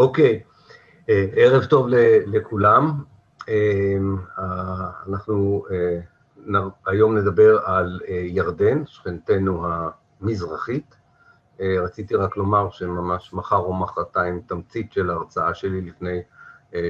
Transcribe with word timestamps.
אוקיי, 0.00 0.42
אה, 1.08 1.26
ערב 1.36 1.64
טוב 1.64 1.86
לכולם. 2.26 3.04
אה, 3.48 3.96
אנחנו 5.08 5.64
אה, 5.70 6.62
היום 6.86 7.18
נדבר 7.18 7.58
על 7.64 8.00
ירדן, 8.08 8.86
שכנתנו 8.86 9.66
המזרחית. 9.66 10.96
רציתי 11.60 12.16
רק 12.16 12.36
לומר 12.36 12.70
שממש 12.70 13.32
מחר 13.32 13.56
או 13.56 13.72
מחרתיים 13.74 14.40
תמצית 14.46 14.92
של 14.92 15.10
ההרצאה 15.10 15.54
שלי 15.54 15.80
לפני 15.80 16.22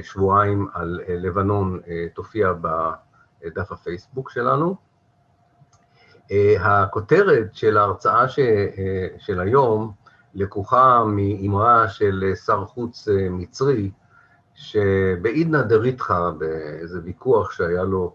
שבועיים 0.01 0.67
על 0.73 1.01
לבנון 1.07 1.79
תופיע 2.13 2.53
בדף 2.61 3.71
הפייסבוק 3.71 4.29
שלנו. 4.29 4.75
הכותרת 6.59 7.55
של 7.55 7.77
ההרצאה 7.77 8.25
של 9.17 9.39
היום 9.39 9.93
לקוחה 10.35 11.03
מאמרה 11.07 11.89
של 11.89 12.33
שר 12.45 12.65
חוץ 12.65 13.07
אה, 13.07 13.29
מצרי, 13.29 13.91
שבעידנא 14.55 15.61
דריתחא, 15.61 16.29
באיזה 16.37 16.99
ויכוח 17.03 17.51
שהיה 17.51 17.83
לו 17.83 18.13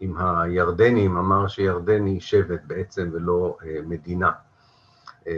עם 0.00 0.16
הירדנים, 0.18 1.16
אמר 1.16 1.48
שירדן 1.48 2.06
היא 2.06 2.20
שבט 2.20 2.60
בעצם 2.66 3.10
ולא 3.12 3.56
אה, 3.64 3.78
מדינה. 3.86 4.30
אה, 5.26 5.32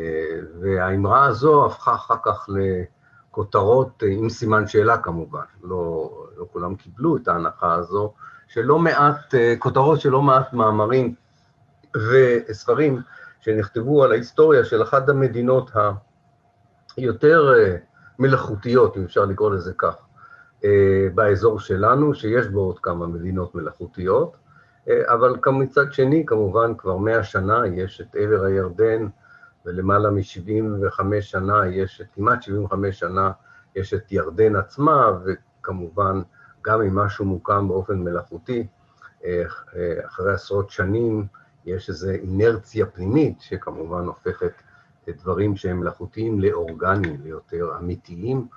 והאמרה 0.60 1.24
הזו 1.24 1.66
הפכה 1.66 1.94
אחר 1.94 2.16
כך 2.24 2.48
לכותרות, 2.48 4.02
עם 4.06 4.28
סימן 4.28 4.66
שאלה 4.66 4.98
כמובן, 4.98 5.44
לא, 5.62 6.10
לא 6.36 6.46
כולם 6.52 6.74
קיבלו 6.74 7.16
את 7.16 7.28
ההנחה 7.28 7.74
הזו, 7.74 8.12
שלא 8.48 8.78
מעט, 8.78 9.34
כותרות 9.58 10.00
של 10.00 10.10
לא 10.10 10.22
מעט 10.22 10.52
מאמרים 10.52 11.14
וספרים 11.96 13.02
שנכתבו 13.40 14.04
על 14.04 14.12
ההיסטוריה 14.12 14.64
של 14.64 14.82
אחת 14.82 15.08
המדינות 15.08 15.76
ה... 15.76 15.90
יותר 16.98 17.54
אה, 17.54 17.76
מלאכותיות, 18.18 18.96
אם 18.96 19.04
אפשר 19.04 19.24
לקרוא 19.24 19.50
לזה 19.50 19.72
כך, 19.78 19.96
אה, 20.64 21.08
באזור 21.14 21.60
שלנו, 21.60 22.14
שיש 22.14 22.46
בו 22.46 22.60
עוד 22.60 22.78
כמה 22.78 23.06
מדינות 23.06 23.54
מלאכותיות, 23.54 24.36
אה, 24.88 25.14
אבל 25.14 25.34
מצד 25.52 25.92
שני, 25.92 26.26
כמובן, 26.26 26.72
כבר 26.78 26.96
מאה 26.96 27.22
שנה 27.22 27.66
יש 27.66 28.00
את 28.00 28.16
עבר 28.16 28.44
הירדן, 28.44 29.06
ולמעלה 29.66 30.10
מ-75 30.10 31.02
שנה 31.20 31.66
יש, 31.66 32.02
כמעט 32.14 32.42
75 32.42 32.98
שנה, 32.98 33.30
יש 33.76 33.94
את 33.94 34.12
ירדן 34.12 34.56
עצמה, 34.56 35.18
וכמובן, 35.24 36.22
גם 36.62 36.82
אם 36.82 36.94
משהו 36.94 37.24
מוקם 37.24 37.68
באופן 37.68 37.98
מלאכותי, 37.98 38.66
אחרי 40.06 40.32
עשרות 40.32 40.70
שנים 40.70 41.26
יש 41.64 41.88
איזו 41.88 42.10
אינרציה 42.10 42.86
פנימית, 42.86 43.40
שכמובן 43.40 44.04
הופכת 44.04 44.52
דברים 45.12 45.56
שהם 45.56 45.80
מלאכותיים 45.80 46.40
לאורגניים, 46.40 47.20
ליותר 47.22 47.76
אמיתיים, 47.78 48.48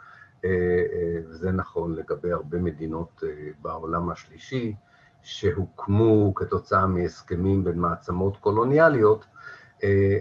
אה, 0.45 0.49
אה, 0.93 1.19
וזה 1.29 1.51
נכון 1.51 1.95
לגבי 1.95 2.31
הרבה 2.31 2.57
מדינות 2.57 3.23
אה, 3.23 3.49
בעולם 3.61 4.09
השלישי, 4.09 4.75
שהוקמו 5.23 6.33
כתוצאה 6.35 6.87
מהסכמים 6.87 7.63
בין 7.63 7.79
מעצמות 7.79 8.37
קולוניאליות, 8.37 9.25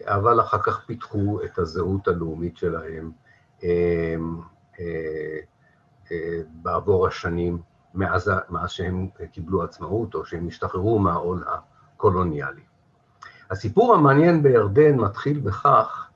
אבל 0.04 0.40
אחר 0.40 0.58
כך 0.58 0.84
פיתחו 0.86 1.40
את 1.44 1.58
הזהות 1.58 2.08
הלאומית 2.08 2.56
שלהם 2.56 3.10
בעבור 6.62 7.06
השנים, 7.06 7.58
מאז, 7.94 8.30
מאז 8.50 8.70
שהם 8.70 9.08
קיבלו 9.32 9.62
עצמאות 9.62 10.14
או 10.14 10.24
שהם 10.24 10.46
השתחררו 10.46 10.98
מהעול 10.98 11.44
הקולוניאלי. 11.46 12.62
הסיפור 13.50 13.94
המעניין 13.94 14.42
בירדן 14.42 14.96
מתחיל 14.96 15.40
בכך 15.40 16.09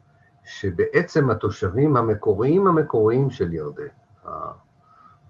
שבעצם 0.45 1.31
התושבים 1.31 1.97
המקוריים 1.97 2.67
המקוריים 2.67 3.31
של 3.31 3.53
ירדן, 3.53 3.87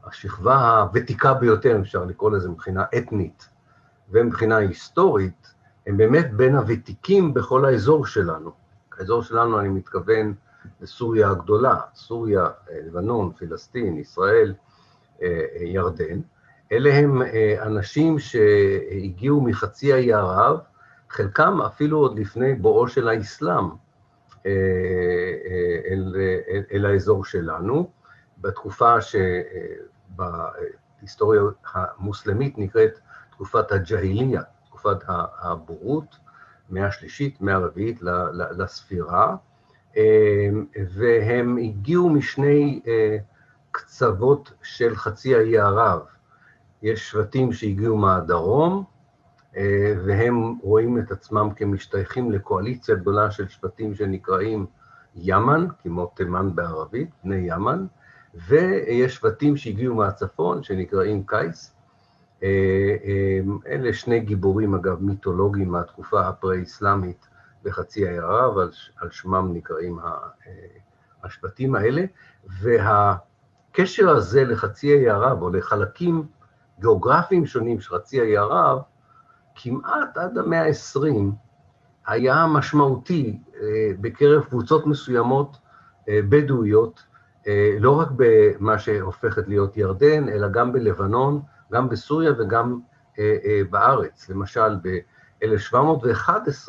השכבה 0.05 0.81
הוותיקה 0.81 1.35
ביותר, 1.35 1.81
אפשר 1.81 2.05
לקרוא 2.05 2.31
לזה 2.31 2.49
מבחינה 2.49 2.85
אתנית 2.99 3.49
ומבחינה 4.11 4.57
היסטורית, 4.57 5.55
הם 5.87 5.97
באמת 5.97 6.33
בין 6.33 6.57
הוותיקים 6.57 7.35
בכל 7.35 7.65
האזור 7.65 8.07
שלנו. 8.07 8.51
האזור 8.99 9.23
שלנו, 9.23 9.61
אני 9.61 9.69
מתכוון 9.69 10.35
לסוריה 10.81 11.31
הגדולה, 11.31 11.77
סוריה, 11.95 12.47
לבנון, 12.87 13.33
פלסטין, 13.39 13.99
ישראל, 13.99 14.55
ירדן. 15.61 16.21
אלה 16.73 16.95
הם 16.95 17.23
אנשים 17.63 18.19
שהגיעו 18.19 19.41
מחצי 19.41 19.93
האי 19.93 20.13
ערב, 20.13 20.59
חלקם 21.11 21.63
אפילו 21.63 21.99
עוד 21.99 22.19
לפני 22.19 22.55
בואו 22.55 22.89
של 22.89 23.09
האסלאם, 23.09 23.65
אה, 23.65 23.71
אה, 23.71 23.84
אל, 24.47 26.17
אל, 26.49 26.63
אל 26.73 26.87
האזור 26.87 27.25
שלנו, 27.25 27.91
בתקופה 28.39 28.95
שבהיסטוריה 30.11 31.43
המוסלמית 31.73 32.59
נקראת 32.59 32.99
תקופת 33.31 33.73
הג'היליה, 33.73 34.43
תקופת 34.67 34.97
הבורות, 35.39 36.17
מאה 36.71 36.87
השלישית, 36.87 37.41
מאה 37.41 37.55
הרביעית 37.55 38.03
לספירה, 38.33 39.37
אה, 39.97 40.49
והם 40.95 41.57
הגיעו 41.57 42.09
משני 42.09 42.81
קצוות 43.71 44.53
של 44.63 44.97
חצי 44.97 45.35
האי 45.35 45.59
ערב. 45.59 46.01
יש 46.83 47.11
שבטים 47.11 47.53
שהגיעו 47.53 47.97
מהדרום, 47.97 48.73
אה, 48.75 48.94
והם 50.05 50.55
רואים 50.63 50.99
את 50.99 51.11
עצמם 51.11 51.49
כמשתייכים 51.57 52.33
לקואליציה 52.33 52.95
גדולה 52.95 53.31
של 53.31 53.49
שבטים 53.49 53.95
שנקראים 53.95 54.67
ימן, 55.17 55.67
כמו 55.83 56.07
תימן 56.07 56.55
בערבית, 56.55 57.11
בני 57.25 57.37
ימן, 57.37 57.87
ויש 58.49 59.15
שבטים 59.15 59.57
שהגיעו 59.57 59.95
מהצפון 59.95 60.63
שנקראים 60.63 61.23
קייס. 61.27 61.75
אה, 62.43 62.49
אה, 63.05 63.41
אלה 63.67 63.93
שני 63.93 64.21
גיבורים, 64.21 64.75
אגב, 64.75 65.03
מיתולוגיים 65.03 65.69
מהתקופה 65.69 66.29
הפרה-אסלאמית 66.29 67.27
בחצי 67.63 68.09
האי 68.09 68.19
ערב, 68.19 68.59
על, 68.59 68.71
על 68.97 69.11
שמם 69.11 69.51
נקראים 69.55 69.99
השבטים 71.25 71.75
האלה, 71.75 72.05
והקשר 72.61 74.11
הזה 74.11 74.45
לחצי 74.45 74.93
האי 74.93 75.09
ערב, 75.09 75.43
או 75.43 75.51
לחלקים 75.51 76.27
גיאוגרפיים 76.81 77.47
שונים 77.47 77.81
של 77.81 77.95
חצי 77.95 78.21
האי 78.21 78.37
ערב, 78.37 78.79
כמעט 79.55 80.17
עד 80.17 80.39
המאה 80.39 80.67
ה-20 80.67 81.31
היה 82.07 82.47
משמעותי 82.47 83.39
אה, 83.61 83.91
בקרב 84.01 84.45
קבוצות 84.45 84.87
מסוימות 84.87 85.57
אה, 86.09 86.21
בדואיות, 86.29 87.03
אה, 87.47 87.77
לא 87.81 88.01
רק 88.01 88.09
במה 88.17 88.79
שהופכת 88.79 89.49
להיות 89.49 89.77
ירדן, 89.77 90.29
אלא 90.29 90.49
גם 90.49 90.73
בלבנון, 90.73 91.43
גם 91.73 91.89
בסוריה 91.89 92.33
וגם 92.39 92.81
בארץ. 93.71 94.29
למשל, 94.29 94.77
ב-1711 94.83 96.69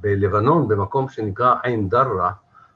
בלבנון, 0.00 0.68
במקום 0.68 1.08
שנקרא 1.08 1.54
עין 1.62 1.88
דרה, 1.88 2.32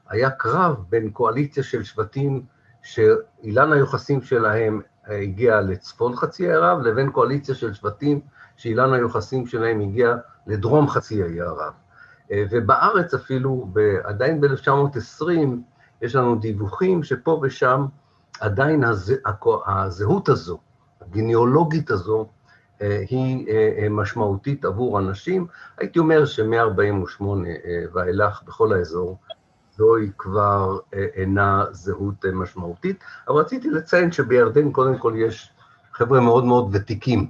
היה 0.09 0.29
קרב 0.29 0.75
בין 0.89 1.09
קואליציה 1.09 1.63
של 1.63 1.83
שבטים 1.83 2.45
שאילן 2.83 3.73
היוחסים 3.73 4.21
שלהם 4.21 4.81
הגיע 5.07 5.61
לצפון 5.61 6.15
חצי 6.15 6.51
הערב, 6.51 6.79
לבין 6.81 7.11
קואליציה 7.11 7.55
של 7.55 7.73
שבטים 7.73 8.21
שאילן 8.57 8.93
היוחסים 8.93 9.47
שלהם 9.47 9.79
הגיע 9.79 10.15
לדרום 10.47 10.87
חצי 10.87 11.23
האי 11.23 11.41
ערב. 11.41 11.73
אה, 12.31 12.43
ובארץ 12.51 13.13
אפילו, 13.13 13.67
עדיין 14.03 14.41
ב-1920, 14.41 15.27
יש 16.01 16.15
לנו 16.15 16.35
דיווחים 16.35 17.03
שפה 17.03 17.39
ושם 17.43 17.85
עדיין 18.39 18.83
הז... 18.83 19.13
הזהות 19.67 20.29
הזו, 20.29 20.57
הגניאולוגית 21.01 21.91
הזו, 21.91 22.27
אה, 22.81 23.03
היא 23.09 23.47
אה, 23.47 23.89
משמעותית 23.89 24.65
עבור 24.65 24.99
אנשים. 24.99 25.47
הייתי 25.77 25.99
אומר 25.99 26.25
שמ-48 26.25 27.23
ואילך 27.93 28.43
בכל 28.43 28.73
האזור, 28.73 29.17
זוהי 29.77 30.09
כבר 30.17 30.79
אינה 30.93 31.65
זהות 31.71 32.25
משמעותית, 32.25 33.03
אבל 33.27 33.39
רציתי 33.39 33.69
לציין 33.69 34.11
שבירדן 34.11 34.71
קודם 34.71 34.97
כל 34.97 35.13
יש 35.17 35.51
חבר'ה 35.93 36.19
מאוד 36.19 36.45
מאוד 36.45 36.69
ותיקים, 36.71 37.27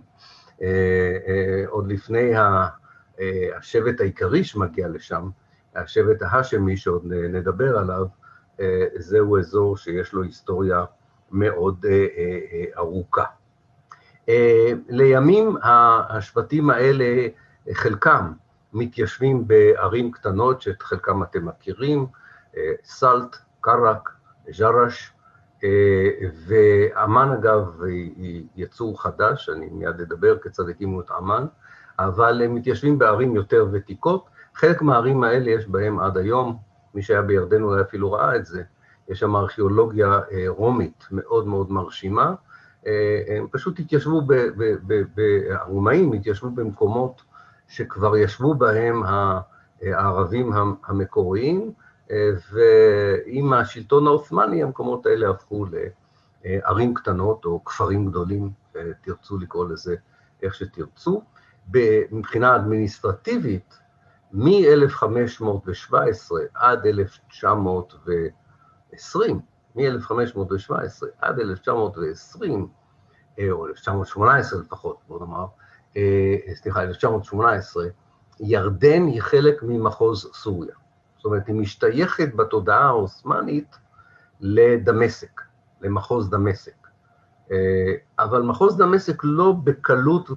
עוד 1.67 1.87
לפני 1.87 2.37
אה, 2.37 2.67
השבט 3.57 4.01
העיקרי 4.01 4.43
שמגיע 4.43 4.87
לשם, 4.87 5.29
השבט 5.75 6.21
ההאשמי 6.21 6.77
שעוד 6.77 7.05
נדבר 7.07 7.77
עליו, 7.77 8.05
זהו 8.97 9.37
אזור 9.39 9.77
שיש 9.77 10.13
לו 10.13 10.23
היסטוריה 10.23 10.85
מאוד 11.31 11.85
ארוכה. 12.77 13.23
לימים 14.89 15.57
השבטים 15.63 16.69
האלה, 16.69 17.27
חלקם 17.73 18.31
מתיישבים 18.73 19.47
בערים 19.47 20.11
קטנות, 20.11 20.61
שאת 20.61 20.81
חלקם 20.81 21.23
אתם 21.23 21.45
מכירים, 21.45 22.07
סלט, 22.83 23.35
קראק, 23.61 24.09
ג'רש, 24.59 25.11
אה, 25.11 25.16
ואמן 26.47 27.29
אגב 27.33 27.81
היא 27.83 28.43
יצור 28.55 29.01
חדש, 29.01 29.49
אני 29.49 29.69
מיד 29.71 30.01
אדבר 30.01 30.37
כיצד 30.37 30.69
הקימו 30.69 31.01
את 31.01 31.11
אמן, 31.19 31.45
אבל 31.99 32.41
הם 32.41 32.55
מתיישבים 32.55 32.99
בערים 32.99 33.35
יותר 33.35 33.67
ותיקות, 33.71 34.25
חלק 34.55 34.81
מהערים 34.81 35.23
האלה 35.23 35.51
יש 35.51 35.67
בהם 35.67 35.99
עד 35.99 36.17
היום, 36.17 36.57
מי 36.93 37.01
שהיה 37.01 37.21
בירדן 37.21 37.63
אולי 37.63 37.81
אפילו 37.81 38.11
ראה 38.11 38.35
את 38.35 38.45
זה, 38.45 38.63
יש 39.09 39.19
שם 39.19 39.35
ארכיאולוגיה 39.35 40.19
רומית 40.47 41.05
מאוד 41.11 41.47
מאוד 41.47 41.71
מרשימה. 41.71 42.33
הם 43.27 43.47
פשוט 43.51 43.79
התיישבו, 43.79 44.21
הרומאים 45.49 46.13
התיישבו 46.13 46.49
במקומות 46.49 47.21
שכבר 47.67 48.17
ישבו 48.17 48.53
בהם 48.53 49.01
הערבים 49.81 50.51
המקוריים, 50.85 51.71
ועם 52.51 53.53
השלטון 53.53 54.07
העות'מאני 54.07 54.63
המקומות 54.63 55.05
האלה 55.05 55.29
הפכו 55.29 55.65
לערים 56.45 56.93
קטנות 56.93 57.45
או 57.45 57.65
כפרים 57.65 58.05
גדולים, 58.05 58.49
תרצו 59.01 59.37
לקרוא 59.37 59.69
לזה 59.69 59.95
איך 60.43 60.55
שתרצו. 60.55 61.21
מבחינה 62.11 62.55
אדמיניסטרטיבית, 62.55 63.79
מ-1517 64.31 65.45
עד 66.53 66.85
1920, 66.85 69.39
מ-1517 69.75 71.05
עד 71.21 71.39
1920, 71.39 72.67
או 73.51 73.67
1918 73.67 74.59
לפחות, 74.59 74.97
בוא 75.07 75.19
נאמר, 75.19 75.45
סליחה, 76.53 76.83
1918, 76.83 77.85
ירדן 78.39 79.05
היא 79.05 79.21
חלק 79.21 79.63
ממחוז 79.63 80.31
סוריה. 80.33 80.75
אומרת, 81.27 81.47
היא 81.47 81.55
משתייכת 81.55 82.35
בתודעה 82.35 82.85
העות'מאנית 82.85 83.75
לדמשק, 84.39 85.41
למחוז 85.81 86.29
דמשק. 86.29 86.87
אבל 88.19 88.41
מחוז 88.41 88.77
דמשק 88.77 89.21
לא 89.23 89.51
בקלות, 89.63 90.29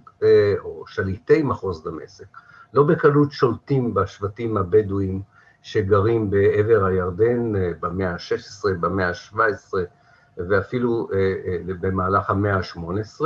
או 0.59 0.85
שליטי 0.87 1.43
מחוז 1.43 1.85
דמשק, 1.85 2.27
לא 2.75 2.83
בקלות 2.83 3.33
שולטים 3.33 3.95
בשבטים 3.95 4.57
הבדואים 4.57 5.23
שגרים 5.63 6.31
בעבר 6.31 6.85
הירדן 6.85 7.53
במאה 7.81 8.11
ה-16, 8.11 8.69
במאה 8.81 9.09
ה-17 9.09 9.73
ואפילו 10.37 11.09
במהלך 11.65 12.31
המאה 12.31 12.57
ה-18, 12.57 13.21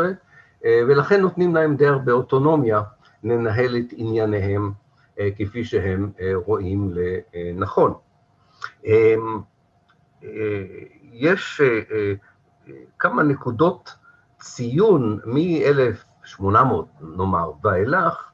ולכן 0.65 1.21
נותנים 1.21 1.55
להם 1.55 1.77
די 1.77 1.87
הרבה 1.87 2.13
אוטונומיה 2.13 2.83
לנהל 3.25 3.77
את 3.77 3.93
ענייניהם 3.93 4.73
כפי 5.37 5.65
שהם 5.65 6.13
רואים 6.35 6.93
לנכון. 7.35 7.95
יש 11.13 11.61
כמה 12.99 13.23
נקודות 13.23 13.95
ציון 14.41 15.21
מ-1800, 15.25 16.47
נאמר, 17.01 17.53
ואילך, 17.65 18.31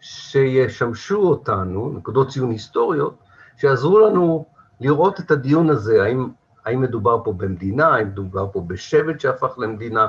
שישמשו 0.00 1.16
אותנו, 1.16 1.92
נקודות 1.96 2.28
ציון 2.28 2.50
היסטוריות, 2.50 3.18
שיעזרו 3.56 3.98
לנו 3.98 4.46
לראות 4.80 5.20
את 5.20 5.30
הדיון 5.30 5.70
הזה, 5.70 6.02
האם, 6.02 6.28
האם 6.64 6.80
מדובר 6.80 7.24
פה 7.24 7.32
במדינה, 7.32 7.88
האם 7.88 8.06
מדובר 8.06 8.52
פה 8.52 8.64
בשבט 8.66 9.20
שהפך 9.20 9.58
למדינה, 9.58 10.06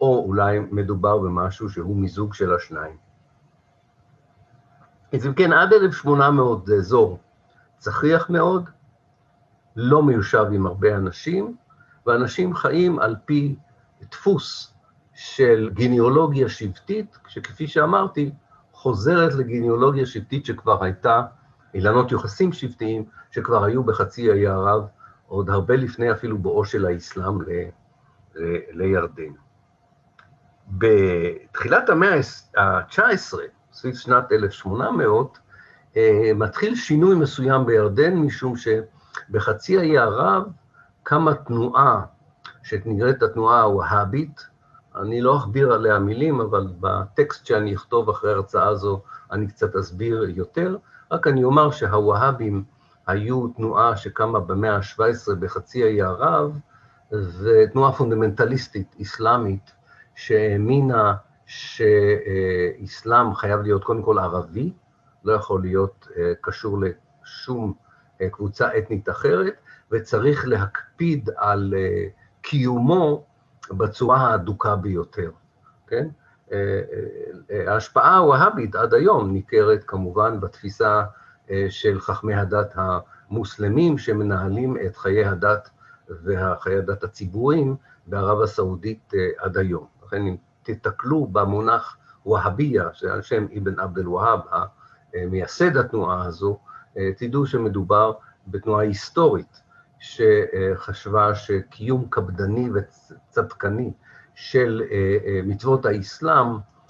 או 0.00 0.24
אולי 0.26 0.58
מדובר 0.58 1.18
במשהו 1.18 1.68
שהוא 1.68 1.96
מיזוג 1.96 2.34
של 2.34 2.54
השניים. 2.54 3.03
אז 5.14 5.26
אם 5.26 5.34
כן, 5.34 5.52
עד 5.52 5.72
1800 5.72 6.66
זה 6.66 6.74
אזור 6.74 7.18
צחיח 7.78 8.30
מאוד, 8.30 8.70
לא 9.76 10.02
מיושב 10.02 10.46
עם 10.52 10.66
הרבה 10.66 10.96
אנשים, 10.96 11.56
ואנשים 12.06 12.54
חיים 12.54 12.98
על 12.98 13.16
פי 13.24 13.56
דפוס 14.10 14.74
של 15.14 15.70
גניאולוגיה 15.74 16.48
שבטית, 16.48 17.18
שכפי 17.28 17.66
שאמרתי, 17.66 18.30
חוזרת 18.72 19.34
לגניאולוגיה 19.34 20.06
שבטית 20.06 20.46
שכבר 20.46 20.84
הייתה, 20.84 21.22
אילנות 21.74 22.12
יוחסים 22.12 22.52
שבטיים, 22.52 23.04
שכבר 23.30 23.64
היו 23.64 23.84
בחצי 23.84 24.30
האי 24.30 24.46
ערב, 24.46 24.86
עוד 25.26 25.50
הרבה 25.50 25.76
לפני 25.76 26.12
אפילו 26.12 26.38
בואו 26.38 26.64
של 26.64 26.86
האסלאם 26.86 27.42
ל, 27.42 27.46
ל, 28.34 28.56
לירדן. 28.70 29.32
בתחילת 30.68 31.88
המאה 31.88 32.20
ה-19, 32.56 33.38
סביב 33.74 33.94
שנת 33.94 34.32
1800, 34.32 35.38
מתחיל 36.34 36.74
שינוי 36.74 37.14
מסוים 37.14 37.66
בירדן, 37.66 38.16
משום 38.16 38.54
שבחצי 38.56 39.78
האי 39.78 39.98
ערב 39.98 40.42
קמה 41.02 41.34
תנועה 41.34 42.02
שנקראת 42.62 43.22
התנועה 43.22 43.62
הווהאבית, 43.62 44.46
אני 44.96 45.20
לא 45.20 45.36
אכביר 45.36 45.72
עליה 45.72 45.98
מילים, 45.98 46.40
אבל 46.40 46.66
בטקסט 46.80 47.46
שאני 47.46 47.74
אכתוב 47.74 48.10
אחרי 48.10 48.32
ההרצאה 48.32 48.68
הזו 48.68 49.02
אני 49.32 49.46
קצת 49.46 49.76
אסביר 49.76 50.24
יותר, 50.28 50.76
רק 51.10 51.26
אני 51.26 51.44
אומר 51.44 51.70
שהווהאבים 51.70 52.64
היו 53.06 53.48
תנועה 53.48 53.96
שקמה 53.96 54.40
במאה 54.40 54.76
ה-17 54.76 55.34
בחצי 55.40 55.84
האי 55.84 56.02
ערב, 56.02 56.58
ותנועה 57.12 57.92
פונדמנטליסטית 57.92 58.96
אסלאמית 59.02 59.72
שהאמינה 60.14 61.14
שאסלאם 61.46 63.34
חייב 63.34 63.60
להיות 63.60 63.84
קודם 63.84 64.02
כל 64.02 64.18
ערבי, 64.18 64.72
לא 65.24 65.32
יכול 65.32 65.62
להיות 65.62 66.08
קשור 66.40 66.78
לשום 66.80 67.74
קבוצה 68.30 68.78
אתנית 68.78 69.08
אחרת, 69.08 69.54
וצריך 69.90 70.48
להקפיד 70.48 71.30
על 71.36 71.74
קיומו 72.42 73.24
בצורה 73.70 74.18
ההדוקה 74.18 74.76
ביותר, 74.76 75.30
כן? 75.86 76.08
ההשפעה 77.50 78.16
הווהאבית 78.16 78.74
עד 78.74 78.94
היום 78.94 79.32
ניכרת 79.32 79.84
כמובן 79.86 80.40
בתפיסה 80.40 81.02
של 81.68 82.00
חכמי 82.00 82.34
הדת 82.34 82.74
המוסלמים 82.74 83.98
שמנהלים 83.98 84.76
את 84.86 84.96
חיי 84.96 85.24
הדת 85.24 85.70
וחיי 86.24 86.76
הדת 86.78 87.04
הציבוריים 87.04 87.76
בערב 88.06 88.40
הסעודית 88.40 89.12
עד 89.38 89.56
היום. 89.56 89.86
לכן 90.06 90.22
תתקלו 90.64 91.26
במונח 91.26 91.96
והאביה, 92.26 92.88
שעל 92.92 93.22
שם 93.22 93.46
אבן 93.58 93.80
עבד 93.80 93.98
אל-והאב, 93.98 94.40
מייסד 95.14 95.76
התנועה 95.76 96.24
הזו, 96.24 96.58
תדעו 97.16 97.46
שמדובר 97.46 98.12
בתנועה 98.46 98.82
היסטורית, 98.82 99.62
שחשבה 99.98 101.34
שקיום 101.34 102.06
קפדני 102.10 102.70
וצדקני 102.74 103.92
של 104.34 104.82
מצוות 105.44 105.86
האסלאם 105.86 106.46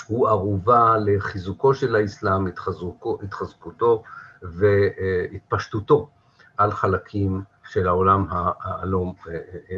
הוא 0.06 0.28
ערובה 0.28 0.96
לחיזוקו 0.98 1.74
של 1.74 1.96
האסלאם, 1.96 2.46
התחזקו, 2.46 3.18
התחזקותו 3.22 4.02
והתפשטותו 4.42 6.08
על 6.56 6.72
חלקים 6.72 7.42
של 7.68 7.88
העולם 7.88 8.26
הלא 8.62 9.12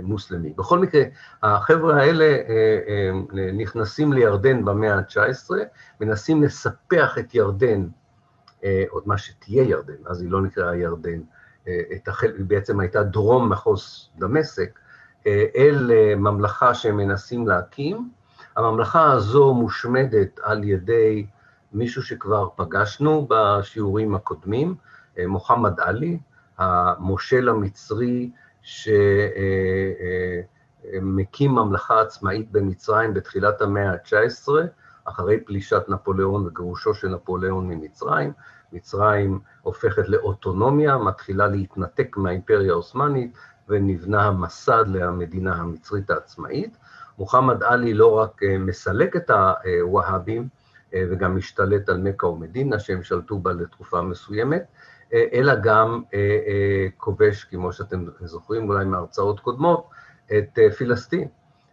מוסלמי. 0.02 0.52
בכל 0.56 0.78
מקרה, 0.78 1.02
החבר'ה 1.42 1.96
האלה 2.02 2.36
נכנסים 3.52 4.12
לירדן 4.12 4.64
במאה 4.64 4.94
ה-19, 4.94 5.50
מנסים 6.00 6.42
לספח 6.42 7.18
את 7.18 7.34
ירדן, 7.34 7.86
עוד 8.88 9.02
מה 9.06 9.18
שתהיה 9.18 9.62
ירדן, 9.62 10.06
אז 10.06 10.22
היא 10.22 10.30
לא 10.30 10.42
נקראה 10.42 10.76
ירדן, 10.76 11.20
החל... 12.06 12.32
היא 12.36 12.44
בעצם 12.44 12.80
הייתה 12.80 13.02
דרום 13.02 13.48
מחוז 13.52 14.10
דמשק, 14.18 14.78
אל 15.56 15.90
ממלכה 16.16 16.74
שהם 16.74 16.96
מנסים 16.96 17.48
להקים. 17.48 18.10
הממלכה 18.56 19.12
הזו 19.12 19.54
מושמדת 19.54 20.40
על 20.42 20.64
ידי 20.64 21.26
מישהו 21.72 22.02
שכבר 22.02 22.48
פגשנו 22.56 23.26
בשיעורים 23.30 24.14
הקודמים, 24.14 24.74
מוחמד 25.26 25.80
עלי, 25.80 26.18
המושל 26.58 27.48
המצרי 27.48 28.30
שמקים 30.92 31.50
ממלכה 31.50 32.00
עצמאית 32.00 32.52
במצרים 32.52 33.14
בתחילת 33.14 33.62
המאה 33.62 33.90
ה-19, 33.90 34.48
אחרי 35.04 35.40
פלישת 35.40 35.82
נפוליאון 35.88 36.46
וגירושו 36.46 36.94
של 36.94 37.08
נפוליאון 37.08 37.68
ממצרים. 37.68 38.32
מצרים 38.72 39.40
הופכת 39.62 40.08
לאוטונומיה, 40.08 40.98
מתחילה 40.98 41.46
להתנתק 41.46 42.16
מהאימפריה 42.16 42.72
העות'מאנית, 42.72 43.36
ונבנה 43.68 44.22
המסד 44.22 44.84
למדינה 44.88 45.54
המצרית 45.54 46.10
העצמאית. 46.10 46.76
מוחמד 47.18 47.62
עלי 47.62 47.94
לא 47.94 48.18
רק 48.18 48.40
מסלק 48.58 49.16
את 49.16 49.30
הווהאבים, 49.30 50.48
וגם 50.92 51.36
משתלט 51.36 51.88
על 51.88 51.98
מכה 51.98 52.26
ומדינה, 52.26 52.78
שהם 52.78 53.02
שלטו 53.02 53.38
בה 53.38 53.52
לתקופה 53.52 54.02
מסוימת, 54.02 54.64
אלא 55.12 55.54
גם 55.62 56.02
כובש, 56.96 57.44
כמו 57.44 57.72
שאתם 57.72 58.04
זוכרים 58.20 58.68
אולי 58.68 58.84
מהרצאות 58.84 59.40
קודמות, 59.40 59.88
את 60.38 60.58
פילסטין, 60.76 61.28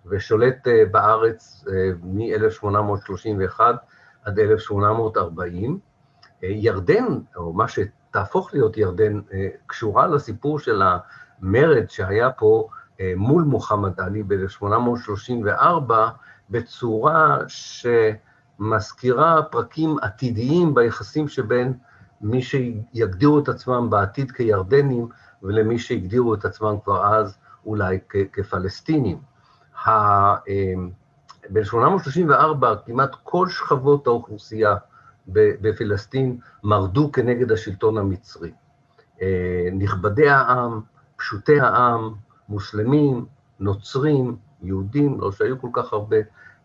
ושולט 0.05 0.67
בארץ 0.91 1.65
מ-1831 2.03 3.59
עד 4.23 4.39
1840. 4.39 5.79
ירדן, 6.41 7.05
או 7.35 7.53
מה 7.53 7.65
שתהפוך 7.67 8.53
להיות 8.53 8.77
ירדן, 8.77 9.21
קשורה 9.67 10.07
לסיפור 10.07 10.59
של 10.59 10.81
המרד 10.81 11.89
שהיה 11.89 12.31
פה 12.31 12.67
מול 13.15 13.43
מוחמד 13.43 13.99
עלי 13.99 14.23
ב-1834, 14.23 15.93
בצורה 16.49 17.37
שמזכירה 17.47 19.43
פרקים 19.43 19.95
עתידיים 20.01 20.73
ביחסים 20.73 21.27
שבין 21.27 21.73
מי 22.23 22.41
שיגדירו 22.41 23.39
את 23.39 23.49
עצמם 23.49 23.89
בעתיד 23.89 24.31
כירדנים 24.31 25.07
ולמי 25.43 25.79
שהגדירו 25.79 26.33
את 26.33 26.45
עצמם 26.45 26.75
כבר 26.83 27.05
אז 27.05 27.37
אולי 27.65 27.99
כפלסטינים. 28.33 29.17
ב-1834 31.49 32.65
כמעט 32.85 33.15
כל 33.23 33.49
שכבות 33.49 34.07
האוכלוסייה 34.07 34.75
בפלסטין 35.27 36.37
מרדו 36.63 37.11
כנגד 37.11 37.51
השלטון 37.51 37.97
המצרי. 37.97 38.51
אה, 39.21 39.69
נכבדי 39.73 40.29
העם, 40.29 40.81
פשוטי 41.17 41.59
העם, 41.59 42.13
מוסלמים, 42.49 43.25
נוצרים, 43.59 44.35
יהודים, 44.61 45.21
לא 45.21 45.31
שהיו 45.31 45.61
כל 45.61 45.69
כך 45.73 45.93
הרבה, 45.93 46.17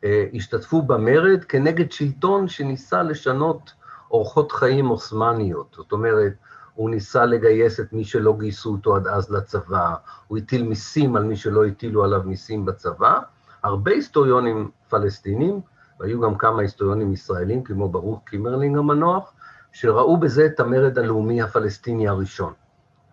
אה, 0.05 0.27
השתתפו 0.35 0.83
במרד 0.83 1.45
כנגד 1.45 1.93
שלטון 1.93 2.49
שניסה 2.49 3.03
לשנות 3.03 3.73
אורחות 4.11 4.53
חיים 4.53 4.91
אוסמניות. 4.91 5.75
זאת 5.77 5.93
אומרת, 5.93 6.33
הוא 6.75 6.91
ניסה 6.91 7.25
לגייס 7.25 7.81
את 7.81 7.93
מי 7.93 8.05
שלא 8.05 8.37
גייסו 8.39 8.73
אותו 8.73 8.97
עד 8.97 9.07
אז 9.07 9.31
לצבא, 9.31 9.95
הוא 10.27 10.39
הטיל 10.39 10.63
מיסים 10.63 11.17
על 11.17 11.25
מי 11.25 11.37
שלא 11.37 11.67
הטילו 11.67 12.05
עליו 12.05 12.23
מיסים 12.25 12.65
בצבא. 12.65 13.19
הרבה 13.63 13.91
היסטוריונים 13.91 14.71
פלסטינים, 14.89 15.61
והיו 16.01 16.21
גם 16.21 16.39
כמה 16.39 16.63
היסטוריונים 16.63 17.13
ישראלים, 17.13 17.65
כמו 17.65 17.89
ברוך 17.89 18.21
קימרלינג 18.25 18.79
המנוח, 18.79 19.33
שראו 19.73 20.17
בזה 20.17 20.47
את 20.47 20.61
המרד 20.61 20.99
הלאומי 20.99 21.43
הפלסטיני 21.43 22.09
הראשון. 22.09 22.53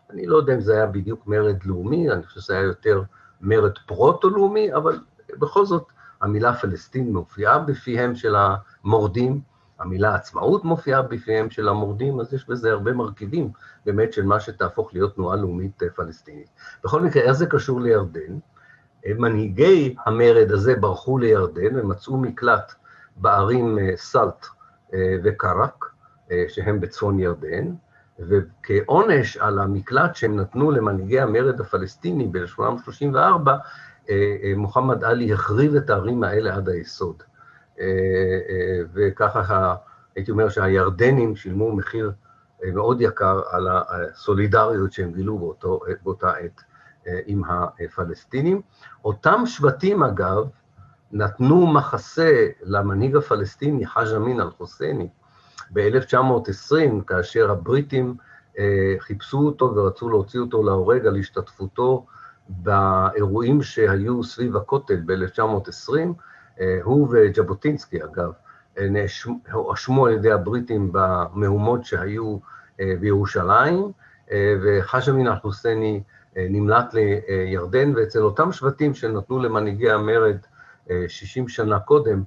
אני 0.10 0.26
לא 0.26 0.38
יודע 0.38 0.54
אם 0.54 0.62
זה 0.62 0.74
היה 0.74 0.86
בדיוק 0.86 1.28
מרד 1.28 1.64
לאומי, 1.66 2.12
אני 2.12 2.24
חושב 2.24 2.40
שזה 2.40 2.54
היה 2.54 2.64
יותר 2.64 3.02
מרד 3.42 3.78
פרוטו-לאומי, 3.86 4.74
אבל 4.74 5.00
בכל 5.40 5.66
זאת 5.66 5.84
המילה 6.22 6.54
פלסטין 6.54 7.14
מופיעה 7.14 7.60
בפיהם 7.60 8.16
של 8.16 8.36
המורדים, 8.36 9.42
המילה 9.80 10.16
עצמאות 10.16 10.66
מופיעה 10.66 11.02
בפיהם 11.02 11.50
של 11.50 11.68
המורדים, 11.68 12.20
אז 12.20 12.34
יש 12.34 12.50
בזה 12.50 12.72
הרבה 12.72 12.94
מרכיבים 12.94 13.52
באמת 13.86 14.14
של 14.14 14.24
מה 14.24 14.40
שתהפוך 14.40 14.94
להיות 14.94 15.16
תנועה 15.16 15.36
לאומית 15.36 15.84
אה, 15.84 15.90
פלסטינית. 15.90 16.48
בכל 16.84 17.02
מקרה, 17.02 17.24
איך 17.24 17.32
זה 17.32 17.46
קשור 17.46 17.82
לירדן? 17.82 18.38
אה, 19.06 19.12
מנהיגי 19.18 19.96
המרד 20.06 20.52
הזה 20.52 20.76
ברחו 20.76 21.18
לירדן 21.18 21.80
ומצאו 21.80 22.18
מקלט 22.18 22.74
בערים 23.16 23.80
אה, 23.80 23.92
סלט 23.96 24.46
וקרק, 25.24 25.86
שהם 26.48 26.80
בצפון 26.80 27.20
ירדן, 27.20 27.74
וכעונש 28.20 29.38
על 29.38 29.60
המקלט 29.60 30.16
שהם 30.16 30.40
נתנו 30.40 30.72
למנהיגי 30.72 31.20
המרד 31.20 31.62
הפלסטיני 31.62 32.28
ב-1834, 32.32 33.50
מוחמד 34.56 35.04
עלי 35.04 35.34
החריב 35.34 35.76
את 35.76 35.90
הערים 35.90 36.24
האלה 36.24 36.56
עד 36.56 36.70
היסוד. 36.70 37.24
אה, 37.80 37.86
אה, 38.50 38.82
וככה 38.94 39.76
הייתי 40.16 40.32
אומר 40.32 40.50
שהירדנים 40.50 41.36
שילמו 41.36 41.76
מחיר 41.76 42.12
אה, 42.64 42.72
מאוד 42.72 43.02
יקר 43.02 43.42
על 43.50 43.68
הסולידריות 43.68 44.92
שהם 44.92 45.12
גילו 45.12 45.38
באותו, 45.38 45.80
באותה 46.04 46.32
עת 46.32 46.62
עם 47.26 47.42
הפלסטינים. 47.80 48.62
אותם 49.06 49.46
שבטים, 49.46 50.04
אגב, 50.04 50.48
נתנו 51.12 51.68
מחסה 51.68 52.48
למנהיג 52.64 53.16
הפלסטיני, 53.16 53.86
חאג' 53.86 54.08
אמין 54.16 54.42
אל-חוסייני, 54.42 55.08
ב-1920, 55.74 57.04
כאשר 57.08 57.52
הבריטים 57.52 58.16
חיפשו 59.00 59.38
אותו 59.38 59.76
ורצו 59.76 60.10
להוציא 60.10 60.40
אותו 60.40 60.64
להורג 60.64 61.08
על 61.08 61.16
השתתפותו 61.16 62.06
באירועים 62.50 63.62
שהיו 63.62 64.24
סביב 64.24 64.56
הכותל 64.56 65.02
ב-1920, 65.06 65.94
אה, 65.94 66.04
הוא 66.84 67.08
וז'בוטינסקי, 67.12 68.04
אגב, 68.04 68.32
אה, 68.78 69.06
הואשמו 69.52 70.06
על 70.06 70.14
ידי 70.14 70.32
הבריטים 70.32 70.90
במהומות 70.92 71.86
שהיו 71.86 72.38
אה, 72.80 72.94
בירושלים, 73.00 73.92
וחאג' 74.64 75.10
אמין 75.10 75.28
אל-חוסייני 75.28 76.04
נמלט 76.36 76.94
לירדן, 76.94 77.96
ואצל 77.96 78.22
אותם 78.22 78.52
שבטים 78.52 78.94
שנתנו 78.94 79.40
למנהיגי 79.40 79.92
המרד 79.92 80.38
60 81.08 81.48
שנה 81.48 81.80
קודם, 81.80 82.24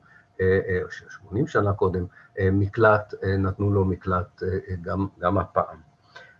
80 1.08 1.46
שנה 1.46 1.72
קודם, 1.72 2.04
מקלט, 2.40 3.14
נתנו 3.38 3.72
לו 3.72 3.84
מקלט 3.84 4.42
גם, 4.82 5.06
גם 5.20 5.38
הפעם. 5.38 5.76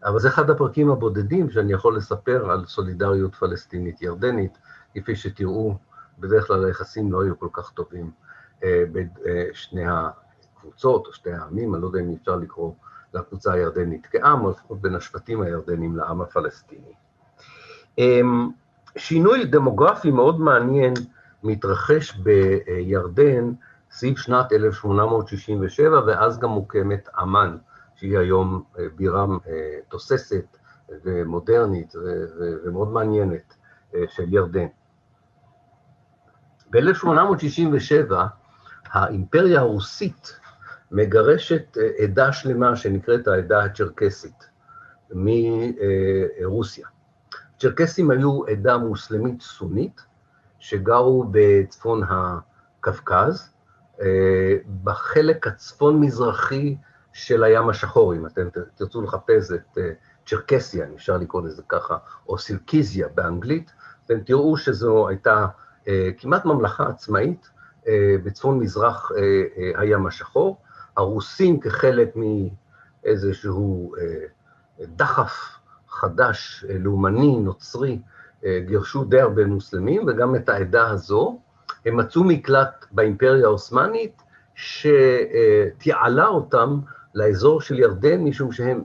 אבל 0.04 0.18
זה 0.21 0.28
אחד 0.28 0.50
הפרקים 0.50 0.90
הבודדים 0.90 1.50
שאני 1.50 1.73
יכול 1.73 1.97
לספר 1.97 2.50
על 2.50 2.66
סולידריות 2.66 3.35
פלסטינית 3.35 4.02
ירדנית, 4.02 4.59
כפי 4.95 5.16
שתראו 5.16 5.76
בדרך 6.21 6.47
כלל 6.47 6.65
היחסים 6.65 7.13
לא 7.13 7.23
היו 7.23 7.39
כל 7.39 7.49
כך 7.53 7.71
טובים 7.71 8.11
אה, 8.65 8.85
בין 8.93 9.09
אה, 9.27 9.45
שני 9.53 9.85
הקבוצות 9.87 11.07
או 11.07 11.13
שתי 11.13 11.33
העמים, 11.33 11.75
אני 11.75 11.83
לא 11.83 11.87
יודע 11.87 12.01
אם 12.01 12.15
אפשר 12.21 12.37
לקרוא 12.37 12.73
לקבוצה 13.15 13.53
הירדנית 13.53 14.07
כעם, 14.11 14.45
או 14.45 14.51
לפחות 14.51 14.81
בין 14.81 14.95
השבטים 14.95 15.43
הירדנים 15.43 15.97
לעם 15.97 16.21
הפלסטיני. 16.21 16.93
אמ, 17.99 18.49
שינוי 18.97 19.45
דמוגרפי 19.45 20.11
מאוד 20.11 20.41
מעניין 20.41 20.95
מתרחש 21.43 22.17
בירדן 22.17 23.53
סביב 23.91 24.17
שנת 24.17 24.53
1867, 24.53 26.03
ואז 26.07 26.39
גם 26.39 26.49
מוקמת 26.51 27.09
אמ"ן, 27.23 27.57
שהיא 27.95 28.19
היום 28.19 28.63
אה, 28.79 28.85
בירה 28.97 29.27
תוססת 29.89 30.57
ומודרנית 31.05 31.95
ומאוד 32.65 32.89
מעניינת 32.89 33.55
של 34.09 34.35
ירדן. 34.35 34.67
ב-1867 36.71 38.15
האימפריה 38.93 39.61
הרוסית 39.61 40.39
מגרשת 40.91 41.79
אה, 41.79 42.05
עדה 42.05 42.33
שלמה 42.33 42.77
שנקראת 42.77 43.29
העדה 43.29 43.65
הצ'רקסית 43.65 44.49
מרוסיה. 45.11 46.87
צ'רקסים 47.59 48.11
היו 48.11 48.47
עדה 48.47 48.79
מוסלמית 48.79 49.43
סונית 49.43 50.01
שגרו 50.59 51.25
בצפון 51.31 52.03
הקווקז, 52.09 53.51
אה, 54.01 54.57
בחלק 54.85 55.47
הצפון-מזרחי 55.47 56.77
של 57.13 57.45
הים 57.45 57.69
השחור, 57.69 58.15
אם 58.15 58.27
אתם 58.27 58.49
תרצו 58.75 59.03
לחפש 59.03 59.53
את 59.53 59.79
אה, 59.79 59.91
צ'רקסיה, 60.27 60.87
אם 60.87 60.95
אפשר 60.95 61.17
לקרוא 61.17 61.43
לזה 61.43 61.63
ככה, 61.69 61.97
או 62.29 62.39
סילקיזיה 62.39 63.09
באנגלית, 63.15 63.73
אתם 64.05 64.21
תראו 64.21 64.57
שזו 64.57 65.09
הייתה 65.09 65.47
כמעט 66.18 66.45
ממלכה 66.45 66.87
עצמאית 66.88 67.49
אה, 67.88 68.16
בצפון 68.25 68.59
מזרח 68.59 69.12
אה, 69.16 69.80
הים 69.80 70.07
השחור. 70.07 70.57
הרוסים 70.97 71.61
כחלק 71.61 72.16
מאיזשהו 73.04 73.95
דחף 74.97 75.33
חדש, 75.88 76.64
לאומני, 76.68 77.37
נוצרי, 77.37 77.99
גירשו 78.45 79.04
די 79.04 79.21
הרבה 79.21 79.47
מוסלמים, 79.47 80.02
וגם 80.07 80.37
את 80.37 80.49
העדה 80.49 80.90
הזו. 80.90 81.38
הם 81.87 81.97
מצאו 81.97 82.25
מקלט 82.25 82.87
באימפריה 82.92 83.45
העות'מאנית, 83.45 84.23
שתיעלה 84.54 86.26
אותם 86.26 86.78
לאזור 87.14 87.61
של 87.61 87.78
ירדן, 87.78 88.21
משום 88.21 88.52
שהם, 88.52 88.83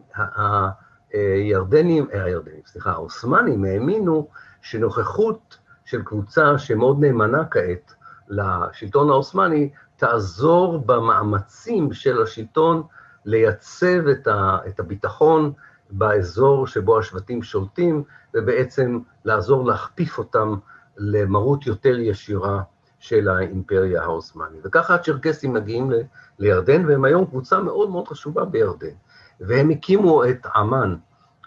הירדנים, 1.13 2.07
הירדנים, 2.11 2.61
סליחה, 2.65 2.91
העות'מאנים 2.91 3.63
האמינו 3.63 4.27
שנוכחות 4.61 5.57
של 5.85 6.01
קבוצה 6.03 6.57
שמאוד 6.57 6.99
נאמנה 6.99 7.45
כעת 7.45 7.93
לשלטון 8.29 9.09
העות'מאני, 9.09 9.69
תעזור 9.95 10.77
במאמצים 10.85 11.93
של 11.93 12.21
השלטון 12.21 12.83
לייצב 13.25 14.07
את, 14.11 14.27
ה, 14.27 14.57
את 14.67 14.79
הביטחון 14.79 15.51
באזור 15.89 16.67
שבו 16.67 16.99
השבטים 16.99 17.43
שולטים, 17.43 18.03
ובעצם 18.33 18.99
לעזור 19.25 19.65
להכפיף 19.67 20.17
אותם 20.17 20.55
למרות 20.97 21.67
יותר 21.67 21.99
ישירה 21.99 22.61
של 22.99 23.29
האימפריה 23.29 24.01
העות'מאנית. 24.01 24.59
וככה 24.65 24.95
הצ'רקסים 24.95 25.53
מגיעים 25.53 25.91
ל, 25.91 25.95
לירדן, 26.39 26.85
והם 26.85 27.05
היום 27.05 27.25
קבוצה 27.25 27.61
מאוד 27.61 27.89
מאוד 27.89 28.07
חשובה 28.07 28.45
בירדן. 28.45 28.95
והם 29.39 29.69
הקימו 29.69 30.25
את 30.25 30.45
עמאן, 30.55 30.95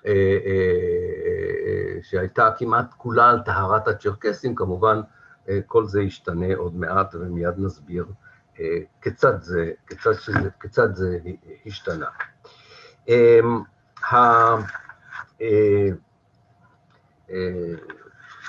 אה, 0.06 0.12
אה, 0.12 1.35
שהייתה 2.02 2.50
כמעט 2.58 2.94
כולה 2.96 3.30
על 3.30 3.40
טהרת 3.40 3.88
הצ'רקסים, 3.88 4.54
כמובן 4.54 5.00
אה, 5.48 5.58
כל 5.66 5.86
זה 5.86 6.02
ישתנה 6.02 6.56
עוד 6.56 6.76
מעט 6.76 7.14
ומיד 7.14 7.54
נסביר 7.58 8.06
כיצד 9.02 9.42
זה, 9.42 9.72
כיצד, 9.86 10.12
שזה, 10.12 10.50
כיצד 10.60 10.94
זה 10.94 11.18
השתנה. 11.66 12.06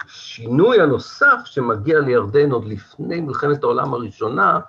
השינוי 0.06 0.82
הנוסף 0.82 1.38
שמגיע 1.46 2.00
לירדן 2.00 2.52
עוד 2.52 2.66
לפני 2.66 3.22
מלחמת 3.22 3.64
העולם 3.64 3.94
הראשונה, 3.94 4.60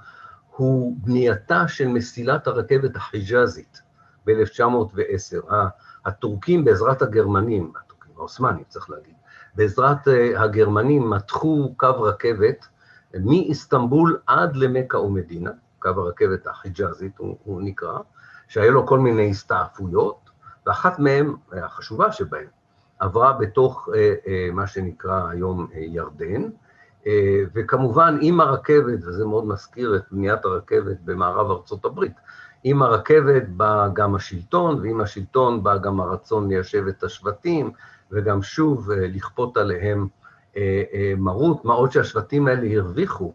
הוא 0.56 0.96
בנייתה 1.00 1.68
של 1.68 1.88
מסילת 1.88 2.46
הרכבת 2.46 2.96
החיג'אזית 2.96 3.82
ב-1910. 4.26 5.54
הטורקים 6.04 6.64
בעזרת 6.64 7.02
הגרמנים, 7.02 7.72
הטורקים 8.18 8.44
העות'מאנים 8.44 8.64
צריך 8.68 8.90
להגיד, 8.90 9.14
בעזרת 9.54 10.08
אה, 10.08 10.42
הגרמנים 10.42 11.10
מתחו 11.10 11.74
קו 11.76 12.02
רכבת 12.02 12.66
מאיסטנבול 13.14 14.18
עד 14.26 14.56
למכה 14.56 14.98
ומדינה, 14.98 15.50
קו 15.78 15.88
הרכבת 15.88 16.46
החיג'אזית 16.46 17.18
הוא, 17.18 17.36
הוא 17.44 17.62
נקרא, 17.62 17.98
שהיה 18.48 18.70
לו 18.70 18.86
כל 18.86 18.98
מיני 18.98 19.30
הסתעפויות, 19.30 20.30
ואחת 20.66 20.98
מהן, 20.98 21.34
החשובה 21.52 22.12
שבהן, 22.12 22.46
עברה 22.98 23.32
בתוך 23.32 23.88
מה 24.52 24.66
שנקרא 24.66 25.28
היום 25.28 25.68
ירדן, 25.74 26.42
וכמובן 27.54 28.18
עם 28.20 28.40
הרכבת, 28.40 28.98
וזה 29.06 29.24
מאוד 29.24 29.46
מזכיר 29.46 29.96
את 29.96 30.02
בניית 30.10 30.44
הרכבת 30.44 30.96
במערב 31.04 31.50
ארצות 31.50 31.84
הברית, 31.84 32.12
עם 32.64 32.82
הרכבת 32.82 33.48
בא 33.48 33.88
גם 33.92 34.14
השלטון, 34.14 34.80
ועם 34.80 35.00
השלטון 35.00 35.62
בא 35.62 35.76
גם 35.76 36.00
הרצון 36.00 36.48
ליישב 36.48 36.86
את 36.88 37.02
השבטים, 37.02 37.72
וגם 38.12 38.42
שוב 38.42 38.90
לכפות 38.92 39.56
עליהם 39.56 40.08
מרות, 41.16 41.64
מה 41.64 41.74
עוד 41.74 41.92
שהשבטים 41.92 42.48
האלה 42.48 42.76
הרוויחו? 42.76 43.34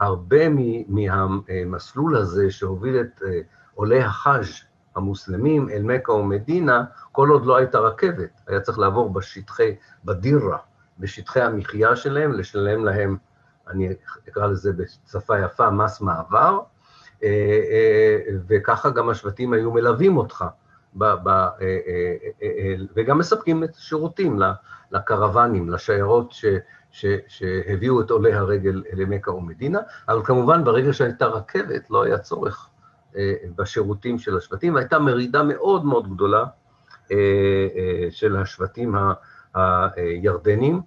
הרבה 0.00 0.44
מהמסלול 0.88 2.16
הזה 2.16 2.50
שהוביל 2.50 3.00
את 3.00 3.22
עולי 3.74 4.00
החאג' 4.02 4.44
המוסלמים 4.96 5.68
אל 5.68 5.82
מכה 5.82 6.12
ומדינה, 6.12 6.84
כל 7.12 7.28
עוד 7.28 7.46
לא 7.46 7.56
הייתה 7.56 7.78
רכבת, 7.78 8.40
היה 8.46 8.60
צריך 8.60 8.78
לעבור 8.78 9.12
בשטחי, 9.12 9.76
בדירה, 10.04 10.58
בשטחי 10.98 11.40
המחיה 11.40 11.96
שלהם, 11.96 12.32
לשלם 12.32 12.84
להם, 12.84 13.16
אני 13.68 13.88
אקרא 14.28 14.46
לזה 14.46 14.72
בשפה 14.72 15.40
יפה, 15.40 15.70
מס 15.70 16.00
מעבר, 16.00 16.60
וככה 18.48 18.90
גם 18.90 19.08
השבטים 19.08 19.52
היו 19.52 19.70
מלווים 19.72 20.16
אותך, 20.16 20.44
וגם 22.96 23.18
מספקים 23.18 23.64
את 23.64 23.76
השירותים 23.76 24.40
לקרוונים, 24.90 25.70
לשיירות 25.70 26.32
ש... 26.32 26.44
שהביאו 27.28 28.00
את 28.00 28.10
עולי 28.10 28.32
הרגל 28.32 28.82
למכה 28.92 29.30
ומדינה, 29.30 29.78
אבל 30.08 30.24
כמובן 30.24 30.64
ברגע 30.64 30.92
שהייתה 30.92 31.26
רכבת 31.26 31.90
לא 31.90 32.04
היה 32.04 32.18
צורך 32.18 32.68
בשירותים 33.56 34.18
של 34.18 34.36
השבטים, 34.36 34.74
והייתה 34.74 34.98
מרידה 34.98 35.42
מאוד 35.42 35.84
מאוד 35.84 36.14
גדולה 36.14 36.44
של 38.10 38.36
השבטים 38.36 38.94
הירדנים, 39.54 40.80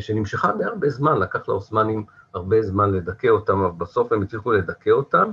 שנמשכה 0.00 0.52
בהרבה 0.52 0.90
זמן, 0.90 1.18
לקח 1.18 1.48
לעות'מאנים 1.48 2.04
הרבה 2.34 2.62
זמן 2.62 2.92
לדכא 2.92 3.26
אותם, 3.26 3.60
אבל 3.60 3.72
בסוף 3.78 4.12
הם 4.12 4.22
הצליחו 4.22 4.52
לדכא 4.52 4.90
אותם. 4.90 5.30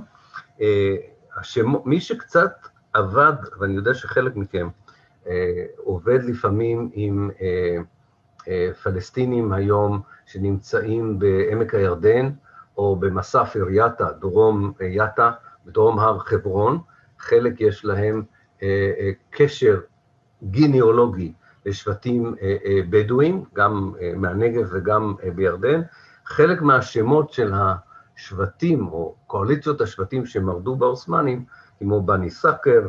מי 1.84 2.00
שקצת 2.00 2.52
עבד, 2.96 3.32
ואני 3.58 3.74
יודע 3.74 3.94
שחלק 3.94 4.36
מכם 4.36 4.68
עובד 5.76 6.22
לפעמים 6.22 6.90
עם 6.92 7.30
פלסטינים 8.82 9.52
היום 9.52 10.00
שנמצאים 10.26 11.18
בעמק 11.18 11.74
הירדן, 11.74 12.30
או 12.78 12.96
במסף 12.96 13.56
ארייתה, 13.56 14.12
דרום 14.20 14.72
יטה, 14.80 15.30
בדרום 15.66 15.98
הר 15.98 16.18
חברון, 16.18 16.78
חלק 17.18 17.60
יש 17.60 17.84
להם 17.84 18.22
קשר 19.30 19.80
גיניאולוגי 20.42 21.32
לשבטים 21.66 22.34
בדואים, 22.90 23.44
גם 23.54 23.92
מהנגב 24.16 24.68
וגם 24.72 25.14
בירדן. 25.34 25.80
חלק 26.24 26.62
מהשמות 26.62 27.32
של 27.32 27.52
השבטים, 27.54 28.88
או 28.88 29.14
קואליציות 29.26 29.80
השבטים 29.80 30.26
שמרדו 30.26 30.76
בעות'מאנים, 30.76 31.44
כמו 31.78 32.02
בני 32.02 32.30
סאקר, 32.30 32.88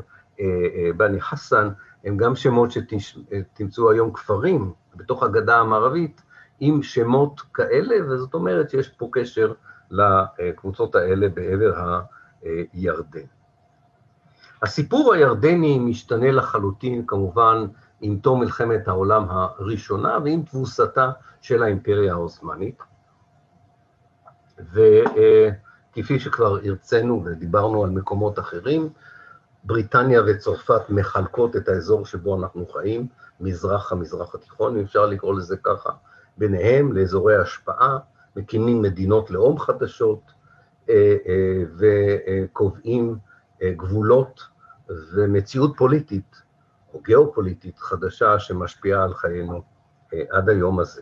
בני 0.98 1.22
חסן, 1.22 1.70
הם 2.04 2.18
גם 2.18 2.36
שמות 2.36 2.70
שתמצאו 2.72 3.92
היום 3.92 4.14
כפרים 4.14 4.74
בתוך 4.96 5.24
הגדה 5.24 5.58
המערבית 5.58 6.22
עם 6.60 6.84
שמות 6.84 7.42
כאלה, 7.54 7.96
וזאת 8.08 8.34
אומרת 8.34 8.70
שיש 8.70 8.90
פה 8.90 9.10
קשר 9.12 9.54
לקבוצות 9.92 10.96
האלה 10.96 11.30
בעבר 11.30 12.02
הירדן. 12.74 13.26
הסיפור 14.62 15.14
הירדני 15.14 15.80
משתנה 15.80 16.32
לחלוטין, 16.32 17.04
כמובן, 17.08 17.66
עם 18.02 18.20
תום 18.20 18.40
מלחמת 18.40 18.88
העולם 18.88 19.26
הראשונה 19.30 20.18
ועם 20.24 20.42
תבוסתה 20.42 21.12
של 21.42 21.64
האימפריה 21.64 22.14
העות'מאנית. 22.14 22.82
וכפי 25.98 26.20
שכבר 26.20 26.58
הרצינו 26.66 27.24
ודיברנו 27.26 27.84
על 27.84 27.90
מקומות 27.90 28.40
אחרים, 28.40 28.90
בריטניה 29.64 30.22
וצרפת 30.28 30.82
מחלקות 30.90 31.56
את 31.56 31.70
האזור 31.70 32.06
שבו 32.06 32.36
אנחנו 32.36 32.68
חיים, 32.68 33.08
מזרח 33.40 33.92
המזרח 33.92 34.36
התיכון, 34.36 34.78
אם 34.78 34.84
אפשר 34.84 35.06
לקרוא 35.06 35.36
לזה 35.36 35.58
ככה, 35.58 35.90
ביניהם 36.38 36.94
לאזורי 36.94 37.36
השפעה, 37.36 37.98
מקימים 38.36 38.82
מדינות 38.82 39.32
לאום 39.32 39.60
חדשות 39.60 40.22
וקובעים 41.78 43.18
גבולות 43.64 44.42
ומציאות 45.14 45.74
פוליטית 45.78 46.42
או 46.94 47.02
גיאופוליטית 47.02 47.80
חדשה 47.80 48.40
שמשפיעה 48.40 49.04
על 49.04 49.14
חיינו 49.14 49.62
עד 50.30 50.50
היום 50.50 50.80
הזה. 50.80 51.02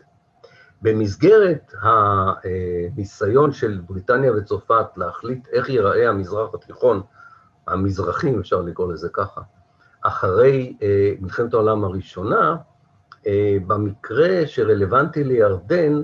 במסגרת 0.82 1.74
הניסיון 1.80 3.52
של 3.52 3.80
בריטניה 3.86 4.32
וצרפת 4.32 4.86
להחליט 4.96 5.48
איך 5.48 5.68
ייראה 5.68 6.08
המזרח 6.08 6.54
התיכון, 6.54 7.02
המזרחים, 7.66 8.40
אפשר 8.40 8.60
לקרוא 8.60 8.92
לזה 8.92 9.08
ככה, 9.12 9.40
אחרי 10.02 10.76
מלחמת 11.20 11.54
העולם 11.54 11.84
הראשונה, 11.84 12.56
במקרה 13.66 14.46
שרלוונטי 14.46 15.24
לירדן, 15.24 16.02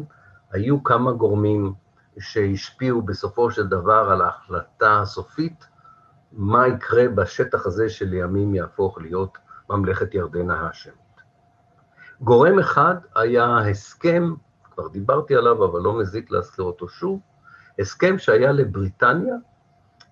היו 0.53 0.83
כמה 0.85 1.13
גורמים 1.13 1.73
שהשפיעו 2.19 3.03
בסופו 3.03 3.51
של 3.51 3.67
דבר 3.67 4.09
על 4.13 4.23
ההחלטה 4.23 5.01
הסופית, 5.01 5.67
מה 6.33 6.69
יקרה 6.69 7.09
בשטח 7.09 7.67
הזה 7.67 7.89
שלימים 7.89 8.55
יהפוך 8.55 8.99
להיות 9.01 9.39
ממלכת 9.71 10.15
ירדן 10.15 10.51
ההאשמית. 10.51 10.97
גורם 12.21 12.59
אחד 12.59 12.95
היה 13.15 13.59
הסכם, 13.59 14.35
כבר 14.83 14.91
דיברתי 14.91 15.37
עליו, 15.37 15.65
אבל 15.65 15.81
לא 15.81 15.99
מזיק 15.99 16.31
להזכיר 16.31 16.65
אותו 16.65 16.89
שוב, 16.89 17.21
הסכם 17.79 18.19
שהיה 18.19 18.53
לבריטניה 18.53 19.35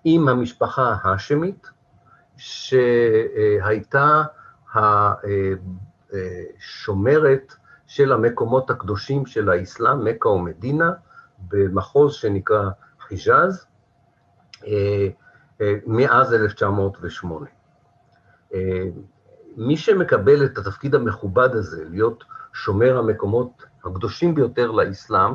עם 0.03 0.27
המשפחה 0.27 0.95
ההאשמית, 1.03 1.67
שהייתה 2.37 4.23
השומרת 6.13 7.53
של 7.87 8.11
המקומות 8.11 8.69
הקדושים 8.69 9.25
של 9.25 9.49
האסלאם, 9.49 10.05
מכה 10.05 10.29
ומדינה, 10.29 10.91
במחוז 11.47 12.13
שנקרא 12.13 12.69
חיג'אז, 12.99 13.65
מאז 15.87 16.33
1908. 16.33 17.45
מי 19.57 19.77
שמקבל 19.77 20.45
את 20.45 20.57
התפקיד 20.57 20.95
המכובד 20.95 21.55
הזה, 21.55 21.85
להיות 21.89 22.23
שומר 22.53 22.97
המקומות 22.97 23.63
הקדושים 23.85 24.35
ביותר 24.35 24.71
לאסלאם, 24.71 25.33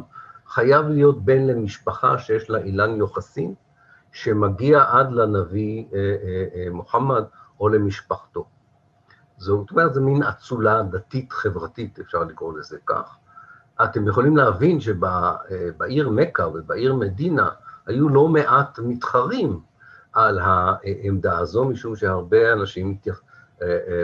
חייב 0.48 0.88
להיות 0.88 1.24
בן 1.24 1.46
למשפחה 1.46 2.18
שיש 2.18 2.50
לה 2.50 2.59
אילן 2.59 2.96
יוחסין, 2.96 3.55
שמגיע 4.12 4.85
עד 4.88 5.12
לנביא 5.12 5.85
מוחמד 6.70 7.24
או 7.61 7.68
למשפחתו. 7.68 8.46
זאת 9.38 9.70
אומרת, 9.70 9.94
זו 9.94 10.02
מין 10.02 10.22
אצולה 10.22 10.83
דתית-חברתית, 10.83 11.98
אפשר 11.98 12.24
לקרוא 12.24 12.59
לזה 12.59 12.79
כך. 12.87 13.16
אתם 13.85 14.09
יכולים 14.09 14.37
להבין 14.37 14.81
שבעיר 14.81 16.11
מכה 16.11 16.46
ובעיר 16.48 16.94
מדינה 16.94 17.48
היו 17.87 18.09
לא 18.09 18.29
מעט 18.29 18.79
מתחרים 18.79 19.61
על 20.12 20.38
העמדה 20.38 21.38
הזו, 21.38 21.64
משום 21.64 21.96
שהרבה 21.96 22.52
אנשים 22.52 22.98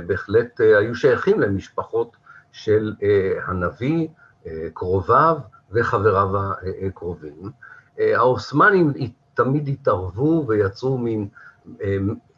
בהחלט 0.07 0.61
היו 0.61 0.94
שייכים 0.94 1.40
למשפחות 1.40 2.16
של 2.53 2.95
הנביא, 3.47 4.09
קרוביו 4.75 5.37
וחבריו 5.71 6.29
הקרובים. 6.87 7.51
העות'מאנים 7.99 8.93
תמיד 9.35 9.69
התערבו 9.69 10.45
ויצרו 10.49 10.99
מין 10.99 11.29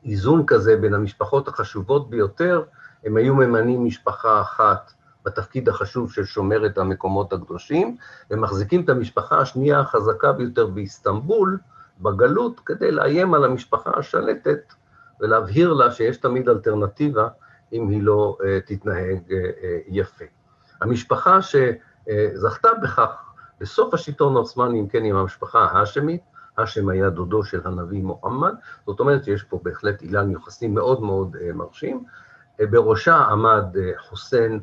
איזון 0.04 0.46
כזה 0.46 0.76
בין 0.76 0.94
המשפחות 0.94 1.48
החשובות 1.48 2.10
ביותר, 2.10 2.62
הם 3.04 3.16
היו 3.16 3.34
ממנים 3.34 3.84
משפחה 3.84 4.40
אחת 4.40 4.92
בתפקיד 5.24 5.68
החשוב 5.68 6.12
של 6.12 6.24
שומר 6.24 6.66
את 6.66 6.78
המקומות 6.78 7.32
הקדושים, 7.32 7.96
ומחזיקים 8.30 8.84
את 8.84 8.88
המשפחה 8.88 9.38
השנייה 9.38 9.80
החזקה 9.80 10.32
ביותר 10.32 10.66
באיסטנבול, 10.66 11.58
בגלות, 12.00 12.60
כדי 12.66 12.90
לאיים 12.90 13.34
על 13.34 13.44
המשפחה 13.44 13.90
השלטת 13.96 14.72
ולהבהיר 15.20 15.72
לה 15.72 15.90
שיש 15.90 16.16
תמיד 16.16 16.48
אלטרנטיבה 16.48 17.28
אם 17.72 17.88
היא 17.88 18.02
לא 18.02 18.36
uh, 18.40 18.44
תתנהג 18.66 19.18
uh, 19.28 19.30
uh, 19.30 19.64
יפה. 19.88 20.24
המשפחה 20.80 21.38
שזכתה 21.42 22.68
בכך 22.82 23.10
בסוף 23.60 23.94
השלטון 23.94 24.36
העות'מאני, 24.36 24.80
אם 24.80 24.88
כן, 24.88 25.04
עם 25.04 25.16
המשפחה 25.16 25.58
ההאשמית, 25.58 26.20
האשם 26.56 26.88
היה 26.88 27.10
דודו 27.10 27.44
של 27.44 27.60
הנביא 27.64 28.02
מוחמד, 28.02 28.54
זאת 28.86 29.00
אומרת 29.00 29.24
שיש 29.24 29.42
פה 29.42 29.60
בהחלט 29.62 30.02
אילן 30.02 30.30
יוחסין 30.30 30.74
מאוד 30.74 31.02
מאוד 31.02 31.36
מרשים. 31.54 32.04
בראשה 32.60 33.16
עמד 33.16 33.64
חוסיין, 34.08 34.60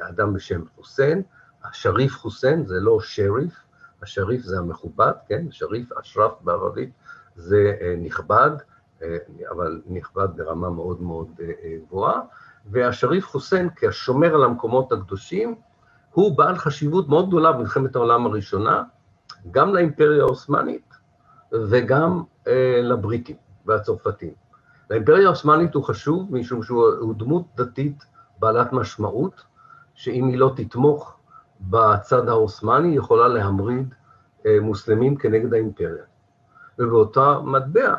אדם 0.00 0.34
בשם 0.34 0.62
חוסיין, 0.76 1.22
השריף 1.64 2.12
חוסיין, 2.12 2.66
זה 2.66 2.80
לא 2.80 3.00
שריף, 3.00 3.64
השריף 4.02 4.42
זה 4.42 4.58
המכובד, 4.58 5.12
כן? 5.28 5.46
שריף, 5.50 5.92
אשרף 5.92 6.32
בערבית, 6.40 6.90
זה 7.36 7.76
נכבד, 7.98 8.50
אבל 9.50 9.82
נכבד 9.86 10.28
ברמה 10.36 10.70
מאוד 10.70 11.02
מאוד 11.02 11.28
uh, 11.38 11.42
גבוהה. 11.86 12.20
והשריף 12.70 13.26
חוסיין, 13.26 13.68
כשומר 13.76 14.34
על 14.34 14.44
המקומות 14.44 14.92
הקדושים, 14.92 15.54
הוא 16.12 16.36
בעל 16.36 16.56
חשיבות 16.56 17.08
מאוד 17.08 17.28
גדולה 17.28 17.52
במלחמת 17.52 17.96
העולם 17.96 18.26
הראשונה, 18.26 18.82
גם 19.50 19.74
לאימפריה 19.74 20.22
העות'מאנית 20.22 20.94
וגם 21.52 22.22
אה, 22.46 22.80
לבריטים 22.82 23.36
והצרפתים. 23.66 24.32
לאימפריה 24.90 25.26
העות'מאנית 25.26 25.74
הוא 25.74 25.84
חשוב 25.84 26.34
משום 26.34 26.62
שהוא 26.62 27.14
דמות 27.14 27.42
דתית 27.56 28.04
בעלת 28.38 28.72
משמעות, 28.72 29.42
שאם 29.94 30.28
היא 30.28 30.38
לא 30.38 30.52
תתמוך 30.56 31.16
בצד 31.60 32.28
העות'מאני, 32.28 32.88
היא 32.88 32.98
יכולה 32.98 33.28
להמריד 33.28 33.94
אה, 34.46 34.58
מוסלמים 34.60 35.16
כנגד 35.16 35.54
האימפריה. 35.54 36.04
ובאותה 36.78 37.38
מטבע, 37.44 37.80
אה, 37.80 37.94
אה, 37.94 37.96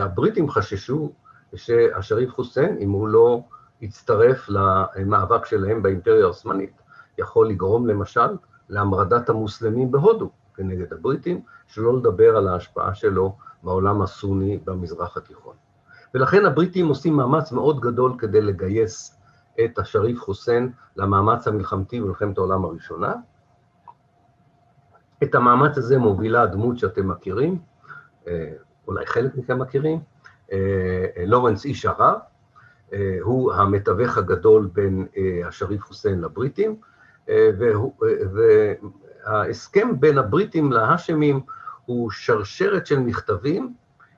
הבריטים 0.00 0.50
חששו 0.50 1.12
שהשריף 1.54 2.30
חוסיין, 2.30 2.76
אם 2.80 2.90
הוא 2.90 3.08
לא 3.08 3.40
יצטרף 3.80 4.48
למאבק 4.48 5.46
שלהם 5.46 5.82
באימפריה 5.82 6.24
העות'מאנית, 6.24 6.82
יכול 7.18 7.48
לגרום 7.48 7.86
למשל 7.86 8.36
להמרדת 8.68 9.28
המוסלמים 9.28 9.90
בהודו 9.90 10.30
כנגד 10.54 10.92
הבריטים, 10.92 11.40
שלא 11.66 11.96
לדבר 11.96 12.36
על 12.36 12.48
ההשפעה 12.48 12.94
שלו 12.94 13.36
בעולם 13.62 14.02
הסוני 14.02 14.58
במזרח 14.64 15.16
התיכון. 15.16 15.54
ולכן 16.14 16.46
הבריטים 16.46 16.88
עושים 16.88 17.16
מאמץ 17.16 17.52
מאוד 17.52 17.80
גדול 17.80 18.14
כדי 18.18 18.40
לגייס 18.40 19.18
את 19.64 19.78
השריף 19.78 20.20
חוסיין 20.20 20.72
למאמץ 20.96 21.48
המלחמתי 21.48 22.00
במלחמת 22.00 22.38
העולם 22.38 22.64
הראשונה. 22.64 23.14
את 25.22 25.34
המאמץ 25.34 25.78
הזה 25.78 25.98
מובילה 25.98 26.42
הדמות 26.42 26.78
שאתם 26.78 27.08
מכירים, 27.08 27.58
אה, 28.28 28.52
אולי 28.88 29.06
חלק 29.06 29.36
מכם 29.36 29.58
מכירים, 29.58 30.00
אה, 30.52 31.06
לורנס 31.26 31.64
איש 31.64 31.86
ערב, 31.86 32.18
אה, 32.92 33.18
הוא 33.20 33.52
המתווך 33.52 34.18
הגדול 34.18 34.68
בין 34.72 35.06
השריף 35.44 35.82
חוסיין 35.82 36.20
לבריטים, 36.20 36.76
וההסכם 39.24 40.00
בין 40.00 40.18
הבריטים 40.18 40.72
להאשמים 40.72 41.40
הוא 41.86 42.10
שרשרת 42.10 42.86
של 42.86 42.98
מכתבים 42.98 43.74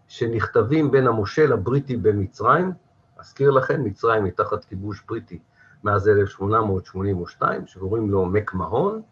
שנכתבים 0.08 0.90
בין 0.90 1.06
המושל 1.06 1.52
הבריטי 1.52 1.96
במצרים, 1.96 2.72
אזכיר 3.18 3.50
לכם, 3.50 3.84
מצרים 3.84 4.24
היא 4.24 4.32
תחת 4.32 4.64
כיבוש 4.64 5.02
בריטי 5.08 5.38
מאז 5.84 6.08
1882, 6.08 7.66
שקוראים 7.66 8.10
לו 8.10 8.26
מקמהון, 8.26 9.02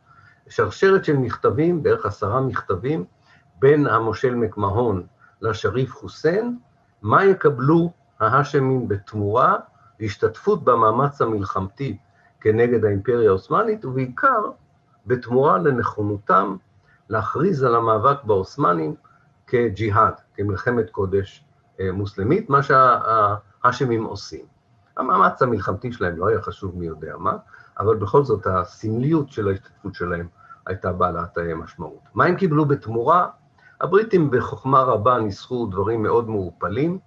שרשרת 0.48 1.04
של 1.04 1.16
מכתבים, 1.16 1.82
בערך 1.82 2.06
עשרה 2.06 2.40
מכתבים, 2.40 3.04
בין 3.58 3.86
המושל 3.86 4.34
מקמהון 4.34 5.06
לשריף 5.42 5.94
חוסיין, 5.94 6.58
מה 7.02 7.24
יקבלו 7.24 7.92
ההאשמים 8.20 8.88
בתמורה 8.88 9.56
להשתתפות 10.00 10.64
במאמץ 10.64 11.20
המלחמתי 11.22 11.98
כנגד 12.40 12.84
האימפריה 12.84 13.30
העות'מאנית, 13.30 13.84
ובעיקר 13.84 14.50
בתמורה 15.06 15.58
לנכונותם 15.58 16.56
להכריז 17.08 17.62
על 17.62 17.74
המאבק 17.74 18.24
בעות'מאנים 18.24 18.94
כג'יהאד, 19.46 20.14
כמלחמת 20.34 20.90
קודש 20.90 21.44
אה, 21.80 21.92
מוסלמית, 21.92 22.50
מה 22.50 22.62
שההאשמים 22.62 24.04
עושים. 24.04 24.44
המאמץ 24.96 25.42
המלחמתי 25.42 25.92
שלהם 25.92 26.16
לא 26.16 26.28
היה 26.28 26.42
חשוב 26.42 26.78
מי 26.78 26.86
יודע 26.86 27.16
מה, 27.16 27.36
אבל 27.78 27.96
בכל 27.96 28.24
זאת 28.24 28.46
הסמליות 28.46 29.30
של 29.30 29.48
ההשתתפות 29.48 29.94
שלהם 29.94 30.28
הייתה 30.66 30.92
בעלת 30.92 31.38
אה, 31.38 31.54
משמעות. 31.54 32.00
מה 32.14 32.24
הם 32.24 32.36
קיבלו 32.36 32.64
בתמורה? 32.64 33.28
הבריטים 33.82 34.30
בחוכמה 34.30 34.82
רבה 34.82 35.18
ניסחו 35.18 35.66
דברים 35.66 36.02
מאוד 36.02 36.28
מעורפלים, 36.28 36.98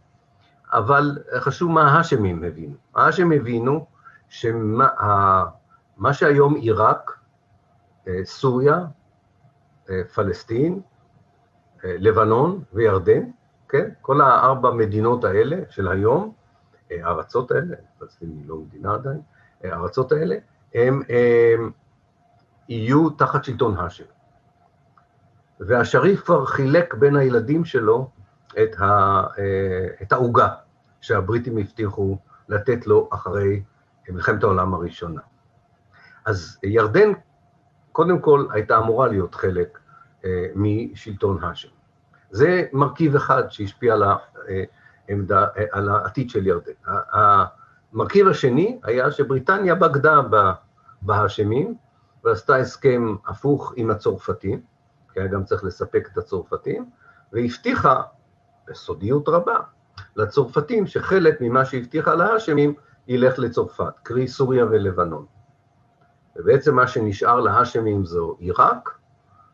אבל 0.74 1.18
חשוב 1.40 1.72
מה 1.72 1.92
ההאשמים 1.92 2.44
הבינו. 2.44 2.76
ההאשמים 2.96 3.42
הבינו 3.42 3.86
שמה 4.30 6.14
שהיום 6.14 6.56
עיראק, 6.56 7.20
אה, 8.08 8.20
סוריה, 8.24 8.86
פלסטין, 10.14 10.82
אה, 11.86 11.96
לבנון 12.00 12.64
וירדן, 12.74 13.24
כן? 13.70 13.90
כל 14.02 14.22
הארבע 14.22 14.72
מדינות 14.72 15.24
האלה 15.24 15.58
של 15.70 15.88
היום, 15.88 16.34
אה, 16.92 16.98
הארצות 17.08 17.52
האלה, 17.52 17.76
פלסטין 18.00 18.30
היא 18.30 18.48
לא 18.48 18.58
מדינה 18.58 18.94
עדיין, 18.94 19.22
אה, 19.66 19.76
הארצות 19.76 20.12
האלה, 20.12 20.36
הם, 20.74 21.02
הם 21.10 21.72
יהיו 22.70 23.10
תחת 23.10 23.44
שלטון 23.44 23.78
האשם. 23.78 24.14
והשריף 25.60 26.24
כבר 26.24 26.46
חילק 26.46 26.94
בין 26.94 27.15
הילדים 27.15 27.65
שלו 27.65 28.10
את, 28.63 28.82
ה, 28.82 29.24
את 30.02 30.13
העוגה 30.13 30.50
שהבריטים 31.02 31.58
הבטיחו 31.58 32.18
לתת 32.50 32.88
לו 32.88 33.10
אחרי 33.13 33.63
מלחמת 34.10 34.44
העולם 34.44 34.74
הראשונה. 34.74 35.22
אז 36.26 36.58
ירדן, 36.63 37.12
קודם 37.91 38.20
כל, 38.20 38.46
הייתה 38.52 38.78
אמורה 38.78 39.08
להיות 39.08 39.36
חלק 39.36 39.80
משלטון 40.56 41.44
האשם. 41.44 41.70
זה 42.32 42.63
מרכיב 42.74 43.15
אחד 43.15 43.44
שהשפיע 43.50 43.94
על, 43.94 44.04
העמדה, 45.10 45.48
על 45.72 45.89
העתיד 45.89 46.30
של 46.30 46.48
ירדן. 46.48 46.72
המרכיב 47.12 48.28
השני 48.28 48.80
היה 48.84 49.12
שבריטניה 49.12 49.76
בגדה 49.76 50.22
בהאשמים 51.02 51.76
ועשתה 52.24 52.56
הסכם 52.56 53.15
הפוך 53.28 53.74
עם 53.76 53.91
הצרפתים, 53.91 54.62
כי 55.15 55.19
היה 55.19 55.28
גם 55.28 55.43
צריך 55.43 55.63
לספק 55.63 56.10
את 56.12 56.17
הצרפתים, 56.17 56.89
והבטיחה 57.34 58.01
בסודיות 58.67 59.30
רבה 59.30 59.60
לצרפתים 60.15 60.88
שחלק 60.88 61.41
ממה 61.41 61.65
שהבטיחה 61.65 62.15
להאשמים 62.15 62.73
ילך 63.08 63.39
לצרפת, 63.39 63.99
קרי 64.04 64.28
סוריה 64.28 64.65
ולבנון. 64.65 65.25
ובעצם 66.36 66.75
מה 66.75 66.88
שנשאר 66.88 67.39
להאשמים 67.39 68.06
זו 68.06 68.36
עיראק, 68.39 68.99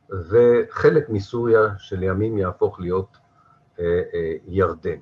וחלק 0.10 1.10
מסוריה 1.10 1.62
שלימים 1.78 2.38
יהפוך 2.38 2.80
להיות 2.80 3.18
אה, 3.80 4.02
אה, 4.14 4.34
ירדן. 4.46 5.00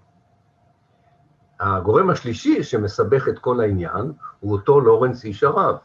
הגורם 1.60 2.10
השלישי 2.10 2.64
שמסבך 2.64 3.28
את 3.28 3.40
כל 3.40 3.60
העניין 3.60 4.12
הוא 4.40 4.52
אותו 4.52 4.80
לורנס 4.82 5.26
איש 5.26 5.44
ערב. 5.44 5.78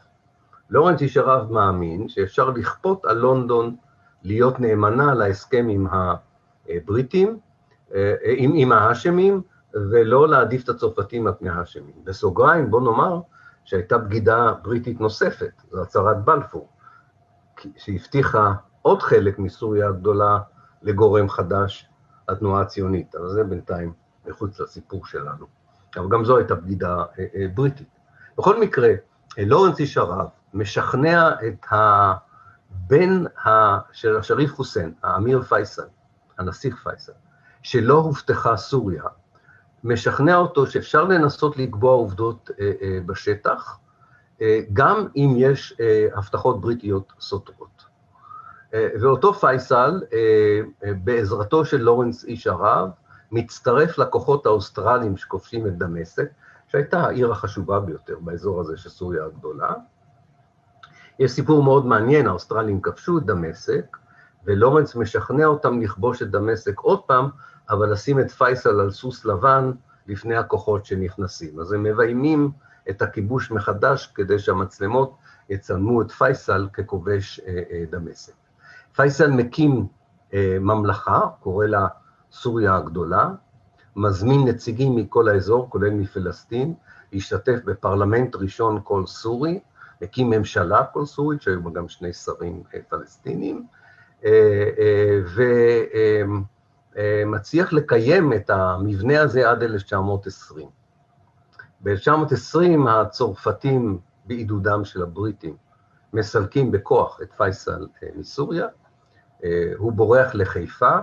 לורנס 0.69 1.01
איש 1.01 1.17
ערב 1.17 1.51
מאמין 1.51 2.09
שאפשר 2.09 2.49
לכפות 2.49 3.05
על 3.05 3.17
לונדון 3.17 3.75
להיות 4.25 4.59
נאמנה 4.59 5.13
להסכם 5.13 5.67
עם 5.69 5.87
הבריטים, 6.69 7.39
אה, 7.95 8.15
עם, 8.23 8.51
עם 8.55 8.71
ההאשמים, 8.71 9.41
ולא 9.73 10.29
להעדיף 10.29 10.63
את 10.63 10.69
הצרפתים 10.69 11.27
על 11.27 11.33
פני 11.39 11.49
ההאשמים. 11.49 11.93
בסוגריים, 12.03 12.71
בוא 12.71 12.81
נאמר 12.81 13.19
שהייתה 13.65 13.97
בגידה 13.97 14.53
בריטית 14.61 15.01
נוספת, 15.01 15.61
זו 15.71 15.81
הצהרת 15.81 16.25
בלפור, 16.25 16.69
שהבטיחה 17.77 18.53
עוד 18.81 19.01
חלק 19.01 19.39
מסוריה 19.39 19.87
הגדולה 19.87 20.39
לגורם 20.81 21.29
חדש, 21.29 21.89
התנועה 22.29 22.61
הציונית. 22.61 23.15
אבל 23.15 23.29
זה 23.29 23.43
בינתיים 23.43 23.93
מחוץ 24.27 24.59
לסיפור 24.59 25.05
שלנו. 25.05 25.45
אבל 25.97 26.09
גם 26.09 26.25
זו 26.25 26.37
הייתה 26.37 26.55
בגידה 26.55 27.03
אה, 27.19 27.25
אה, 27.35 27.47
בריטית. 27.53 27.87
בכל 28.37 28.59
מקרה, 28.59 28.89
לורנס 29.37 29.79
איש 29.79 29.97
ערב 29.97 30.27
משכנע 30.53 31.29
את 31.47 31.65
הבן 32.75 33.23
של 33.91 34.17
השריף 34.17 34.53
חוסיין, 34.53 34.93
האמיר 35.03 35.41
פייסל, 35.41 35.87
הנסיך 36.37 36.83
פייסל, 36.83 37.11
שלא 37.61 37.93
הובטחה 37.93 38.57
סוריה, 38.57 39.03
משכנע 39.83 40.35
אותו 40.35 40.67
שאפשר 40.67 41.03
לנסות 41.03 41.57
לקבוע 41.57 41.91
עובדות 41.93 42.49
בשטח, 43.05 43.77
גם 44.73 45.07
אם 45.15 45.33
יש 45.37 45.77
הבטחות 46.15 46.61
בריטיות 46.61 47.13
סותרות. 47.19 47.85
אה, 48.75 48.87
ואותו 49.01 49.33
פייסל, 49.33 50.01
אה, 50.13 50.19
אה, 50.83 50.93
בעזרתו 51.03 51.65
של 51.65 51.81
לורנס 51.81 52.25
איש 52.25 52.47
ערב, 52.47 52.89
מצטרף 53.31 53.97
לכוחות 53.97 54.45
האוסטרליים 54.45 55.17
שכובשים 55.17 55.67
את 55.67 55.77
דמשק, 55.77 56.29
שהייתה 56.67 56.99
העיר 56.99 57.31
החשובה 57.31 57.79
ביותר 57.79 58.17
באזור 58.19 58.61
הזה 58.61 58.77
של 58.77 58.89
סוריה 58.89 59.25
הגדולה. 59.25 59.73
יש 61.19 61.31
סיפור 61.31 61.63
מאוד 61.63 61.85
מעניין, 61.85 62.27
האוסטרלים 62.27 62.81
כבשו 62.81 63.17
את 63.17 63.25
דמשק, 63.25 63.97
ולורנס 64.45 64.95
משכנע 64.95 65.45
אותם 65.45 65.81
לכבוש 65.81 66.21
את 66.21 66.31
דמשק 66.31 66.79
עוד 66.79 67.01
פעם, 67.01 67.29
אבל 67.69 67.91
לשים 67.91 68.19
את 68.19 68.31
פייסל 68.31 68.79
על 68.79 68.91
סוס 68.91 69.25
לבן 69.25 69.71
לפני 70.07 70.35
הכוחות 70.35 70.85
שנכנסים. 70.85 71.59
אז 71.59 71.71
הם 71.71 71.83
מביימים 71.83 72.51
את 72.89 73.01
הכיבוש 73.01 73.51
מחדש 73.51 74.11
כדי 74.15 74.39
שהמצלמות 74.39 75.15
יצלמו 75.49 76.01
את 76.01 76.11
פייסל 76.11 76.67
ככובש 76.73 77.41
דמשק. 77.89 78.33
פייסל 78.95 79.31
מקים 79.31 79.87
אה, 80.33 80.57
ממלכה, 80.61 81.19
קורא 81.39 81.65
לה 81.65 81.87
סוריה 82.31 82.75
הגדולה, 82.75 83.29
מזמין 83.95 84.47
נציגים 84.47 84.95
מכל 84.95 85.27
האזור, 85.27 85.69
כולל 85.69 85.89
מפלסטין, 85.89 86.73
להשתתף 87.13 87.59
בפרלמנט 87.65 88.35
ראשון 88.35 88.79
כל 88.83 89.05
סורי, 89.05 89.59
מקים 90.01 90.29
ממשלה 90.29 90.85
כל 90.85 91.05
סורית, 91.05 91.41
שהיו 91.41 91.63
בה 91.63 91.71
גם 91.71 91.87
שני 91.87 92.13
שרים 92.13 92.63
אה, 92.73 92.79
פלסטינים, 92.89 93.67
אה, 94.25 94.69
אה, 94.79 96.21
ומצליח 96.95 97.73
לקיים 97.73 98.33
את 98.33 98.49
המבנה 98.49 99.21
הזה 99.21 99.49
עד 99.49 99.63
1920. 99.63 100.67
ב-1920 101.83 102.89
הצרפתים 102.89 103.99
בעידודם 104.25 104.85
של 104.85 105.03
הבריטים 105.03 105.55
מסלקים 106.13 106.71
בכוח 106.71 107.21
את 107.21 107.33
פייסל 107.37 107.87
מסוריה, 108.15 108.67
הוא 109.77 109.91
בורח 109.91 110.35
לחיפה, 110.35 110.99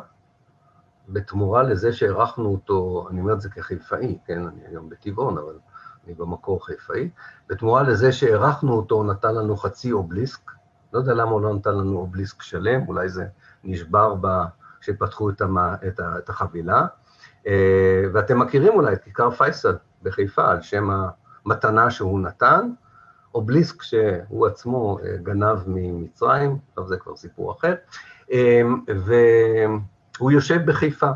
בתמורה 1.09 1.63
לזה 1.63 1.93
שהערכנו 1.93 2.49
אותו, 2.49 3.07
אני 3.11 3.21
אומר 3.21 3.33
את 3.33 3.41
זה 3.41 3.51
כחיפאי, 3.51 4.19
כן, 4.27 4.47
אני 4.47 4.61
היום 4.67 4.89
בטבעון, 4.89 5.39
אבל 5.39 5.59
אני 6.07 6.15
במקור 6.15 6.67
חיפאי, 6.67 7.11
בתמורה 7.49 7.83
לזה 7.83 8.13
שהערכנו 8.13 8.73
אותו, 8.73 8.95
הוא 8.95 9.05
נתן 9.05 9.35
לנו 9.35 9.57
חצי 9.57 9.93
אובליסק, 9.93 10.51
לא 10.93 10.99
יודע 10.99 11.15
למה 11.15 11.31
הוא 11.31 11.41
לא 11.41 11.55
נתן 11.55 11.75
לנו 11.75 11.99
אובליסק 11.99 12.43
שלם, 12.43 12.89
אולי 12.89 13.09
זה 13.09 13.27
נשבר. 13.65 14.15
כשפתחו 14.83 15.31
את, 15.31 15.41
המ... 15.41 15.59
את, 15.59 16.01
ה... 16.01 16.19
את 16.19 16.29
החבילה. 16.29 16.87
אה, 17.47 18.05
ואתם 18.13 18.39
מכירים 18.39 18.73
אולי 18.73 18.93
את 18.93 19.05
כיכר 19.05 19.31
פייסל 19.31 19.77
בחיפה, 20.03 20.51
על 20.51 20.63
שם 20.63 20.91
המתנה 21.47 21.91
שהוא 21.91 22.21
נתן, 22.21 22.71
אובליסק 23.35 23.83
שהוא 23.83 24.47
עצמו 24.47 24.99
אה, 24.99 25.17
גנב 25.17 25.59
ממצרים, 25.67 26.59
טוב, 26.75 26.87
זה 26.87 26.97
כבר 26.97 27.17
סיפור 27.17 27.53
אחר, 27.53 27.75
אה, 28.33 28.63
והוא 28.97 30.33
יושב 30.33 30.67
בחיפה, 30.67 31.11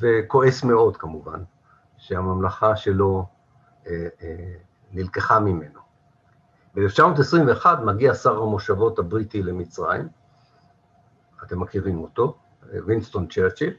וכועס 0.00 0.64
מאוד 0.64 0.96
כמובן, 0.96 1.40
שהממלכה 1.96 2.76
שלו 2.76 3.26
נלקחה 4.92 5.40
ממנו. 5.40 5.80
ב-1921 6.74 7.66
מגיע 7.84 8.14
שר 8.14 8.42
המושבות 8.42 8.98
הבריטי 8.98 9.42
למצרים, 9.42 10.08
אתם 11.42 11.60
מכירים 11.60 11.98
אותו, 11.98 12.36
וינסטון 12.86 13.26
צ'רצ'יל, 13.26 13.74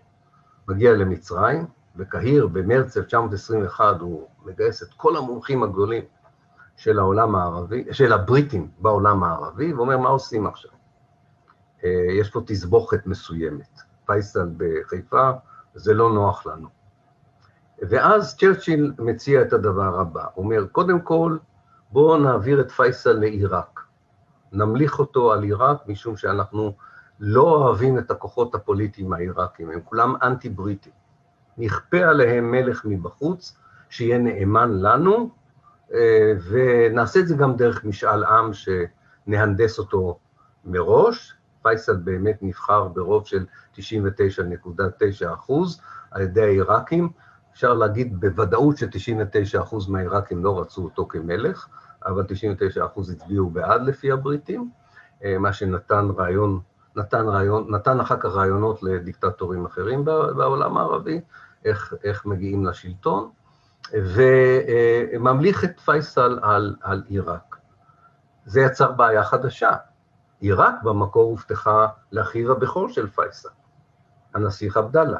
מגיע 0.67 0.93
למצרים, 0.93 1.65
בקהיר 1.95 2.47
במרץ 2.47 2.97
1921 2.97 3.99
הוא 3.99 4.27
מגייס 4.45 4.83
את 4.83 4.93
כל 4.97 5.17
המומחים 5.17 5.63
הגדולים 5.63 6.03
של 6.75 6.99
העולם 6.99 7.35
הערבי, 7.35 7.85
של 7.91 8.13
הבריטים 8.13 8.71
בעולם 8.79 9.23
הערבי, 9.23 9.73
ואומר, 9.73 9.97
מה 9.97 10.09
עושים 10.09 10.47
עכשיו? 10.47 10.71
אה, 11.83 11.89
יש 12.19 12.29
פה 12.29 12.41
תסבוכת 12.45 13.07
מסוימת. 13.07 13.81
פייסל 14.05 14.49
בחיפה, 14.57 15.31
זה 15.75 15.93
לא 15.93 16.13
נוח 16.13 16.45
לנו. 16.45 16.76
ואז 17.81 18.37
צ'רצ'יל 18.37 18.93
מציע 18.99 19.41
את 19.41 19.53
הדבר 19.53 19.99
הבא, 19.99 20.25
הוא 20.33 20.45
אומר, 20.45 20.65
קודם 20.71 21.01
כל, 21.01 21.37
בואו 21.91 22.17
נעביר 22.17 22.61
את 22.61 22.71
פייסל 22.71 23.13
לעיראק. 23.13 23.79
נמליך 24.51 24.99
אותו 24.99 25.33
על 25.33 25.43
עיראק, 25.43 25.77
משום 25.87 26.17
שאנחנו 26.17 26.73
לא 27.19 27.41
אוהבים 27.41 27.97
את 27.97 28.11
הכוחות 28.11 28.55
הפוליטיים 28.55 29.13
העיראקים, 29.13 29.71
הם 29.71 29.79
כולם 29.81 30.13
אנטי-בריטים. 30.23 30.93
נכפה 31.57 31.97
עליהם 31.97 32.51
מלך 32.51 32.85
מבחוץ, 32.85 33.57
שיהיה 33.89 34.17
נאמן 34.17 34.71
לנו, 34.71 35.29
אה, 35.93 36.33
ונעשה 36.49 37.19
את 37.19 37.27
זה 37.27 37.35
גם 37.35 37.55
דרך 37.55 37.85
משאל 37.85 38.23
עם 38.23 38.51
שנהנדס 38.53 39.79
אותו 39.79 40.19
מראש. 40.65 41.33
פייסל 41.61 41.95
באמת 41.95 42.37
נבחר 42.41 42.87
ברוב 42.87 43.27
של 43.27 43.45
99.9 43.73 45.33
אחוז 45.33 45.81
על 46.11 46.21
ידי 46.21 46.41
העיראקים. 46.41 47.09
אפשר 47.57 47.73
להגיד 47.73 48.19
בוודאות 48.19 48.77
ש-99 48.77 49.61
אחוז 49.61 49.89
מהעיראקים 49.89 50.43
לא 50.43 50.59
רצו 50.59 50.83
אותו 50.83 51.05
כמלך, 51.07 51.67
אבל 52.05 52.23
99 52.27 52.85
אחוז 52.85 53.09
הצביעו 53.09 53.49
בעד 53.49 53.81
לפי 53.81 54.11
הבריטים, 54.11 54.69
אה, 55.23 55.37
מה 55.37 55.53
שנתן 55.53 56.07
רעיון 56.17 56.59
נתן, 56.95 57.27
רעיון, 57.27 57.75
נתן 57.75 57.99
אחר 57.99 58.17
כך 58.19 58.25
רעיונות 58.25 58.83
לדיקטטורים 58.83 59.65
אחרים 59.65 60.05
בעולם 60.05 60.77
הערבי, 60.77 61.21
איך, 61.65 61.93
איך 62.03 62.25
מגיעים 62.25 62.65
לשלטון, 62.65 63.29
וממליך 63.93 65.63
את 65.63 65.79
פייסל 65.79 66.39
על, 66.41 66.75
על 66.81 67.03
עיראק. 67.07 67.57
זה 68.45 68.61
יצר 68.61 68.91
בעיה 68.91 69.23
חדשה. 69.23 69.71
עיראק 70.39 70.75
במקור 70.83 71.23
הובטחה 71.23 71.87
לאחיו 72.11 72.51
הבכור 72.51 72.89
של 72.89 73.07
פייסל, 73.07 73.49
הנסיך 74.33 74.77
עבדאללה. 74.77 75.19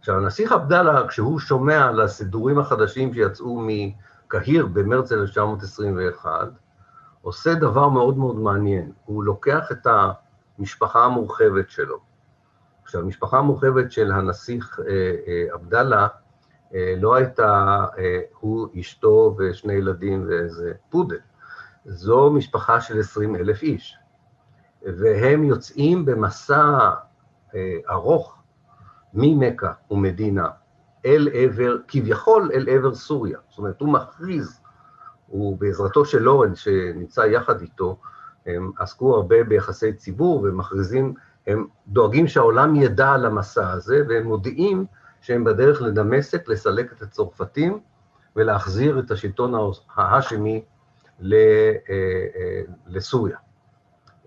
עכשיו, 0.00 0.16
הנסיך 0.16 0.52
עבדאללה, 0.52 1.08
כשהוא 1.08 1.38
שומע 1.38 1.88
על 1.88 2.00
הסידורים 2.00 2.58
החדשים 2.58 3.14
שיצאו 3.14 3.60
מקהיר 3.66 4.66
במרץ 4.66 5.12
1921, 5.12 6.48
עושה 7.22 7.54
דבר 7.54 7.88
מאוד 7.88 8.18
מאוד 8.18 8.36
מעניין. 8.36 8.92
הוא 9.04 9.24
לוקח 9.24 9.72
את. 9.72 9.86
המשפחה 10.60 11.04
המורחבת 11.04 11.70
שלו. 11.70 11.98
עכשיו, 12.82 13.00
המשפחה 13.00 13.38
המורחבת 13.38 13.92
של 13.92 14.12
הנסיך 14.12 14.80
אה, 14.80 15.14
אה, 15.26 15.46
עבדאללה 15.52 16.08
אה, 16.74 16.94
לא 16.98 17.14
הייתה 17.14 17.84
הוא, 18.40 18.68
אשתו 18.80 19.36
ושני 19.38 19.72
ילדים 19.72 20.26
ואיזה 20.28 20.72
פודל. 20.90 21.18
זו 21.84 22.30
משפחה 22.30 22.80
של 22.80 23.00
20 23.00 23.36
אלף 23.36 23.62
איש. 23.62 23.96
והם 24.82 25.44
יוצאים 25.44 26.04
במסע 26.04 26.90
ארוך 27.90 28.39
ממכה 29.14 29.72
ומדינה 29.90 30.48
אל 31.06 31.28
עבר, 31.32 31.76
כביכול 31.88 32.50
אל 32.54 32.68
עבר 32.68 32.94
סוריה. 32.94 33.38
זאת 33.48 33.58
אומרת, 33.58 33.80
הוא 33.80 33.88
מכריז, 33.88 34.60
הוא 35.26 35.58
בעזרתו 35.58 36.04
של 36.04 36.22
לורנס 36.22 36.58
שנמצא 36.58 37.20
יחד 37.20 37.60
איתו, 37.60 37.96
הם 38.46 38.70
עסקו 38.78 39.14
הרבה 39.14 39.44
ביחסי 39.44 39.92
ציבור 39.92 40.42
ומכריזים, 40.42 41.14
הם 41.46 41.66
דואגים 41.88 42.26
שהעולם 42.26 42.76
ידע 42.76 43.12
על 43.12 43.26
המסע 43.26 43.70
הזה, 43.70 44.02
והם 44.08 44.26
מודיעים 44.26 44.86
שהם 45.20 45.44
בדרך 45.44 45.82
לדמשק, 45.82 46.48
לסלק 46.48 46.92
את 46.92 47.02
הצרפתים 47.02 47.80
ולהחזיר 48.36 48.98
את 48.98 49.10
השלטון 49.10 49.72
ההאשמי 49.96 50.62
אה, 51.32 51.72
אה, 51.90 52.62
לסוריה. 52.86 53.36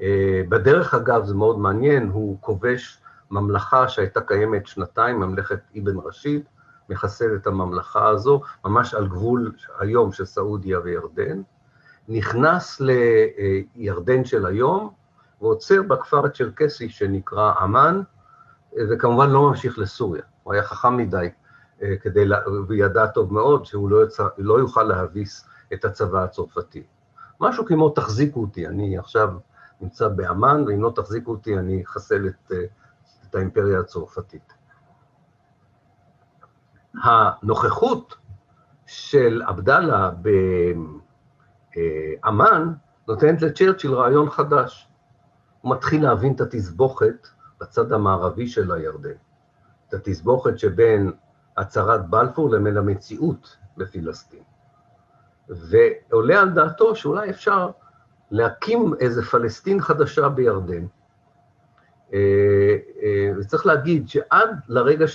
אה, 0.02 0.42
בדרך, 0.50 0.94
אגב, 0.94 1.26
זה 1.26 1.36
מאוד 1.36 1.60
מעניין, 1.60 2.10
הוא 2.10 2.38
כובש 2.42 3.03
ממלכה 3.34 3.90
שהייתה 3.90 4.22
קיימת 4.22 4.68
שנתיים, 4.68 5.20
ממלכת 5.20 5.60
אבן 5.78 5.98
ראשיד, 6.04 6.44
מחסל 6.90 7.36
את 7.36 7.48
הממלכה 7.48 8.08
הזו, 8.08 8.42
ממש 8.66 8.94
על 8.94 9.08
גבול 9.08 9.52
היום 9.80 10.12
של 10.12 10.26
סעודיה 10.26 10.80
וירדן, 10.80 11.42
נכנס 12.08 12.82
לירדן 13.76 14.26
של 14.26 14.46
היום, 14.46 14.90
ועוצר 15.42 15.82
בכפר 15.82 16.26
הצ'רקסי 16.26 16.90
שנקרא 16.90 17.54
עמאן, 17.60 18.02
וכמובן 18.90 19.30
לא 19.30 19.50
ממשיך 19.50 19.80
לסוריה. 19.80 20.24
הוא 20.44 20.54
היה 20.54 20.64
חכם 20.64 20.98
מדי, 20.98 21.30
אה, 21.82 21.96
כדי, 22.02 22.26
וידע 22.68 23.08
טוב 23.08 23.34
מאוד 23.34 23.66
שהוא 23.66 23.90
לא, 23.90 24.04
יצא, 24.04 24.28
לא 24.38 24.60
יוכל 24.60 24.84
להביס 24.84 25.48
את 25.74 25.86
הצבא 25.86 26.24
הצרפתי. 26.24 26.84
משהו 27.40 27.66
כמו 27.66 27.90
תחזיקו 27.90 28.42
אותי, 28.42 28.68
אני 28.68 28.98
עכשיו 28.98 29.30
נמצא 29.82 30.08
באמ"ן, 30.08 30.64
ואם 30.68 30.82
לא 30.84 30.92
תחזיקו 30.96 31.32
אותי 31.32 31.58
אני 31.58 31.84
אחסל 31.84 32.28
את, 32.28 32.52
אה, 32.52 32.66
את 33.34 33.38
האימפריה 33.38 33.80
הצרפתית. 33.80 34.54
הנוכחות 37.04 38.16
של 38.86 39.42
עבדאללה 39.48 40.12
אמ"ן 42.28 42.74
נותנת 43.08 43.42
לצ'רצ'יל 43.42 43.94
רעיון 43.94 44.30
חדש. 44.30 44.88
הוא 45.62 45.76
מתחיל 45.76 46.04
להבין 46.04 46.34
את 46.34 46.42
התסבוכת 46.42 47.28
בצד 47.62 47.92
המערבי 47.92 48.48
של 48.48 48.72
הירדן, 48.72 49.16
את 49.88 49.94
התסבוכת 49.94 50.60
שבין 50.60 51.12
הצהרת 51.58 52.10
בלפור 52.10 52.50
לבין 52.50 52.78
המציאות 52.78 53.58
בפילסטין. 53.78 54.44
ועולה 55.50 56.42
על 56.42 56.50
דעתו 56.50 56.96
שאולי 56.96 57.30
אפשר 57.30 57.72
להקים 58.32 58.94
איזה 59.00 59.24
פלסטין 59.24 59.82
חדשה 59.82 60.30
בירדן. 60.30 60.86
אה, 62.14 62.78
אה, 63.04 63.32
וצריך 63.38 63.66
להגיד 63.66 64.10
שעד 64.10 64.60
לרגע 64.68 65.06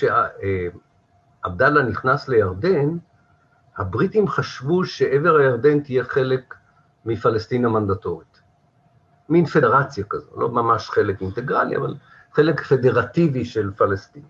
שעבדאללה 1.43 1.83
נכנס 1.83 2.29
לירדן, 2.29 2.89
הבריטים 3.77 4.29
חשבו 4.29 4.85
שעבר 4.85 5.37
הירדן 5.37 5.81
תהיה 5.81 6.05
חלק 6.05 6.55
מפלסטין 7.05 7.65
המנדטורית. 7.65 8.43
מין 9.29 9.47
פדרציה 9.47 10.05
כזו, 10.11 10.31
לא 10.37 10.49
ממש 10.49 10.91
חלק 10.91 11.21
אינטגרלי, 11.21 11.77
אבל 11.77 11.95
חלק 12.33 12.61
פדרטיבי 12.61 13.45
של 13.45 13.71
פלסטין. 13.77 14.23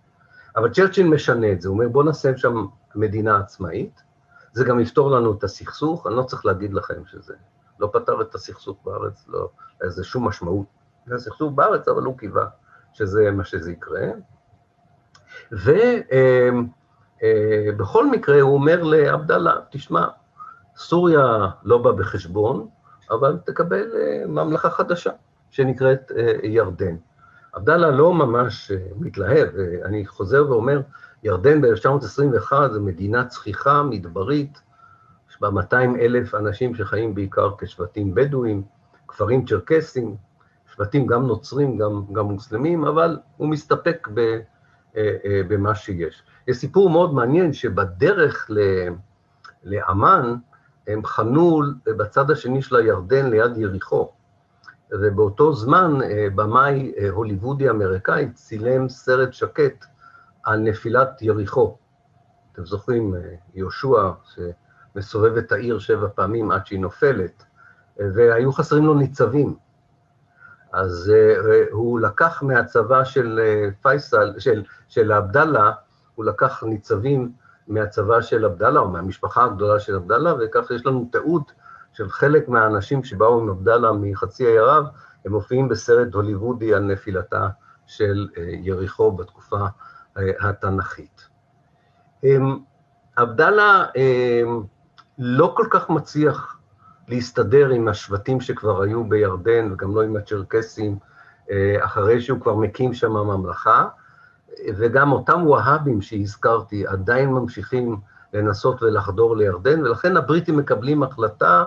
אבל 0.56 0.70
צ'רצ'יל 0.70 1.08
משנה 1.08 1.52
את 1.52 1.60
זה, 1.60 1.68
הוא 1.68 1.74
אומר, 1.74 1.88
בואו 1.88 2.04
נעשה 2.04 2.36
שם 2.36 2.66
מדינה 2.94 3.38
עצמאית, 3.38 4.02
זה 4.52 4.64
גם 4.64 4.80
יפתור 4.80 5.10
לנו 5.10 5.32
את 5.32 5.44
הסכסוך, 5.44 6.06
אני 6.06 6.16
לא 6.16 6.22
צריך 6.22 6.46
להגיד 6.46 6.74
לכם 6.74 7.06
שזה 7.06 7.34
לא 7.80 7.90
פתר 7.92 8.20
את 8.20 8.34
הסכסוך 8.34 8.78
בארץ, 8.84 9.24
לא 9.28 9.48
לזה 9.82 10.04
שום 10.04 10.28
משמעות. 10.28 10.77
זה 11.08 11.18
סכסוך 11.18 11.52
בארץ, 11.54 11.88
אבל 11.88 12.02
הוא 12.02 12.18
קיווה 12.18 12.46
שזה 12.92 13.30
מה 13.30 13.44
שזה 13.44 13.72
יקרה. 13.72 14.06
ו... 15.52 15.70
אה, 16.12 16.50
אה, 17.22 17.72
בכל 17.76 18.10
מקרה, 18.10 18.40
הוא 18.40 18.54
אומר 18.54 18.82
לעבדאללה, 18.82 19.54
תשמע, 19.70 20.06
סוריה 20.76 21.46
לא 21.64 21.78
בא 21.78 21.92
בחשבון, 21.92 22.68
אבל 23.10 23.38
תקבל 23.46 23.90
אה, 23.96 24.26
ממלכה 24.26 24.70
חדשה 24.70 25.10
שנקראת 25.50 26.12
אה, 26.16 26.32
ירדן. 26.42 26.96
עבדאללה 27.52 27.90
לא 27.90 28.14
ממש 28.14 28.72
מתלהב, 28.96 29.48
אני 29.84 30.06
חוזר 30.06 30.50
ואומר 30.50 30.80
ירדן 31.22 31.60
ב-1921 31.60 32.52
זו 32.72 32.80
מדינה 32.80 33.26
צחיחה, 33.26 33.82
מדברית, 33.82 34.60
יש 35.30 35.40
בה 35.40 35.50
200 35.50 35.96
אלף 35.96 36.34
אנשים 36.34 36.74
שחיים 36.74 37.14
בעיקר 37.14 37.50
כשבטים 37.58 38.14
בדואים, 38.14 38.62
כפרים 39.08 39.44
צ'רקסים, 39.44 40.16
שבטים 40.78 41.06
גם 41.06 41.26
נוצרים, 41.26 41.78
גם, 41.78 42.02
גם 42.12 42.24
מוסלמים, 42.24 42.84
אבל 42.84 43.18
הוא 43.36 43.48
מסתפק 43.48 44.08
ב, 44.14 44.18
אה, 44.96 45.16
אה, 45.24 45.40
במה 45.48 45.74
שיש. 45.74 46.22
יש 46.48 46.56
סיפור 46.56 46.90
מאוד 46.90 47.14
מעניין 47.14 47.52
שבדרך 47.52 48.50
לאמן, 49.64 50.36
הם 50.86 51.04
חנו 51.04 51.60
בצד 51.84 52.30
השני 52.30 52.62
של 52.62 52.76
הירדן 52.76 53.30
ליד 53.30 53.56
יריחו, 53.56 54.12
ובאותו 54.92 55.52
זמן 55.52 56.02
אה, 56.02 56.26
במאי 56.34 56.92
הוליוודי 57.10 57.70
אמריקאי 57.70 58.30
צילם 58.34 58.88
סרט 58.88 59.32
שקט 59.32 59.84
על 60.44 60.58
נפילת 60.58 61.22
יריחו. 61.22 61.76
אתם 62.52 62.66
זוכרים, 62.66 63.14
יהושע, 63.54 64.10
שמסובב 64.94 65.36
את 65.36 65.52
העיר 65.52 65.78
שבע 65.78 66.08
פעמים 66.14 66.50
עד 66.50 66.66
שהיא 66.66 66.80
נופלת, 66.80 67.44
והיו 67.96 68.52
חסרים 68.52 68.84
לו 68.84 68.94
ניצבים. 68.94 69.67
אז 70.72 71.12
uh, 71.14 71.46
הוא 71.70 72.00
לקח 72.00 72.42
מהצבא 72.42 73.04
של 73.04 73.40
uh, 73.40 73.74
פייסל, 73.82 74.34
של, 74.38 74.62
של 74.88 75.12
עבדאללה, 75.12 75.72
הוא 76.14 76.24
לקח 76.24 76.62
ניצבים 76.62 77.32
מהצבא 77.68 78.20
של 78.20 78.44
עבדאללה, 78.44 78.80
או 78.80 78.88
מהמשפחה 78.88 79.44
הגדולה 79.44 79.80
של 79.80 79.94
עבדאללה, 79.94 80.34
וכך 80.40 80.70
יש 80.70 80.86
לנו 80.86 81.08
תיעוד 81.12 81.42
של 81.92 82.08
חלק 82.08 82.48
מהאנשים 82.48 83.04
שבאו 83.04 83.40
עם 83.40 83.48
עבדאללה 83.48 83.92
מחצי 83.92 84.46
האי 84.46 84.58
ערב, 84.58 84.84
הם 85.24 85.32
מופיעים 85.32 85.68
בסרט 85.68 86.14
הוליוודי 86.14 86.74
על 86.74 86.82
נפילתה 86.82 87.48
של 87.86 88.28
uh, 88.34 88.38
יריחו 88.62 89.12
בתקופה 89.12 89.66
uh, 90.16 90.20
התנ"כית. 90.40 91.28
Um, 92.24 92.26
עבדאללה 93.16 93.86
um, 93.86 94.64
לא 95.18 95.54
כל 95.56 95.66
כך 95.70 95.90
מצליח 95.90 96.57
להסתדר 97.08 97.68
עם 97.68 97.88
השבטים 97.88 98.40
שכבר 98.40 98.82
היו 98.82 99.04
בירדן, 99.04 99.72
וגם 99.72 99.94
לא 99.94 100.02
עם 100.02 100.16
הצ'רקסים, 100.16 100.98
אה, 101.50 101.84
אחרי 101.84 102.20
שהוא 102.20 102.40
כבר 102.40 102.54
מקים 102.54 102.94
שם 102.94 103.12
ממלכה, 103.12 103.88
וגם 104.76 105.12
אותם 105.12 105.46
והאבים 105.46 106.02
שהזכרתי 106.02 106.86
עדיין 106.86 107.28
ממשיכים 107.28 107.96
לנסות 108.32 108.82
ולחדור 108.82 109.36
לירדן, 109.36 109.80
ולכן 109.80 110.16
הבריטים 110.16 110.56
מקבלים 110.56 111.02
החלטה 111.02 111.64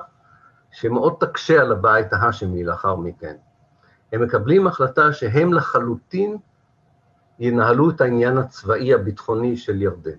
שמאוד 0.71 1.15
תקשה 1.19 1.61
על 1.61 1.71
הבית 1.71 2.13
ההאשמי 2.13 2.63
לאחר 2.63 2.95
מכן. 2.95 3.35
הם 4.13 4.21
מקבלים 4.21 4.67
החלטה 4.67 5.13
שהם 5.13 5.53
לחלוטין 5.53 6.37
ינהלו 7.39 7.89
את 7.89 8.01
העניין 8.01 8.37
הצבאי 8.37 8.93
הביטחוני 8.93 9.57
של 9.57 9.81
ירדן. 9.81 10.17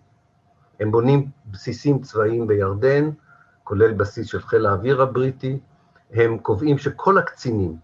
הם 0.81 0.91
בונים 0.91 1.29
בסיסים 1.51 2.03
צבאיים 2.03 2.47
בירדן, 2.47 3.11
כולל 3.73 3.93
בסיס 3.93 4.27
של 4.27 4.41
חיל 4.41 4.67
האוויר 4.67 5.03
הבריטי, 5.03 5.59
הם 6.11 6.39
קובעים 6.39 6.79
שכל 6.79 7.19
הקצינים 7.19 7.77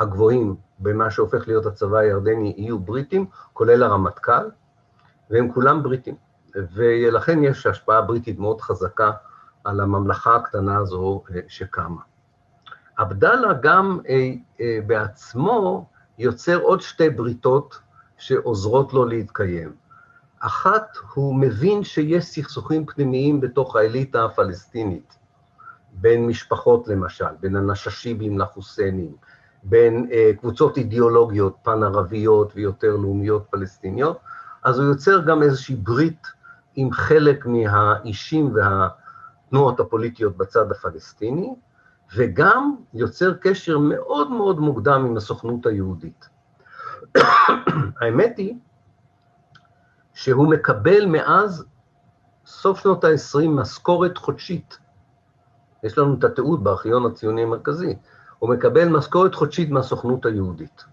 הגבוהים 0.00 0.56
במה 0.78 1.10
שהופך 1.10 1.48
להיות 1.48 1.66
הצבא 1.66 1.98
הירדני 1.98 2.54
יהיו 2.56 2.78
בריטים, 2.78 3.26
כולל 3.52 3.82
הרמטכ"ל, 3.82 4.50
והם 5.30 5.52
כולם 5.52 5.82
בריטים. 5.82 6.14
ולכן 6.74 7.44
יש 7.44 7.66
השפעה 7.66 8.02
בריטית 8.02 8.38
מאוד 8.38 8.60
חזקה 8.60 9.10
על 9.64 9.80
הממלכה 9.80 10.36
הקטנה 10.36 10.76
הזו 10.76 11.22
אה, 11.30 11.40
שקמה. 11.48 12.00
עבדאללה 12.96 13.52
גם 13.62 13.98
אה, 14.08 14.32
אה, 14.60 14.78
בעצמו 14.86 15.86
יוצר 16.18 16.56
עוד 16.56 16.80
שתי 16.80 17.10
בריתות 17.10 17.78
שעוזרות 18.16 18.92
לו 18.92 19.04
להתקיים. 19.04 19.72
אחת, 20.38 20.96
הוא 21.14 21.34
מבין 21.34 21.84
שיש 21.84 22.24
סכסוכים 22.24 22.86
פנימיים 22.86 23.40
בתוך 23.40 23.76
האליטה 23.76 24.24
הפלסטינית, 24.24 25.23
בין 26.04 26.26
משפחות 26.26 26.88
למשל, 26.88 27.34
בין 27.40 27.56
הנששיבים 27.56 28.38
לחוסיינים, 28.38 29.16
בין 29.62 30.08
אה, 30.12 30.30
קבוצות 30.38 30.76
אידיאולוגיות 30.76 31.56
פן-ערביות 31.62 32.52
ויותר 32.54 32.96
לאומיות 32.96 33.46
פלסטיניות, 33.50 34.18
אז 34.62 34.78
הוא 34.78 34.88
יוצר 34.88 35.20
גם 35.26 35.42
איזושהי 35.42 35.74
ברית 35.74 36.26
עם 36.76 36.92
חלק 36.92 37.46
מהאישים 37.46 38.54
והתנועות 38.54 39.80
הפוליטיות 39.80 40.36
בצד 40.36 40.70
הפלסטיני, 40.70 41.54
וגם 42.16 42.74
יוצר 42.94 43.34
קשר 43.34 43.78
מאוד 43.78 44.30
מאוד 44.30 44.58
מוקדם 44.60 45.06
עם 45.06 45.16
הסוכנות 45.16 45.66
היהודית. 45.66 46.28
האמת 48.00 48.38
היא 48.38 48.54
שהוא 50.14 50.48
מקבל 50.48 51.06
מאז 51.06 51.64
סוף 52.46 52.80
שנות 52.80 53.04
ה-20 53.04 53.48
משכורת 53.48 54.18
חודשית. 54.18 54.83
יש 55.84 55.98
לנו 55.98 56.14
את 56.18 56.24
התיעוד 56.24 56.64
בארכיון 56.64 57.06
הציוני 57.06 57.42
המרכזי. 57.42 57.96
הוא 58.38 58.50
מקבל 58.50 58.88
משכורת 58.88 59.34
חודשית 59.34 59.70
מהסוכנות 59.70 60.26
היהודית. 60.26 60.84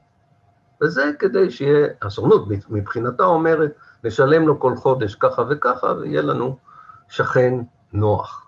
וזה 0.82 1.12
כדי 1.19 1.51
שיהיה, 1.51 1.88
הסוכנות 2.01 2.47
מבחינתה 2.69 3.23
אומרת, 3.23 3.71
נשלם 4.04 4.47
לו 4.47 4.60
כל 4.60 4.75
חודש 4.75 5.15
ככה 5.15 5.43
וככה, 5.49 5.93
ויהיה 5.99 6.21
לנו 6.21 6.58
שכן 7.10 7.54
נוח, 7.93 8.47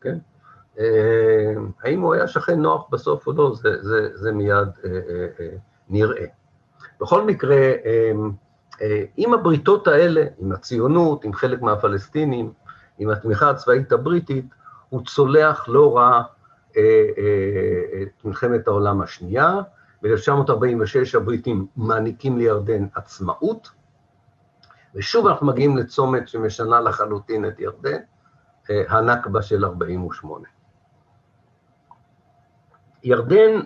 כן? 0.00 0.18
אה, 0.78 1.54
האם 1.82 2.00
הוא 2.00 2.14
היה 2.14 2.28
שכן 2.28 2.60
נוח 2.60 2.86
בסוף 2.90 3.26
או 3.26 3.32
לא, 3.32 3.54
זה, 3.54 3.82
זה, 3.82 4.08
זה 4.14 4.32
מיד 4.32 4.68
אה, 4.84 4.90
אה, 5.40 5.48
נראה. 5.88 6.26
בכל 7.00 7.24
מקרה, 7.24 7.56
עם 9.16 9.34
הבריתות 9.34 9.88
האלה, 9.88 10.24
עם 10.38 10.52
הציונות, 10.52 11.24
עם 11.24 11.32
חלק 11.32 11.62
מהפלסטינים, 11.62 12.52
עם 12.98 13.10
התמיכה 13.10 13.50
הצבאית 13.50 13.92
הבריטית, 13.92 14.44
הוא 14.88 15.04
צולח 15.04 15.68
לא 15.68 15.96
רע 15.96 16.22
אה, 16.76 16.82
אה, 17.18 18.02
את 18.02 18.24
מלחמת 18.24 18.68
העולם 18.68 19.00
השנייה. 19.00 19.60
ב-1946 20.02 21.16
הבריטים 21.16 21.66
מעניקים 21.76 22.38
לירדן 22.38 22.86
עצמאות, 22.94 23.70
ושוב 24.94 25.26
אנחנו 25.26 25.46
מגיעים 25.46 25.76
לצומת 25.76 26.28
שמשנה 26.28 26.80
לחלוטין 26.80 27.48
את 27.48 27.60
ירדן, 27.60 27.98
הנכבה 28.68 29.42
של 29.42 29.64
48'. 29.64 30.48
ירדן 33.02 33.60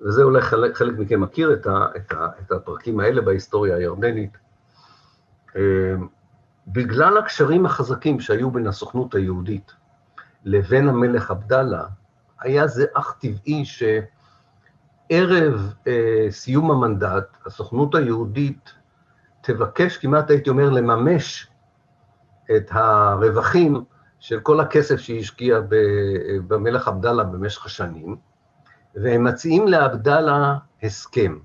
וזה 0.00 0.22
אולי 0.22 0.42
חלק, 0.42 0.76
חלק 0.76 0.98
מכם 0.98 1.20
מכיר 1.20 1.52
את, 1.52 1.66
ה, 1.66 1.86
את, 1.96 2.12
ה, 2.12 2.26
את 2.40 2.52
הפרקים 2.52 3.00
האלה 3.00 3.20
בהיסטוריה 3.20 3.76
הירדנית, 3.76 4.38
אמ, 5.56 6.08
בגלל 6.66 7.18
הקשרים 7.18 7.66
החזקים 7.66 8.20
שהיו 8.20 8.50
בין 8.50 8.66
הסוכנות 8.66 9.14
היהודית 9.14 9.72
לבין 10.44 10.88
המלך 10.88 11.30
עבדאללה, 11.30 11.84
היה 12.40 12.66
זה 12.66 12.84
אך 12.94 13.16
טבעי 13.20 13.64
שערב 13.64 15.74
אה, 15.86 16.26
סיום 16.30 16.70
המנדט, 16.70 17.36
הסוכנות 17.46 17.94
היהודית 17.94 18.72
תבקש, 19.40 19.96
כמעט 19.96 20.30
הייתי 20.30 20.50
אומר, 20.50 20.70
לממש 20.70 21.46
את 22.56 22.66
הרווחים 22.70 23.84
של 24.20 24.40
כל 24.40 24.60
הכסף 24.60 24.96
שהיא 24.96 25.20
השקיעה 25.20 25.60
במלך 26.46 26.88
עבדאללה 26.88 27.24
במשך 27.24 27.66
השנים, 27.66 28.16
והם 28.94 29.24
מציעים 29.24 29.68
לעבדאללה 29.68 30.56
הסכם, 30.82 31.38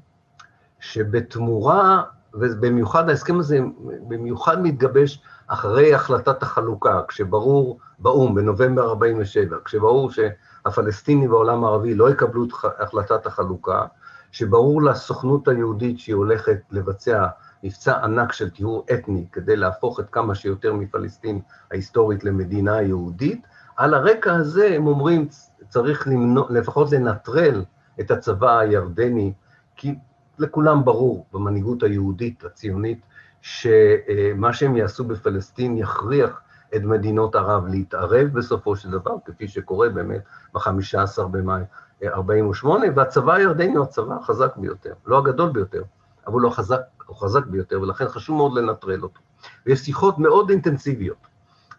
שבתמורה, 0.80 2.04
ובמיוחד 2.34 3.10
ההסכם 3.10 3.40
הזה 3.40 3.60
במיוחד 4.08 4.62
מתגבש 4.62 5.22
אחרי 5.48 5.94
החלטת 5.94 6.44
החלוקה, 6.44 7.02
כשברור, 7.08 7.80
באו"ם, 8.00 8.36
בנובמבר 8.36 8.90
47, 8.90 9.58
כשברור 9.66 10.12
שהפלסטינים 10.12 11.32
והעולם 11.32 11.64
הערבי 11.64 11.94
לא 11.94 12.10
יקבלו 12.10 12.44
את 12.44 12.52
החלטת 12.80 13.26
החלוקה, 13.26 13.86
שברור 14.32 14.82
לסוכנות 14.82 15.48
היהודית 15.48 16.00
שהיא 16.00 16.16
הולכת 16.16 16.58
לבצע 16.72 17.26
מבצע 17.64 18.04
ענק 18.04 18.32
של 18.32 18.50
טיהור 18.50 18.86
אתני 18.94 19.26
כדי 19.32 19.56
להפוך 19.56 20.00
את 20.00 20.10
כמה 20.10 20.36
שיותר 20.36 20.74
מפלסטין 20.74 21.42
ההיסטורית 21.72 22.24
למדינה 22.24 22.82
יהודית, 22.82 23.48
על 23.78 23.94
הרקע 23.94 24.34
הזה 24.34 24.68
הם 24.76 24.88
אומרים, 24.88 25.28
צריך 25.70 26.08
למנוע, 26.08 26.48
לפחות 26.50 26.92
לנטרל 26.92 27.64
את 28.00 28.12
הצבא 28.12 28.60
הירדני, 28.60 29.34
כי 29.76 29.96
לכולם 30.40 30.86
ברור 30.86 31.26
במנהיגות 31.34 31.84
היהודית, 31.84 32.44
הציונית, 32.44 33.00
שמה 33.46 34.54
שהם 34.54 34.78
יעשו 34.78 35.04
בפלסטין 35.04 35.78
יכריח 35.78 36.42
את 36.76 36.82
מדינות 36.82 37.36
ערב 37.36 37.68
להתערב 37.68 38.28
בסופו 38.34 38.76
של 38.76 38.92
דבר, 38.92 39.16
כפי 39.26 39.48
שקורה 39.48 39.90
באמת 39.90 40.22
ב-15 40.54 41.24
במאי 41.32 41.62
48', 42.04 42.86
והצבא 42.96 43.34
הירדני 43.34 43.76
הוא 43.76 43.84
הצבא 43.84 44.16
החזק 44.16 44.58
ביותר, 44.58 44.94
לא 45.06 45.18
הגדול 45.18 45.50
ביותר, 45.50 45.84
אבל 46.28 46.42
הוא 46.42 46.52
החזק, 46.52 46.82
הוא 47.06 47.16
חזק 47.18 47.46
ביותר, 47.46 47.82
ולכן 47.82 48.08
חשוב 48.08 48.38
מאוד 48.38 48.54
לנטרל 48.58 49.04
אותו. 49.04 49.20
ויש 49.66 49.80
שיחות 49.80 50.20
מאוד 50.20 50.50
אינטנסיביות 50.50 51.28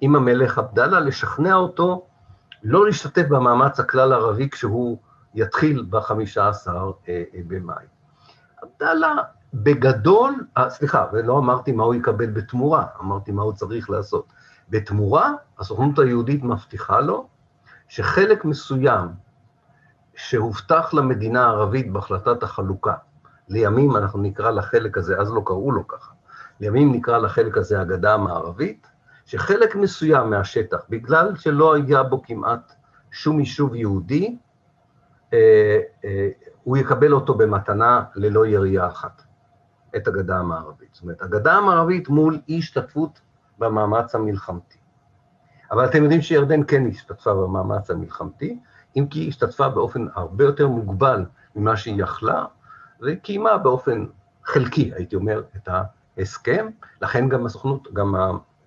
עם 0.00 0.16
המלך 0.16 0.58
עבדאללה, 0.58 1.00
לשכנע 1.00 1.54
אותו 1.54 2.06
לא 2.62 2.86
להשתתף 2.86 3.28
במאמץ 3.28 3.80
הכלל 3.80 4.12
ערבי 4.12 4.50
כשהוא 4.50 4.98
יתחיל 5.34 5.86
ב-15 5.90 6.38
אה, 6.38 6.90
אה, 7.08 7.22
במאי. 7.48 7.84
עבדאללה 8.62 9.22
בגדול, 9.62 10.46
אה, 10.58 10.70
סליחה, 10.70 11.06
ולא 11.12 11.38
אמרתי 11.38 11.72
מה 11.72 11.84
הוא 11.84 11.94
יקבל 11.94 12.26
בתמורה, 12.26 12.86
אמרתי 13.00 13.32
מה 13.32 13.42
הוא 13.42 13.52
צריך 13.52 13.90
לעשות. 13.90 14.32
בתמורה, 14.70 15.32
הסוכנות 15.58 15.98
היהודית 15.98 16.44
מבטיחה 16.44 17.00
לו 17.00 17.28
שחלק 17.88 18.44
מסוים 18.44 19.08
שהובטח 20.14 20.94
למדינה 20.94 21.44
הערבית 21.44 21.92
בהחלטת 21.92 22.42
החלוקה, 22.42 22.94
לימים 23.48 23.96
אנחנו 23.96 24.22
נקרא 24.22 24.50
לחלק 24.50 24.98
הזה, 24.98 25.18
אז 25.20 25.32
לא 25.32 25.42
קראו 25.44 25.72
לו 25.72 25.88
ככה, 25.88 26.12
לימים 26.60 26.92
נקרא 26.92 27.18
לחלק 27.18 27.56
הזה 27.56 27.80
הגדה 27.80 28.14
המערבית, 28.14 28.86
שחלק 29.26 29.76
מסוים 29.76 30.30
מהשטח, 30.30 30.78
בגלל 30.88 31.36
שלא 31.36 31.74
היה 31.74 32.02
בו 32.02 32.22
כמעט 32.22 32.72
שום 33.10 33.40
יישוב 33.40 33.74
יהודי, 33.74 34.36
אה, 35.32 35.80
אה, 36.04 36.28
הוא 36.64 36.76
יקבל 36.76 37.12
אותו 37.12 37.34
במתנה 37.34 38.04
ללא 38.14 38.46
ירייה 38.46 38.86
אחת, 38.86 39.22
את 39.96 40.08
הגדה 40.08 40.38
המערבית. 40.38 40.88
זאת 40.92 41.02
אומרת, 41.02 41.22
הגדה 41.22 41.52
המערבית 41.52 42.08
מול 42.08 42.40
אי 42.48 42.58
השתתפות 42.58 43.20
במאמץ 43.58 44.14
המלחמתי. 44.14 44.78
אבל 45.70 45.84
אתם 45.84 46.02
יודעים 46.02 46.22
שירדן 46.22 46.60
כן 46.66 46.86
השתתפה 46.86 47.34
במאמץ 47.34 47.90
המלחמתי, 47.90 48.58
אם 48.96 49.06
כי 49.10 49.18
היא 49.18 49.28
השתתפה 49.28 49.68
באופן 49.68 50.06
הרבה 50.14 50.44
יותר 50.44 50.68
מוגבל 50.68 51.24
ממה 51.56 51.76
שהיא 51.76 52.02
יכלה, 52.02 52.44
וקיימה 53.02 53.58
באופן 53.58 54.06
חלקי, 54.44 54.92
הייתי 54.94 55.16
אומר, 55.16 55.42
את 55.56 55.68
ההסכם. 56.18 56.66
לכן 57.02 57.28
גם 57.28 57.46
הסוכנות, 57.46 57.88
גם 57.92 58.14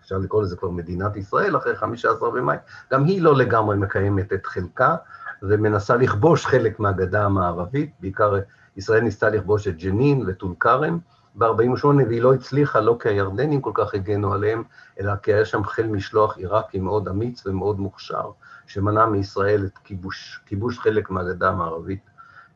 אפשר 0.02 0.18
לקרוא 0.18 0.42
לזה 0.42 0.56
כבר 0.56 0.70
מדינת 0.70 1.16
ישראל 1.16 1.58
אחרי 1.58 1.76
15 1.76 2.32
במאי, 2.32 2.58
גם 2.92 3.06
היא 3.06 3.22
לא 3.22 3.36
לגמרי 3.36 3.78
מקיימת 3.78 4.34
את 4.34 4.46
חלקה, 4.46 4.96
ומנסה 5.42 5.96
לכבוש 5.96 6.46
חלק 6.46 6.80
מהגדה 6.80 7.26
המערבית, 7.26 7.92
בעיקר 8.00 8.40
ישראל 8.78 9.02
ניסתה 9.02 9.30
לכבוש 9.30 9.68
את 9.68 9.78
ג'נין 9.78 10.24
וטול 10.28 10.54
כרם 10.60 11.00
ב-48', 11.36 11.86
והיא 11.86 12.22
לא 12.22 12.34
הצליחה, 12.34 12.80
לא 12.80 12.98
כי 13.00 13.10
הירדנים 13.10 13.62
כל 13.62 13.72
כך 13.74 13.94
הגנו 13.94 14.34
עליהם, 14.34 14.64
אלא 15.00 15.16
כי 15.16 15.34
היה 15.34 15.46
שם 15.46 15.64
חיל 15.64 15.88
משלוח 15.88 16.38
עיראקי 16.38 16.80
מאוד 16.80 17.08
אמיץ 17.08 17.48
ומאוד 17.48 17.80
מוכשר, 17.80 18.32
שמנע 18.68 19.06
מישראל 19.06 19.66
את 19.66 19.78
כיבוש, 19.84 20.42
כיבוש 20.46 20.80
חלק 20.80 21.10
מהגדה 21.10 21.50
המערבית 21.50 22.10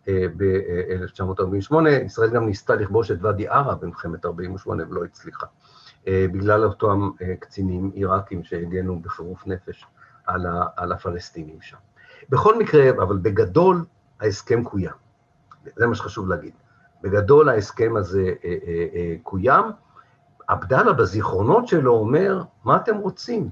אה, 0.08 0.26
ב-1948. 0.38 1.76
ישראל 2.06 2.30
גם 2.30 2.46
ניסתה 2.46 2.76
לכבוש 2.76 3.12
את 3.12 3.18
ואדי 3.22 3.48
ערה 3.48 3.76
במלחמת 3.76 4.26
48' 4.26 4.84
ולא 4.90 5.04
הצליחה. 5.04 5.46
אה, 6.08 6.26
בגלל 6.32 6.64
אותם 6.64 7.10
אה, 7.22 7.36
קצינים 7.40 7.92
עיראקים 7.94 8.44
שהגנו 8.44 9.00
בחירוף 9.00 9.48
נפש 9.48 9.86
על, 10.26 10.46
ה, 10.46 10.66
על 10.76 10.92
הפלסטינים 10.92 11.62
שם. 11.62 11.78
בכל 12.30 12.60
מקרה, 12.60 12.90
אבל 12.90 13.18
בגדול 13.18 13.86
ההסכם 14.20 14.64
קוים. 14.64 14.94
זה 15.76 15.88
מה 15.88 15.96
שחשוב 15.96 16.30
להגיד. 16.30 16.54
בגדול 17.04 17.50
ההסכם 17.50 17.94
הזה 17.96 18.34
אה, 18.46 18.56
אה, 18.68 18.86
אה, 18.96 19.16
קוים. 19.24 19.66
עבדאללה 20.48 20.94
בזיכרונות 20.94 21.68
שלו 21.68 21.94
אומר, 21.94 22.44
מה 22.64 22.76
אתם 22.76 22.98
רוצים? 22.98 23.50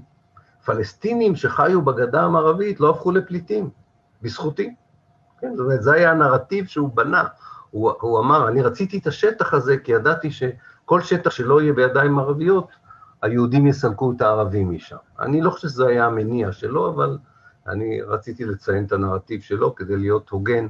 פלסטינים 0.64 1.36
שחיו 1.36 1.82
בגדה 1.82 2.22
המערבית 2.22 2.80
לא 2.80 2.90
הפכו 2.90 3.12
לפליטים, 3.12 3.70
בזכותי. 4.22 4.74
כן, 5.40 5.54
זאת 5.56 5.64
אומרת, 5.64 5.82
זה 5.82 5.92
היה 5.92 6.10
הנרטיב 6.10 6.66
שהוא 6.66 6.90
בנה. 6.94 7.24
הוא, 7.70 7.92
הוא 8.00 8.20
אמר, 8.20 8.48
אני 8.48 8.62
רציתי 8.62 8.98
את 8.98 9.06
השטח 9.06 9.54
הזה 9.54 9.76
כי 9.76 9.92
ידעתי 9.92 10.30
ש... 10.30 10.42
כל 10.84 11.00
שטח 11.00 11.30
שלא 11.30 11.62
יהיה 11.62 11.72
בידיים 11.72 12.18
ערביות, 12.18 12.68
היהודים 13.22 13.66
יסלקו 13.66 14.12
את 14.16 14.20
הערבים 14.20 14.70
משם. 14.70 14.96
אני 15.20 15.40
לא 15.40 15.50
חושב 15.50 15.68
שזה 15.68 15.86
היה 15.86 16.06
המניע 16.06 16.52
שלו, 16.52 16.88
אבל 16.88 17.18
אני 17.66 18.02
רציתי 18.02 18.44
לציין 18.44 18.84
את 18.84 18.92
הנרטיב 18.92 19.40
שלו 19.40 19.74
כדי 19.74 19.96
להיות 19.96 20.30
הוגן. 20.30 20.68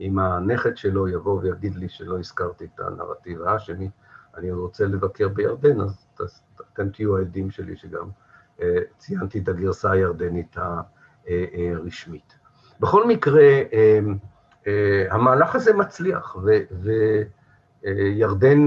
אם 0.00 0.18
הנכד 0.18 0.76
שלו 0.76 1.08
יבוא 1.08 1.40
ויגיד 1.42 1.76
לי 1.76 1.88
שלא 1.88 2.18
הזכרתי 2.18 2.64
את 2.64 2.80
הנרטיב 2.80 3.42
האשמי, 3.42 3.90
אני 4.36 4.52
רוצה 4.52 4.84
לבקר 4.84 5.28
בירדן, 5.28 5.80
אז 5.80 6.08
אתם 6.72 6.88
תהיו 6.88 7.16
העדים 7.16 7.50
שלי 7.50 7.76
שגם 7.76 8.08
אה, 8.62 8.78
ציינתי 8.98 9.38
את 9.38 9.48
הגרסה 9.48 9.90
הירדנית 9.90 10.56
הרשמית. 11.26 12.38
בכל 12.80 13.06
מקרה, 13.06 13.42
אה, 13.42 13.98
אה, 14.66 15.06
המהלך 15.10 15.54
הזה 15.54 15.74
מצליח, 15.74 16.36
וירדן 17.82 18.66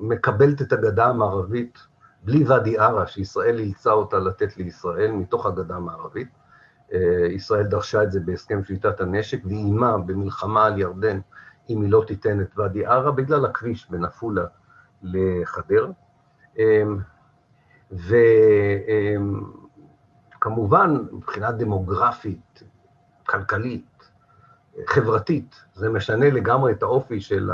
מקבלת 0.00 0.62
את 0.62 0.72
הגדה 0.72 1.06
המערבית 1.06 1.78
בלי 2.24 2.44
ואדי 2.44 2.78
ערה, 2.78 3.06
שישראל 3.06 3.58
אילצה 3.58 3.92
אותה 3.92 4.18
לתת 4.18 4.56
לישראל 4.56 5.10
מתוך 5.10 5.46
הגדה 5.46 5.76
המערבית. 5.76 6.28
אה, 6.92 7.26
ישראל 7.26 7.64
דרשה 7.64 8.02
את 8.02 8.12
זה 8.12 8.20
בהסכם 8.20 8.64
שליטת 8.64 9.00
הנשק, 9.00 9.38
ואיימה 9.44 9.98
במלחמה 9.98 10.64
על 10.66 10.78
ירדן 10.78 11.20
אם 11.70 11.82
היא 11.82 11.90
לא 11.90 12.04
תיתן 12.06 12.40
את 12.40 12.58
ואדי 12.58 12.86
ערה, 12.86 13.12
בגלל 13.12 13.44
הכביש 13.44 13.90
בין 13.90 14.04
עפולה 14.04 14.44
לחדרה. 15.02 15.88
אמ, 16.58 16.98
וכמובן, 20.38 20.96
מבחינה 21.12 21.52
דמוגרפית, 21.52 22.62
כלכלית, 23.26 24.10
חברתית, 24.86 25.64
זה 25.74 25.90
משנה 25.90 26.30
לגמרי 26.30 26.72
את 26.72 26.82
האופי 26.82 27.20
של 27.20 27.50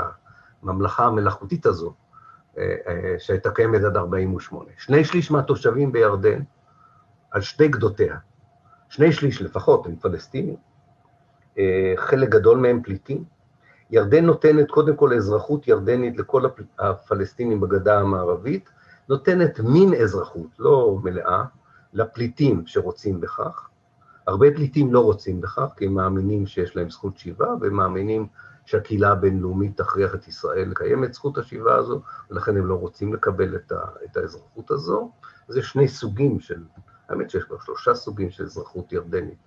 הממלכה 0.63 1.05
המלאכותית 1.05 1.65
הזו. 1.65 1.93
אה, 2.57 2.75
אה, 2.87 3.15
שהייתה 3.19 3.51
קיימת 3.51 3.83
עד 3.83 3.97
48'. 3.97 4.71
שני 4.77 5.03
שליש 5.03 5.31
מהתושבים 5.31 5.91
בירדן, 5.91 6.41
על 7.31 7.41
שתי 7.41 7.67
גדותיה, 7.67 8.17
שני 8.89 9.11
שליש 9.11 9.41
לפחות 9.41 9.85
הם 9.85 9.95
פלסטינים, 9.95 10.55
אה, 11.57 11.93
חלק 11.97 12.29
גדול 12.29 12.57
מהם 12.57 12.83
פליטים. 12.83 13.23
ירדן 13.91 14.25
נותנת 14.25 14.71
קודם 14.71 14.95
כל 14.95 15.13
אזרחות 15.13 15.67
ירדנית 15.67 16.17
לכל 16.17 16.43
הפלסטינים 16.79 17.61
בגדה 17.61 17.99
המערבית, 17.99 18.69
נותנת 19.09 19.59
מין 19.59 19.93
אזרחות, 19.93 20.47
לא 20.59 20.97
מלאה, 21.03 21.43
לפליטים 21.93 22.63
שרוצים 22.65 23.21
בכך. 23.21 23.69
הרבה 24.27 24.47
פליטים 24.55 24.93
לא 24.93 24.99
רוצים 24.99 25.41
בכך, 25.41 25.69
כי 25.77 25.85
הם 25.85 25.93
מאמינים 25.93 26.47
שיש 26.47 26.75
להם 26.75 26.89
זכות 26.89 27.17
שיבה, 27.17 27.47
והם 27.61 27.73
מאמינים 27.73 28.27
שהקהילה 28.65 29.11
הבינלאומית 29.11 29.77
תכריח 29.77 30.15
את 30.15 30.27
ישראל 30.27 30.69
לקיים 30.69 31.03
את 31.03 31.13
זכות 31.13 31.37
השיבה 31.37 31.75
הזו, 31.75 32.01
ולכן 32.31 32.57
הם 32.57 32.65
לא 32.65 32.75
רוצים 32.75 33.13
לקבל 33.13 33.55
את, 33.55 33.71
ה, 33.71 33.81
את 34.05 34.17
האזרחות 34.17 34.71
הזו. 34.71 35.11
אז 35.49 35.57
יש 35.57 35.69
שני 35.69 35.87
סוגים 35.87 36.39
של, 36.39 36.63
האמת 37.09 37.29
שיש 37.29 37.43
כבר 37.43 37.59
שלושה 37.59 37.95
סוגים 37.95 38.29
של 38.29 38.43
אזרחות 38.43 38.93
ירדנית 38.93 39.37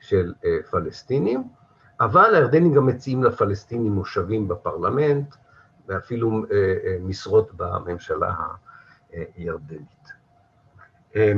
של 0.00 0.34
אה, 0.44 0.56
פלסטינים, 0.70 1.48
אבל 2.00 2.34
הירדנים 2.34 2.74
גם 2.74 2.86
מציעים 2.86 3.24
לפלסטינים 3.24 3.92
מושבים 3.92 4.48
בפרלמנט, 4.48 5.34
ואפילו 5.88 6.30
אה, 6.30 6.42
אה, 6.84 6.96
משרות 7.00 7.50
בממשלה 7.56 8.34
הירדנית. 9.10 10.12
אה, 11.16 11.32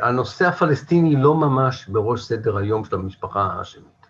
הנושא 0.00 0.46
הפלסטיני 0.46 1.16
לא 1.16 1.34
ממש 1.34 1.88
בראש 1.88 2.24
סדר 2.24 2.56
היום 2.56 2.84
של 2.84 2.94
המשפחה 2.94 3.42
האשמית. 3.42 4.06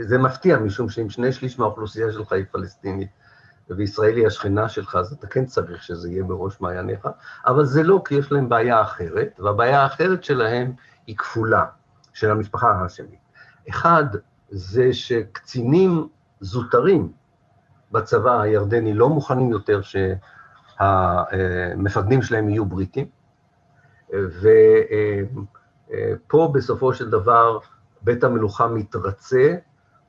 זה 0.00 0.18
מפתיע, 0.18 0.58
משום 0.58 0.88
שאם 0.88 1.10
שני 1.10 1.32
שליש 1.32 1.58
מהאוכלוסייה 1.58 2.12
שלך 2.12 2.32
היא 2.32 2.44
פלסטינית, 2.50 3.08
וישראל 3.70 4.16
היא 4.16 4.26
השכנה 4.26 4.68
שלך, 4.68 4.94
אז 4.94 5.12
אתה 5.12 5.26
כן 5.26 5.44
צריך 5.44 5.82
שזה 5.82 6.10
יהיה 6.10 6.24
בראש 6.24 6.60
מעייניך, 6.60 7.08
אבל 7.46 7.64
זה 7.64 7.82
לא, 7.82 8.02
כי 8.04 8.14
יש 8.14 8.32
להם 8.32 8.48
בעיה 8.48 8.82
אחרת, 8.82 9.28
והבעיה 9.38 9.82
האחרת 9.82 10.24
שלהם 10.24 10.72
היא 11.06 11.16
כפולה, 11.16 11.64
של 12.12 12.30
המשפחה 12.30 12.70
האשמית. 12.70 13.18
אחד, 13.68 14.04
זה 14.50 14.92
שקצינים 14.92 16.08
זוטרים, 16.40 17.12
בצבא 17.92 18.40
הירדני 18.40 18.94
לא 18.94 19.08
מוכנים 19.08 19.50
יותר 19.50 19.80
שהמפקדים 20.80 22.22
שלהם 22.22 22.48
יהיו 22.48 22.66
בריטים, 22.66 23.06
ופה 25.90 26.50
בסופו 26.54 26.94
של 26.94 27.10
דבר 27.10 27.58
בית 28.02 28.24
המלוכה 28.24 28.68
מתרצה, 28.68 29.54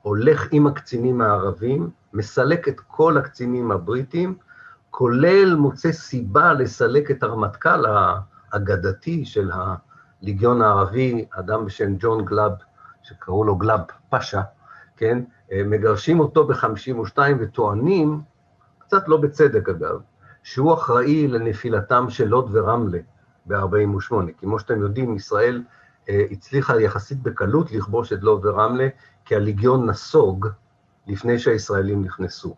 הולך 0.01 0.47
עם 0.51 0.67
הקצינים 0.67 1.21
הערבים, 1.21 1.89
מסלק 2.13 2.67
את 2.67 2.79
כל 2.79 3.17
הקצינים 3.17 3.71
הבריטים, 3.71 4.35
כולל 4.89 5.55
מוצא 5.55 5.91
סיבה 5.91 6.53
לסלק 6.53 7.11
את 7.11 7.23
הרמטכ"ל 7.23 7.85
האגדתי 7.85 9.25
של 9.25 9.51
הליגיון 9.53 10.61
הערבי, 10.61 11.25
אדם 11.31 11.65
בשם 11.65 11.95
ג'ון 11.99 12.25
גלאב, 12.25 12.51
שקראו 13.03 13.43
לו 13.43 13.55
גלאב 13.55 13.79
פאשה, 14.09 14.41
כן? 14.97 15.23
אה, 15.51 15.61
מגרשים 15.65 16.19
אותו 16.19 16.47
ב-52 16.47 17.17
וטוענים, 17.39 18.21
קצת 18.79 19.07
לא 19.07 19.17
בצדק 19.17 19.69
אגב, 19.69 19.99
שהוא 20.43 20.73
אחראי 20.73 21.27
לנפילתם 21.27 22.05
של 22.09 22.27
לוד 22.27 22.49
ורמלה 22.51 22.99
ב-48. 23.45 24.15
כמו 24.39 24.59
שאתם 24.59 24.81
יודעים, 24.81 25.15
ישראל 25.15 25.63
אה, 26.09 26.25
הצליחה 26.31 26.81
יחסית 26.81 27.23
בקלות 27.23 27.71
לכבוש 27.71 28.13
את 28.13 28.23
לוד 28.23 28.45
ורמלה, 28.45 28.87
כי 29.25 29.35
הליגיון 29.35 29.89
נסוג 29.89 30.47
לפני 31.07 31.39
שהישראלים 31.39 32.03
נכנסו. 32.03 32.55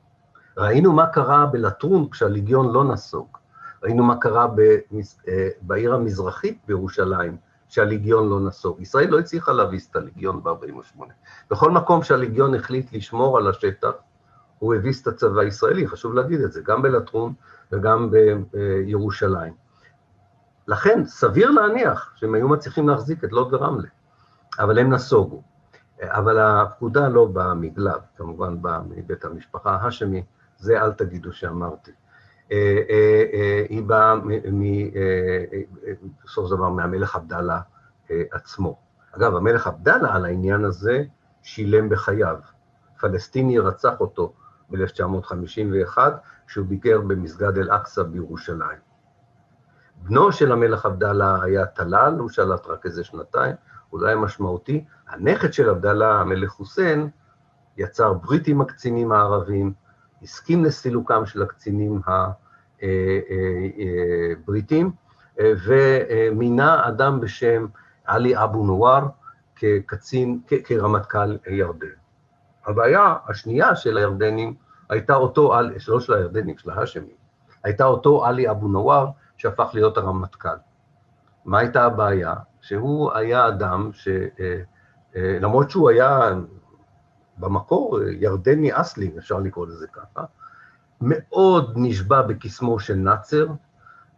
ראינו 0.58 0.94
מה 0.94 1.08
קרה 1.08 1.46
בלטרון 1.46 2.10
כשהליגיון 2.10 2.74
לא 2.74 2.84
נסוג. 2.84 3.28
ראינו 3.84 4.04
מה 4.04 4.16
קרה 4.16 4.48
בעיר 5.62 5.94
המזרחית 5.94 6.58
בירושלים, 6.68 7.38
שהליגיון 7.70 8.30
לא 8.30 8.40
נסוג. 8.40 8.82
ישראל 8.82 9.10
לא 9.10 9.20
הצליחה 9.20 9.52
להביס 9.52 9.90
את 9.92 9.96
הליגיון 9.96 10.44
ב-48. 10.44 11.04
בכל 11.52 11.72
מקום 11.72 12.04
שהליגיון 12.04 12.56
החליט 12.56 12.94
לשמור 12.94 13.38
על 13.38 13.48
השטח, 13.48 13.92
הוא 14.60 14.76
הביס 14.76 15.02
את 15.02 15.08
הצבא 15.08 15.42
הישראלי, 15.42 15.88
חשוב 15.88 16.14
להגיד 16.14 16.42
את 16.42 16.52
זה, 16.52 16.62
גם 16.66 16.82
בלטרון 16.82 17.34
וגם 17.72 18.12
בירושלים. 18.52 19.67
לכן, 20.68 21.06
סביר 21.06 21.52
להניח 21.52 22.14
שהם 22.16 22.36
היו 22.36 22.48
מצליחים 22.48 22.90
להחזיק 22.90 23.24
את 23.24 23.32
לוד 23.32 23.54
ורמלה, 23.54 23.88
אבל 24.60 24.80
הם 24.80 24.94
נסוגו. 24.94 25.42
אבל 26.04 26.40
הפקודה 26.40 27.08
לא 27.08 27.26
באה 27.26 27.54
מגלב, 27.54 28.00
כמובן 28.18 28.62
באה 28.62 28.80
מבית 28.90 29.26
המשפחה 29.26 29.72
ההאשמי, 29.72 30.24
זה 30.58 30.82
אל 30.82 30.92
תגידו 30.92 31.34
שאמרתי. 31.34 31.92
אה, 32.52 32.82
אה, 32.90 33.24
אה, 33.34 33.66
היא 33.70 33.84
באה 33.84 34.16
בסוף 36.24 36.50
דבר 36.50 36.70
מהמלך 36.70 37.16
עבדאללה 37.16 37.60
עצמו. 38.10 38.80
אגב, 39.12 39.36
המלך 39.36 39.68
עבדאללה 39.68 40.16
על 40.16 40.26
העניין 40.26 40.66
הזה 40.66 41.04
שילם 41.44 41.90
בחייו. 41.90 42.38
פלסטיני 43.00 43.60
רצח 43.60 44.00
אותו 44.00 44.34
ב-1951, 44.70 45.98
כשהוא 46.48 46.66
ביקר 46.66 47.02
במסגד 47.02 47.58
אל-אקצא 47.58 48.04
בירושלים. 48.04 48.87
בנו 50.04 50.32
של 50.32 50.52
המלך 50.52 50.86
עבדאללה 50.86 51.44
היה 51.44 51.66
טלאל, 51.66 52.14
הוא 52.14 52.30
שלט 52.30 52.68
רק 52.68 52.86
איזה 52.86 53.04
שנתיים, 53.04 53.56
הוא 53.90 54.02
לא 54.02 54.08
היה 54.08 54.16
משמעותי. 54.16 54.86
הנכד 55.08 55.54
של 55.54 55.70
עבדאללה, 55.70 56.20
המלך 56.20 56.50
חוסיין, 56.50 57.10
יצר 57.78 58.14
ברית 58.14 58.48
עם 58.48 58.62
הקצינים 58.62 59.12
הערבים, 59.12 59.74
הסכים 60.24 60.66
לסילוקם 60.66 61.26
של 61.26 61.42
הקצינים 61.42 62.02
הבריטים, 64.38 64.92
ומינה 65.38 66.88
אדם 66.88 67.20
בשם 67.20 67.68
עלי 68.06 68.44
אבו 68.44 68.64
נואר 68.64 69.08
כקצין, 69.56 70.40
כרמטכ"ל 70.64 71.38
ירדן. 71.48 71.88
הבעיה 72.66 73.16
השנייה 73.28 73.76
של 73.76 73.98
הירדנים 73.98 74.56
הייתה 74.90 75.16
אותו, 75.16 75.54
לא 75.88 76.00
של 76.00 76.14
הירדנים, 76.14 76.58
של 76.58 76.70
ההאשמים, 76.70 77.16
הייתה 77.64 77.86
אותו 77.86 78.26
עלי 78.26 78.50
אבו 78.50 78.68
נואר 78.68 79.08
שהפך 79.38 79.70
להיות 79.74 79.98
הרמטכ"ל. 79.98 80.58
מה 81.46 81.60
הייתה 81.60 81.84
הבעיה? 81.84 82.34
שהוא 82.62 83.14
היה 83.14 83.48
אדם 83.48 83.90
ש... 83.94 84.08
אה, 84.40 84.62
אה, 85.16 85.70
שהוא 85.70 85.90
היה 85.90 86.34
במקור 87.38 88.00
ירדני 88.04 88.70
אסלי, 88.82 89.12
אפשר 89.18 89.40
לקרוא 89.40 89.68
לזה 89.68 89.88
ככה, 89.88 90.24
מאוד 91.02 91.74
נשבע 91.76 92.22
בקסמו 92.22 92.80
של 92.80 92.96
נאצר, 92.96 93.48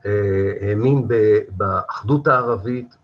אה, 0.05 0.51
האמין 0.61 1.07
באחדות 1.49 2.27
הערבית, 2.27 2.97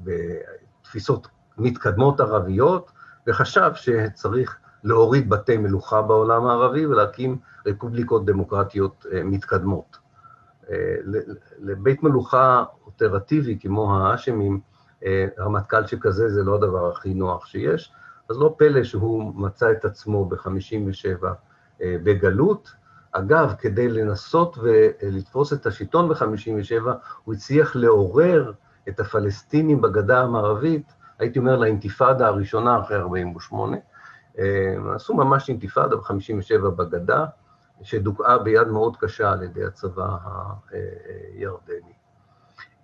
בתפיסות 0.00 1.28
מתקדמות 1.58 2.20
ערביות, 2.20 2.90
וחשב 3.26 3.70
שצריך 3.74 4.58
להוריד 4.84 5.30
בתי 5.30 5.56
מלוכה 5.56 6.02
בעולם 6.02 6.46
הערבי 6.46 6.86
ולהקים 6.86 7.38
רפובליקות 7.66 8.24
דמוקרטיות 8.24 9.06
מתקדמות. 9.24 9.98
לבית 11.58 12.02
מלוכה 12.02 12.64
אופרטיבי 12.86 13.58
כמו 13.60 13.96
האשמים, 13.96 14.60
רמטכ"ל 15.38 15.86
שכזה 15.86 16.28
זה 16.28 16.42
לא 16.42 16.54
הדבר 16.54 16.90
הכי 16.90 17.14
נוח 17.14 17.46
שיש, 17.46 17.92
אז 18.30 18.38
לא 18.38 18.54
פלא 18.58 18.84
שהוא 18.84 19.34
מצא 19.34 19.72
את 19.72 19.84
עצמו 19.84 20.24
ב-57 20.24 21.26
אה, 21.82 21.96
בגלות. 22.02 22.74
אגב, 23.12 23.54
כדי 23.58 23.88
לנסות 23.88 24.58
ולתפוס 24.62 25.52
את 25.52 25.66
השלטון 25.66 26.08
ב-57, 26.08 26.90
הוא 27.24 27.34
הצליח 27.34 27.76
לעורר 27.76 28.52
את 28.88 29.00
הפלסטינים 29.00 29.80
בגדה 29.80 30.20
המערבית, 30.20 30.92
הייתי 31.18 31.38
אומר 31.38 31.56
לאינתיפאדה 31.56 32.26
הראשונה 32.26 32.80
אחרי 32.80 32.96
48. 32.96 33.76
אה, 34.38 34.74
עשו 34.94 35.14
ממש 35.14 35.48
אינתיפאדה 35.48 35.96
ב-57 35.96 36.68
בגדה, 36.76 37.26
שדוכאה 37.82 38.38
ביד 38.38 38.68
מאוד 38.68 38.96
קשה 38.96 39.32
על 39.32 39.42
ידי 39.42 39.64
הצבא 39.64 40.08
הירדני. 40.70 41.92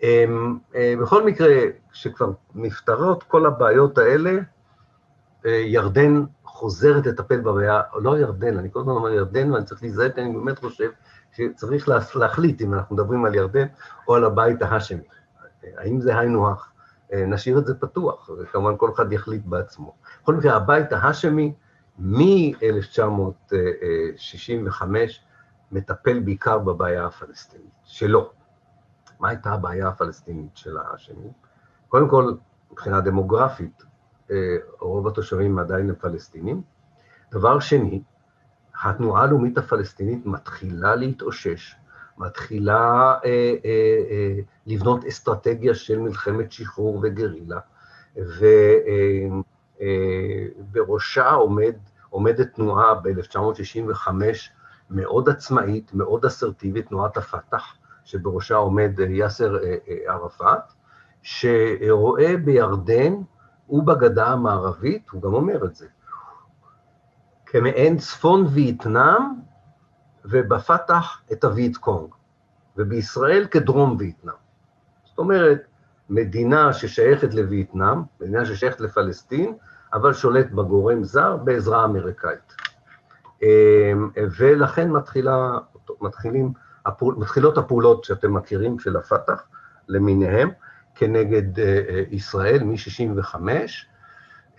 אמ, 0.03 0.59
אה, 0.75 0.95
בכל 1.03 1.25
מקרה, 1.25 1.55
כשכבר 1.93 2.33
נפתרות 2.55 3.23
כל 3.23 3.47
הבעיות 3.47 3.99
האלה, 3.99 4.39
אה, 5.47 5.51
ירדן 5.51 6.25
חוזרת 6.45 7.07
לטפל 7.07 7.41
בבעיה, 7.41 7.81
לא 7.95 8.19
ירדן, 8.19 8.59
אני 8.59 8.69
כל 8.73 8.81
הזמן 8.81 8.93
אומר 8.93 9.11
ירדן, 9.11 9.53
ואני 9.53 9.65
צריך 9.65 9.83
להיזהר, 9.83 10.11
כי 10.11 10.21
אני 10.21 10.33
באמת 10.33 10.59
חושב 10.59 10.91
שצריך 11.33 11.89
להחליט 12.17 12.63
אם 12.63 12.75
אנחנו 12.75 12.97
מדברים 12.97 13.25
על 13.25 13.35
ירדן 13.35 13.67
או 14.09 14.15
על 14.15 14.25
הבית 14.25 14.63
ההאשמי. 14.63 15.03
האם 15.77 16.01
זה 16.01 16.19
היינו 16.19 16.49
הך? 16.49 16.73
אה, 17.13 17.27
נשאיר 17.27 17.59
את 17.59 17.67
זה 17.67 17.75
פתוח, 17.75 18.31
וכמובן 18.39 18.77
כל 18.77 18.91
אחד 18.95 19.13
יחליט 19.13 19.43
בעצמו. 19.45 19.95
בכל 20.23 20.35
מקרה, 20.35 20.57
הבית 20.57 20.93
ההאשמי 20.93 21.53
מ-1965 21.99 24.83
מטפל 25.73 26.21
בעיקר 26.21 26.59
בבעיה 26.59 27.07
הפלסטינית, 27.07 27.71
שלו. 27.85 28.31
מה 29.21 29.29
הייתה 29.29 29.53
הבעיה 29.53 29.89
הפלסטינית 29.89 30.57
של 30.57 30.77
האשמים? 30.79 31.31
קודם 31.89 32.09
כל, 32.09 32.35
מבחינה 32.73 33.01
דמוגרפית, 33.01 33.83
אה, 34.31 34.57
רוב 34.81 35.09
התושבים 35.09 35.59
עדיין 35.59 35.89
הם 35.89 35.95
פלסטינים. 35.95 36.63
דבר 37.33 37.61
שני, 37.61 38.03
התנועה 38.83 39.23
הלאומית 39.23 39.59
הפלסטינית 39.59 40.27
מתחילה 40.27 40.97
להתאושש, 40.97 41.77
מתחילה 42.19 43.15
אה, 43.25 43.55
אה, 43.65 44.03
אה, 44.11 44.39
לבנות 44.67 45.05
אסטרטגיה 45.05 45.75
של 45.75 45.99
מלחמת 45.99 46.53
שחרור 46.53 47.01
וגרילה, 47.03 47.59
ובראשה 48.17 48.47
אה, 48.87 49.29
עומד, 51.35 51.75
עומדת 52.11 52.55
תנועה 52.55 52.95
ב-1965 52.95 54.09
מאוד 54.91 55.29
עצמאית, 55.29 55.95
מאוד 55.95 56.25
אסרטיבית, 56.25 56.89
תנועת 56.89 57.17
הפת"ח, 57.17 57.75
שבראשה 58.05 58.55
עומד 58.55 59.01
אה, 59.01 59.07
יאסר 59.07 59.57
אה, 59.65 59.77
אה, 59.89 60.15
ערפאת, 60.15 60.73
שרואה 61.23 62.37
בירדן 62.45 63.15
ובגדה 63.69 64.27
המערבית, 64.27 65.11
הוא 65.11 65.23
גם 65.23 65.35
אומר 65.35 65.65
את 65.65 65.75
זה, 65.75 65.87
כמעין 67.47 67.99
צפון 67.99 68.47
וייטנאם, 68.47 69.23
ובפתח 70.25 71.23
את 71.33 71.45
הווייט 71.45 71.77
קונג, 71.77 72.15
ובישראל 72.77 73.47
כדרום 73.51 73.97
וייטנאם. 73.99 74.35
זאת 75.05 75.19
אומרת, 75.19 75.67
מדינה 76.11 76.73
ששייכת 76.73 77.35
לווייטנאם, 77.35 78.03
מדינה 78.21 78.47
ששייכת 78.47 78.81
לפלסטין, 78.81 79.55
אבל 79.93 80.13
שולט 80.13 80.51
בגורם 80.51 81.05
זר 81.05 81.37
בעזרה 81.37 81.85
אמריקאית. 81.85 82.57
ולכן 84.39 84.91
מתחילה, 84.91 85.59
מתחילים 86.01 86.53
מתחילות 87.01 87.59
הפעולות 87.59 88.05
שאתם 88.05 88.35
מכירים 88.35 88.79
של 88.79 88.97
הפת"ח 88.97 89.43
למיניהם 89.89 90.51
כנגד 90.95 91.61
אה, 91.61 91.83
אה, 91.89 92.03
ישראל 92.11 92.65
מ-65. 92.65 93.35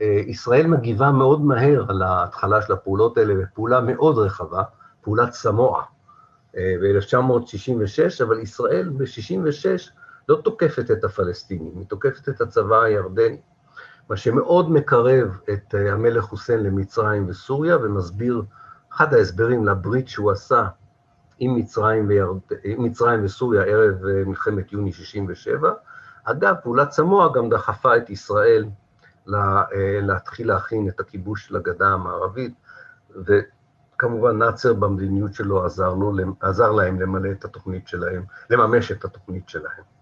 אה, 0.01 0.21
ישראל 0.25 0.67
מגיבה 0.67 1.11
מאוד 1.11 1.41
מהר 1.41 1.85
על 1.89 2.01
ההתחלה 2.01 2.61
של 2.61 2.73
הפעולות 2.73 3.17
האלה 3.17 3.35
בפעולה 3.35 3.81
מאוד 3.81 4.17
רחבה, 4.17 4.63
פעולת 5.01 5.33
סמואה 5.33 5.81
ב-1966, 6.53 8.23
אבל 8.23 8.39
ישראל 8.39 8.89
ב-66 8.89 9.91
לא 10.29 10.41
תוקפת 10.43 10.91
את 10.91 11.03
הפלסטינים, 11.03 11.77
היא 11.77 11.85
תוקפת 11.87 12.29
את 12.29 12.41
הצבא 12.41 12.81
הירדני, 12.81 13.37
מה 14.09 14.17
שמאוד 14.17 14.71
מקרב 14.71 15.37
את 15.53 15.73
המלך 15.73 16.23
חוסיין 16.23 16.63
למצרים 16.63 17.29
וסוריה 17.29 17.77
ומסביר, 17.77 18.43
אחד 18.93 19.13
ההסברים 19.13 19.65
לברית 19.65 20.07
שהוא 20.07 20.31
עשה 20.31 20.67
עם 21.39 21.55
מצרים, 21.55 22.07
וירד... 22.07 22.37
עם 22.63 22.83
מצרים 22.83 23.25
וסוריה 23.25 23.61
ערב 23.61 24.05
אה, 24.05 24.23
מלחמת 24.25 24.73
יוני 24.73 24.93
67. 24.93 25.73
אגב, 26.23 26.55
פעולת 26.63 26.91
סמוע 26.91 27.33
גם 27.33 27.49
דחפה 27.49 27.97
את 27.97 28.09
ישראל 28.09 28.65
לה, 29.25 29.63
אה, 29.73 29.99
להתחיל 30.01 30.47
להכין 30.47 30.89
את 30.89 30.99
הכיבוש 30.99 31.51
לגדה 31.51 31.87
המערבית, 31.87 32.53
וכמובן 33.15 34.37
נאצר 34.37 34.73
במדיניות 34.73 35.33
שלו 35.33 35.65
עזר, 35.65 35.93
לו, 35.93 36.13
עזר 36.39 36.71
להם 36.71 37.01
למלא 37.01 37.31
את 37.31 37.45
התוכנית 37.45 37.87
שלהם, 37.87 38.23
לממש 38.49 38.91
את 38.91 39.05
התוכנית 39.05 39.49
שלהם, 39.49 39.83
אה, 39.83 39.96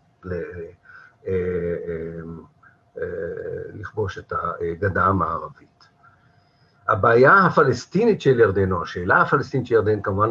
לכבוש 3.74 4.18
את 4.18 4.34
הגדה 4.34 5.06
המערבית. 5.06 5.88
הבעיה 6.88 7.46
הפלסטינית 7.46 8.22
של 8.22 8.40
ירדן, 8.40 8.72
או 8.72 8.84
השאלה 8.84 9.22
הפלסטינית 9.22 9.68
של 9.68 9.76
ירדן, 9.76 10.02
כמובן 10.02 10.30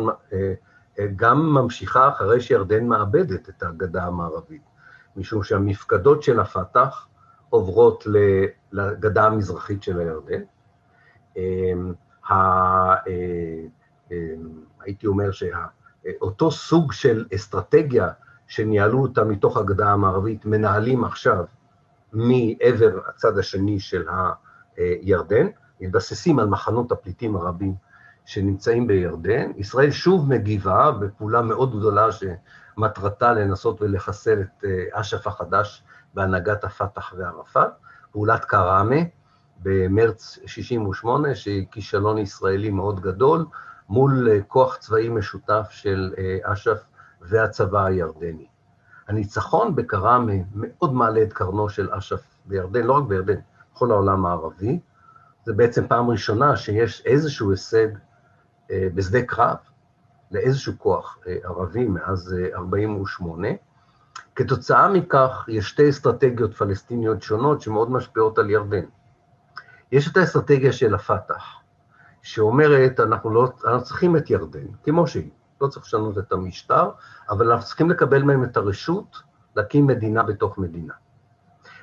גם 1.17 1.55
ממשיכה 1.55 2.09
אחרי 2.09 2.41
שירדן 2.41 2.87
מאבדת 2.87 3.49
את 3.49 3.63
הגדה 3.63 4.05
המערבית, 4.05 4.63
משום 5.17 5.43
שהמפקדות 5.43 6.23
של 6.23 6.41
הפת"ח 6.41 7.07
עוברות 7.51 8.07
לגדה 8.73 9.27
המזרחית 9.27 9.83
של 9.83 9.99
הירדן. 9.99 10.43
הייתי 14.81 15.07
אומר 15.07 15.31
אותו 16.21 16.51
סוג 16.51 16.93
של 16.93 17.27
אסטרטגיה 17.35 18.09
שניהלו 18.49 19.03
אותה 19.03 19.25
מתוך 19.25 19.57
הגדה 19.57 19.91
המערבית, 19.91 20.47
מנהלים 20.47 21.05
עכשיו 21.05 21.45
מעבר 22.13 22.99
הצד 23.09 23.39
השני 23.39 23.81
של 23.81 24.07
הירדן, 24.77 25.47
מתבססים 25.81 26.39
על 26.39 26.47
מחנות 26.47 26.93
הפליטים 26.93 27.37
הרבים 27.37 27.75
שנמצאים 28.25 28.87
בירדן. 28.87 29.51
ישראל 29.57 29.91
שוב 29.91 30.29
מגיבה 30.29 30.91
בפעולה 30.91 31.43
מאוד 31.43 31.79
גדולה 31.79 32.07
שמטרתה 32.13 33.33
לנסות 33.33 33.83
ולחסל 33.83 34.41
את 34.41 34.65
אש"ף 34.93 35.27
החדש 35.27 35.83
בהנהגת 36.15 36.65
הפת"ח 36.65 37.15
וערפאת, 37.17 37.71
פעולת 38.13 38.45
קראמה 38.45 38.97
במרץ 39.63 40.39
68', 40.47 41.35
שהיא 41.35 41.67
כישלון 41.71 42.19
ישראלי 42.19 42.71
מאוד 42.71 43.01
גדול, 43.01 43.45
מול 43.89 44.29
כוח 44.49 44.77
צבאי 44.77 45.09
משותף 45.09 45.67
של 45.71 46.15
אש"ף 46.43 46.85
והצבא 47.25 47.85
הירדני. 47.85 48.47
הניצחון 49.09 49.75
בקראמה 49.75 50.33
מאוד 50.55 50.95
מעלה 50.95 51.23
את 51.23 51.33
קרנו 51.33 51.69
של 51.69 51.93
אש"ף 51.93 52.25
בירדן, 52.45 52.83
לא 52.83 52.93
רק 52.93 53.05
בירדן, 53.05 53.41
בכל 53.75 53.91
העולם 53.91 54.27
הערבי. 54.27 54.79
זה 55.45 55.53
בעצם 55.53 55.89
פעם 55.89 56.11
ראשונה 56.11 56.57
שיש 56.57 57.03
איזשהו 57.07 57.51
הישג 57.51 57.89
אה, 58.71 58.89
בשדה 58.95 59.23
קרב 59.23 59.57
לאיזשהו 60.31 60.73
כוח 60.79 61.19
אה, 61.27 61.37
ערבי 61.45 61.85
מאז 61.85 62.35
48'. 62.55 63.49
אה, 63.49 63.55
כתוצאה 64.35 64.89
מכך, 64.89 65.45
יש 65.49 65.69
שתי 65.69 65.91
אסטרטגיות 65.91 66.55
פלסטיניות 66.55 67.23
שונות 67.23 67.61
שמאוד 67.61 67.91
משפיעות 67.91 68.39
על 68.39 68.51
ירדן. 68.51 68.85
יש 69.93 70.09
את 70.13 70.17
האסטרטגיה 70.17 70.73
של 70.73 70.95
הפת"ח, 70.95 71.45
שאומרת, 72.23 73.01
אנחנו 73.01 73.31
לא, 73.31 73.53
אנחנו 73.65 73.85
צריכים 73.85 74.17
את 74.17 74.31
ירדן, 74.31 74.67
כמו 74.83 75.07
שהיא, 75.07 75.31
לא 75.61 75.67
צריך 75.67 75.87
לשנות 75.87 76.19
את 76.19 76.33
המשטר, 76.33 76.91
אבל 77.31 77.53
אנחנו 77.53 77.67
צריכים 77.67 77.91
לקבל 77.91 78.23
מהם 78.23 78.45
את 78.45 78.57
הרשות 78.57 79.17
להקים 79.57 79.87
מדינה 79.87 80.23
בתוך 80.23 80.59
מדינה. 80.59 80.95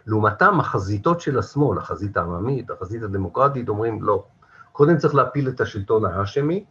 לעומתם, 0.05 0.59
החזיתות 0.59 1.21
של 1.21 1.39
השמאל, 1.39 1.77
החזית 1.77 2.17
העממית, 2.17 2.69
החזית 2.69 3.03
הדמוקרטית, 3.03 3.69
אומרים 3.69 4.03
לא. 4.03 4.25
קודם 4.71 4.97
צריך 4.97 5.15
להפיל 5.15 5.49
את 5.49 5.61
השלטון 5.61 6.05
ההאשמי, 6.05 6.65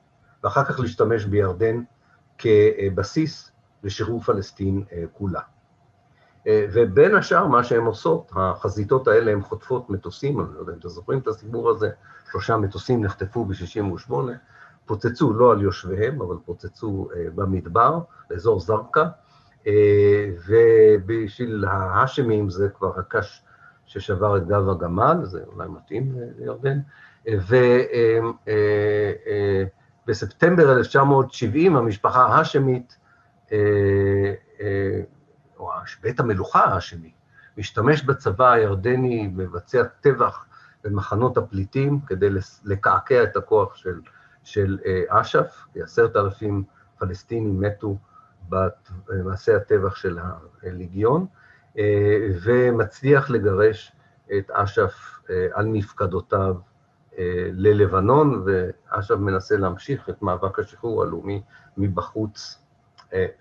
ואחר 0.45 0.65
כך 0.65 0.81
להשתמש 0.81 1.25
בירדן 1.25 1.83
כבסיס 2.39 3.53
לשחרור 3.83 4.21
פלסטין 4.21 4.85
אה, 4.93 5.05
כולה. 5.13 5.41
אה, 6.47 6.67
ובין 6.73 7.15
השאר, 7.15 7.47
מה 7.47 7.65
שהן 7.65 7.85
עושות, 7.85 8.33
החזיתות 8.37 9.09
האלה 9.09 9.33
הן 9.33 9.43
חוטפות 9.43 9.91
מטוסים, 9.91 10.41
אני 10.41 10.55
לא 10.55 10.61
יודע 10.61 10.73
אם 10.73 10.79
אתם 10.79 10.89
זוכרים 10.89 11.19
את 11.19 11.27
הסיפור 11.27 11.71
הזה, 11.71 11.91
שלושה 12.31 12.57
מטוסים 12.57 13.05
נחטפו 13.05 13.45
ב-68', 13.45 14.13
פוצצו 14.87 15.33
לא 15.33 15.53
על 15.53 15.62
יושביהם, 15.62 16.22
אבל 16.22 16.37
פוצצו 16.45 17.09
אה, 17.16 17.24
במדבר, 17.35 18.01
באזור 18.31 18.61
זרקא, 18.61 19.05
אה, 19.66 20.31
ובשביל 20.49 21.64
ההאשמים 21.68 22.51
זה 22.51 22.68
כבר 22.68 22.99
הקש 22.99 23.43
ששבר 23.87 24.37
את 24.37 24.47
גב 24.47 24.68
הגמל, 24.68 25.16
זה 25.22 25.41
אולי 25.47 25.68
מתאים 25.68 26.14
לירדן, 26.39 26.78
ובספטמבר 30.07 30.72
1970 30.72 31.76
המשפחה 31.76 32.26
ההאשמית, 32.26 32.97
או 35.59 35.70
בית 36.03 36.20
המלוכה 36.20 36.64
ההאשמי, 36.64 37.12
משתמש 37.57 38.03
בצבא 38.03 38.51
הירדני, 38.51 39.31
מבצע 39.35 39.83
טבח 40.01 40.47
במחנות 40.85 41.37
הפליטים 41.37 42.01
כדי 42.07 42.28
לקעקע 42.64 43.22
את 43.22 43.37
הכוח 43.37 43.74
של, 43.74 44.01
של 44.45 44.78
אה, 44.86 45.03
אש"ף, 45.09 45.66
כעשרת 45.74 46.16
אלפים 46.16 46.64
פלסטינים 46.99 47.61
מתו 47.61 47.99
במעשה 49.09 49.57
הטבח 49.57 49.95
של 49.95 50.18
הליגיון, 50.62 51.26
אה, 51.78 52.28
ומצליח 52.43 53.30
לגרש 53.30 53.93
את 54.38 54.51
אש"ף 54.51 55.20
אה, 55.30 55.47
על 55.53 55.66
מפקדותיו 55.66 56.57
ללבנון, 57.53 58.45
ואש"ף 58.47 59.14
מנסה 59.14 59.57
להמשיך 59.57 60.09
את 60.09 60.22
מאבק 60.22 60.59
השחרור 60.59 61.03
הלאומי 61.03 61.43
מבחוץ, 61.76 62.59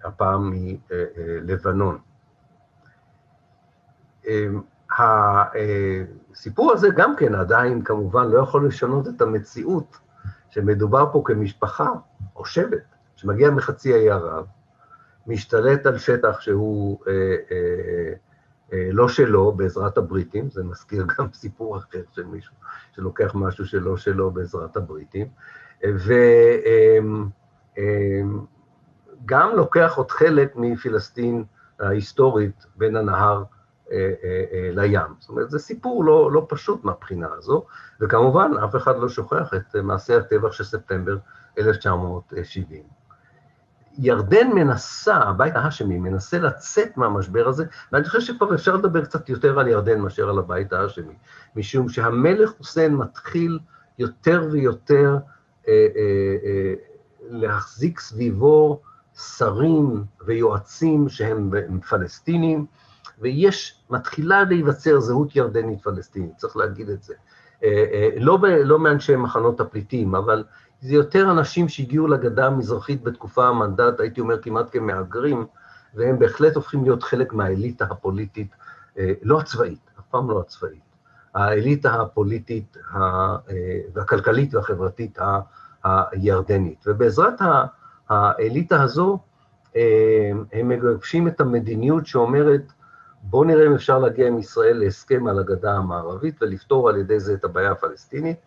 הפעם 0.04 0.54
מלבנון. 0.54 2.00
הסיפור 4.98 6.72
הזה 6.72 6.88
גם 6.96 7.16
כן 7.16 7.36
עדיין 7.36 7.84
כמובן 7.84 8.28
לא 8.28 8.40
יכול 8.40 8.68
לשנות 8.68 9.08
את 9.08 9.22
המציאות 9.22 9.98
שמדובר 10.50 11.06
פה 11.12 11.22
כמשפחה 11.26 11.90
או 12.36 12.46
שבט 12.46 12.84
שמגיע 13.16 13.50
מחצי 13.50 13.94
האי 13.94 14.10
ערב, 14.10 14.46
משתלט 15.28 15.86
על 15.86 15.98
שטח 15.98 16.42
שהוא 16.42 17.00
אה, 17.08 17.14
אה, 17.52 18.14
אה, 18.74 18.90
לא 18.92 19.08
שלו 19.08 19.52
בעזרת 19.52 19.98
הבריטים, 19.98 20.50
זה 20.50 20.64
מזכיר 20.64 21.06
גם 21.18 21.28
סיפור 21.34 21.78
אחר 21.78 22.02
של 22.12 22.26
מישהו 22.26 22.56
שלוקח 22.96 23.36
משהו 23.36 23.66
שלא 23.66 23.98
שלו 23.98 24.32
בעזרת 24.32 24.78
הבריטים, 24.78 25.28
וגם 25.84 27.30
אה, 29.34 29.56
לוקח 29.56 29.94
עוד 29.98 30.12
חלק 30.12 30.56
מפלסטין 30.56 31.44
ההיסטורית 31.80 32.66
בין 32.76 32.96
הנהר 32.96 33.38
אה, 33.38 33.38
אה, 33.38 33.44
אה, 33.44 33.59
לים. 34.72 35.14
זאת 35.20 35.30
אומרת, 35.30 35.50
זה 35.50 35.60
סיפור 35.60 36.06
לא, 36.06 36.32
לא 36.32 36.46
פשוט 36.50 36.84
מהבחינה 36.84 37.28
הזו, 37.38 37.66
וכמובן, 38.02 38.52
אף 38.66 38.76
אחד 38.76 38.98
לא 38.98 39.10
שוכח 39.10 39.54
את 39.54 39.76
מעשי 39.76 40.14
הטבח 40.14 40.52
של 40.52 40.64
ספטמבר 40.64 41.18
1970. 41.58 42.84
ירדן 43.98 44.48
מנסה, 44.56 45.16
הבית 45.16 45.56
ההאשמי 45.56 45.98
מנסה 45.98 46.40
לצאת 46.40 46.98
מהמשבר 46.98 47.48
הזה, 47.48 47.66
ואני 47.92 48.06
חושב 48.06 48.20
שכבר 48.22 48.56
אפשר 48.56 48.76
לדבר 48.76 49.06
קצת 49.06 49.30
יותר 49.30 49.60
על 49.60 49.68
ירדן 49.68 50.00
מאשר 50.00 50.30
על 50.30 50.40
הבית 50.40 50.74
ההאשמי, 50.74 51.14
משום 51.56 51.90
שהמלך 51.90 52.52
חוסיין 52.58 52.96
מתחיל 52.96 53.60
יותר 54.00 54.48
ויותר 54.52 55.18
אה, 55.68 55.88
אה, 55.96 56.36
אה, 56.46 56.74
להחזיק 57.30 58.00
סביבו 58.00 58.82
שרים 59.38 60.04
ויועצים 60.26 61.10
שהם 61.10 61.52
פלסטינים, 61.90 62.66
ויש, 63.20 63.82
מתחילה 63.90 64.44
להיווצר 64.44 65.00
זהות 65.00 65.36
ירדנית 65.36 65.82
פלסטינית, 65.82 66.38
צריך 66.38 66.58
להגיד 66.58 66.90
את 66.90 67.04
זה. 67.04 67.14
אה, 67.64 67.86
אה, 67.94 68.10
לא, 68.18 68.40
לא 68.64 68.80
מאנשי 68.80 69.16
מחנות 69.16 69.60
הפליטים, 69.60 70.16
אבל 70.16 70.44
זה 70.82 70.94
יותר 70.94 71.32
אנשים 71.32 71.70
שהגיעו 71.70 72.08
לגדה 72.08 72.48
המזרחית 72.48 73.04
בתקופה 73.04 73.48
המנדט, 73.48 74.00
הייתי 74.00 74.22
אומר 74.22 74.42
כמעט 74.42 74.66
כמהגרים, 74.72 75.46
והם 75.96 76.20
בהחלט 76.20 76.56
הופכים 76.56 76.84
להיות 76.84 77.04
חלק 77.04 77.34
מהאליטה 77.34 77.86
הפוליטית, 77.86 78.52
אה, 78.98 79.14
לא 79.22 79.40
הצבאית, 79.40 79.92
אף 80.00 80.06
פעם 80.10 80.30
לא 80.30 80.40
הצבאית, 80.40 80.90
האליטה 81.36 82.02
הפוליטית 82.02 82.78
והכלכלית 83.94 84.56
והחברתית 84.56 85.20
הירדנית. 85.84 86.84
ובעזרת 86.88 87.42
האליטה 88.10 88.82
הזו, 88.82 89.20
הם 90.54 90.70
מגבשים 90.70 91.28
את 91.28 91.42
המדיניות 91.42 92.06
שאומרת, 92.06 92.62
בואו 93.24 93.44
נראה 93.44 93.66
אם 93.66 93.74
אפשר 93.74 94.00
להגיע 94.00 94.28
עם 94.28 94.40
ישראל 94.40 94.78
להסכם 94.78 95.28
על 95.28 95.40
הגדה 95.40 95.74
המערבית 95.74 96.42
ולפתור 96.42 96.90
על 96.90 96.98
ידי 96.98 97.20
זה 97.20 97.34
את 97.34 97.44
הבעיה 97.44 97.72
הפלסטינית. 97.72 98.38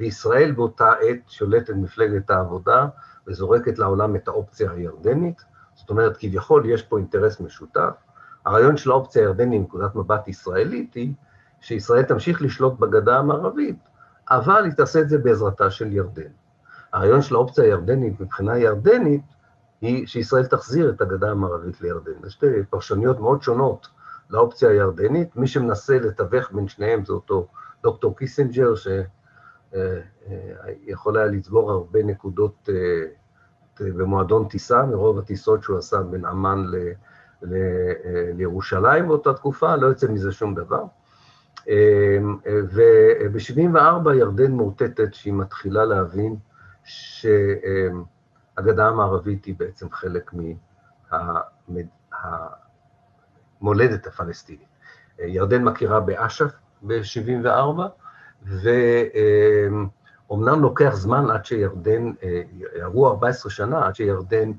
וישראל 0.00 0.52
באותה 0.52 0.92
עת 0.92 1.18
שולטת 1.28 1.74
מפלגת 1.74 2.30
העבודה 2.30 2.86
וזורקת 3.26 3.78
לעולם 3.78 4.16
את 4.16 4.28
האופציה 4.28 4.70
הירדנית. 4.70 5.42
זאת 5.74 5.90
אומרת, 5.90 6.16
כביכול 6.16 6.70
יש 6.70 6.82
פה 6.82 6.98
אינטרס 6.98 7.40
משותף. 7.40 7.94
הרעיון 8.46 8.76
של 8.76 8.90
האופציה 8.90 9.22
הירדנית 9.22 9.60
מנקודת 9.60 9.94
מבט 9.94 10.28
ישראלית 10.28 10.94
היא 10.94 11.12
שישראל 11.60 12.02
תמשיך 12.02 12.42
לשלוט 12.42 12.78
בגדה 12.78 13.18
המערבית, 13.18 13.78
אבל 14.30 14.64
היא 14.64 14.72
תעשה 14.72 15.00
את 15.00 15.08
זה 15.08 15.18
בעזרתה 15.18 15.70
של 15.70 15.92
ירדן. 15.92 16.30
הרעיון 16.92 17.22
של 17.22 17.34
האופציה 17.34 17.64
הירדנית 17.64 18.20
מבחינה 18.20 18.58
ירדנית 18.58 19.24
היא 19.80 20.06
שישראל 20.06 20.46
תחזיר 20.46 20.90
את 20.90 21.00
הגדה 21.00 21.30
המערבית 21.30 21.80
לירדן. 21.80 22.26
יש 22.26 22.32
שתי 22.32 22.46
פרשנויות 22.70 23.20
מאוד 23.20 23.42
שונות 23.42 23.88
לאופציה 24.30 24.68
הירדנית. 24.68 25.36
מי 25.36 25.46
שמנסה 25.46 25.98
לתווך 25.98 26.52
בין 26.52 26.68
שניהם 26.68 27.04
זה 27.04 27.12
אותו 27.12 27.48
דוקטור 27.82 28.16
קיסינג'ר, 28.16 28.74
שיכול 29.74 31.16
היה 31.16 31.26
לצבור 31.26 31.70
הרבה 31.70 32.02
נקודות 32.02 32.68
אה, 32.68 33.02
במועדון 33.80 34.48
טיסה, 34.48 34.86
מרוב 34.86 35.18
הטיסות 35.18 35.62
שהוא 35.62 35.78
עשה 35.78 36.02
בין 36.02 36.26
אמ"ן 36.26 36.64
ל... 36.66 36.76
ל... 37.42 37.54
אה, 38.04 38.30
לירושלים 38.34 39.08
באותה 39.08 39.34
תקופה, 39.34 39.76
לא 39.76 39.86
יוצא 39.86 40.08
מזה 40.08 40.32
שום 40.32 40.54
דבר. 40.54 40.82
אה, 41.68 42.18
וב-74' 42.46 44.14
ירדן 44.14 44.52
מאותתת 44.52 45.14
שהיא 45.14 45.32
מתחילה 45.34 45.84
להבין 45.84 46.36
שהגדה 46.84 47.88
המערבית 48.88 49.44
היא 49.44 49.54
בעצם 49.58 49.90
חלק 49.90 50.30
מה... 50.32 51.42
המולדת 53.60 54.06
הפלסטינית. 54.06 54.68
ירדן 55.18 55.64
מכירה 55.64 56.00
באש"ף 56.00 56.50
ב-74', 56.82 57.80
ואומנם 60.28 60.60
לוקח 60.62 60.90
זמן 60.94 61.30
עד 61.30 61.44
שירדן, 61.44 62.12
יעברו 62.78 63.08
14 63.08 63.50
שנה 63.50 63.86
עד 63.86 63.94
שירדן 63.94 64.52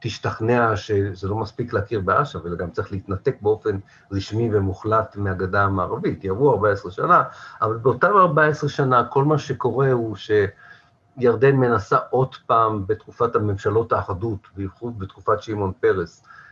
תשתכנע 0.00 0.76
שזה 0.76 1.28
לא 1.28 1.36
מספיק 1.36 1.72
להכיר 1.72 2.00
באש"ף, 2.00 2.46
אלא 2.46 2.56
גם 2.56 2.70
צריך 2.70 2.92
להתנתק 2.92 3.36
באופן 3.40 3.78
רשמי 4.12 4.50
ומוחלט 4.52 5.16
מהגדה 5.16 5.62
המערבית. 5.62 6.24
יעברו 6.24 6.52
14 6.52 6.92
שנה, 6.92 7.22
אבל 7.62 7.76
באותם 7.76 8.16
14 8.16 8.70
שנה 8.70 9.04
כל 9.04 9.24
מה 9.24 9.38
שקורה 9.38 9.92
הוא 9.92 10.16
שירדן 10.16 11.56
מנסה 11.56 11.96
עוד 12.10 12.34
פעם 12.46 12.86
בתקופת 12.86 13.36
הממשלות 13.36 13.92
האחדות, 13.92 14.40
בייחוד 14.56 14.98
בתקופת 14.98 15.42
שמעון 15.42 15.72
פרס, 15.80 16.22
אה, 16.24 16.30
אה, 16.30 16.45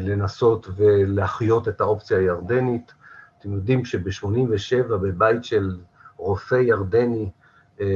לנסות 0.00 0.68
ולהחיות 0.76 1.68
את 1.68 1.80
האופציה 1.80 2.18
הירדנית. 2.18 2.92
אתם 3.38 3.52
יודעים 3.52 3.84
שב-87' 3.84 4.88
בבית 4.88 5.44
של 5.44 5.76
רופא 6.16 6.54
ירדני, 6.54 7.30
אה, 7.80 7.86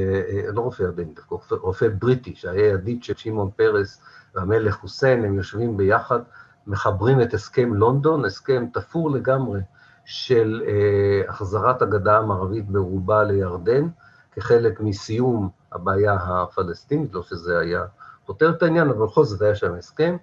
לא 0.53 0.61
רופא 0.61 0.83
ירדני, 0.83 1.13
רופא, 1.29 1.55
רופא 1.55 1.87
בריטי, 1.99 2.35
שהיה 2.35 2.67
ידיד 2.69 3.03
של 3.03 3.13
שמעון 3.17 3.49
פרס 3.55 4.01
והמלך 4.35 4.75
חוסיין, 4.75 5.25
הם 5.25 5.37
יושבים 5.37 5.77
ביחד, 5.77 6.19
מחברים 6.67 7.21
את 7.21 7.33
הסכם 7.33 7.73
לונדון, 7.73 8.25
הסכם 8.25 8.65
תפור 8.73 9.11
לגמרי 9.11 9.59
של 10.05 10.63
החזרת 11.27 11.81
הגדה 11.81 12.17
המערבית 12.17 12.69
ברובה 12.69 13.23
לירדן, 13.23 13.87
כחלק 14.31 14.81
מסיום 14.81 15.49
הבעיה 15.71 16.13
הפלסטינית, 16.13 17.13
לא 17.13 17.23
שזה 17.23 17.59
היה 17.59 17.85
פותר 18.25 18.49
את 18.49 18.63
העניין, 18.63 18.89
אבל 18.89 19.05
בכל 19.05 19.23
זאת 19.23 19.41
היה 19.41 19.55
שם 19.55 19.73
הסכם. 19.73 20.17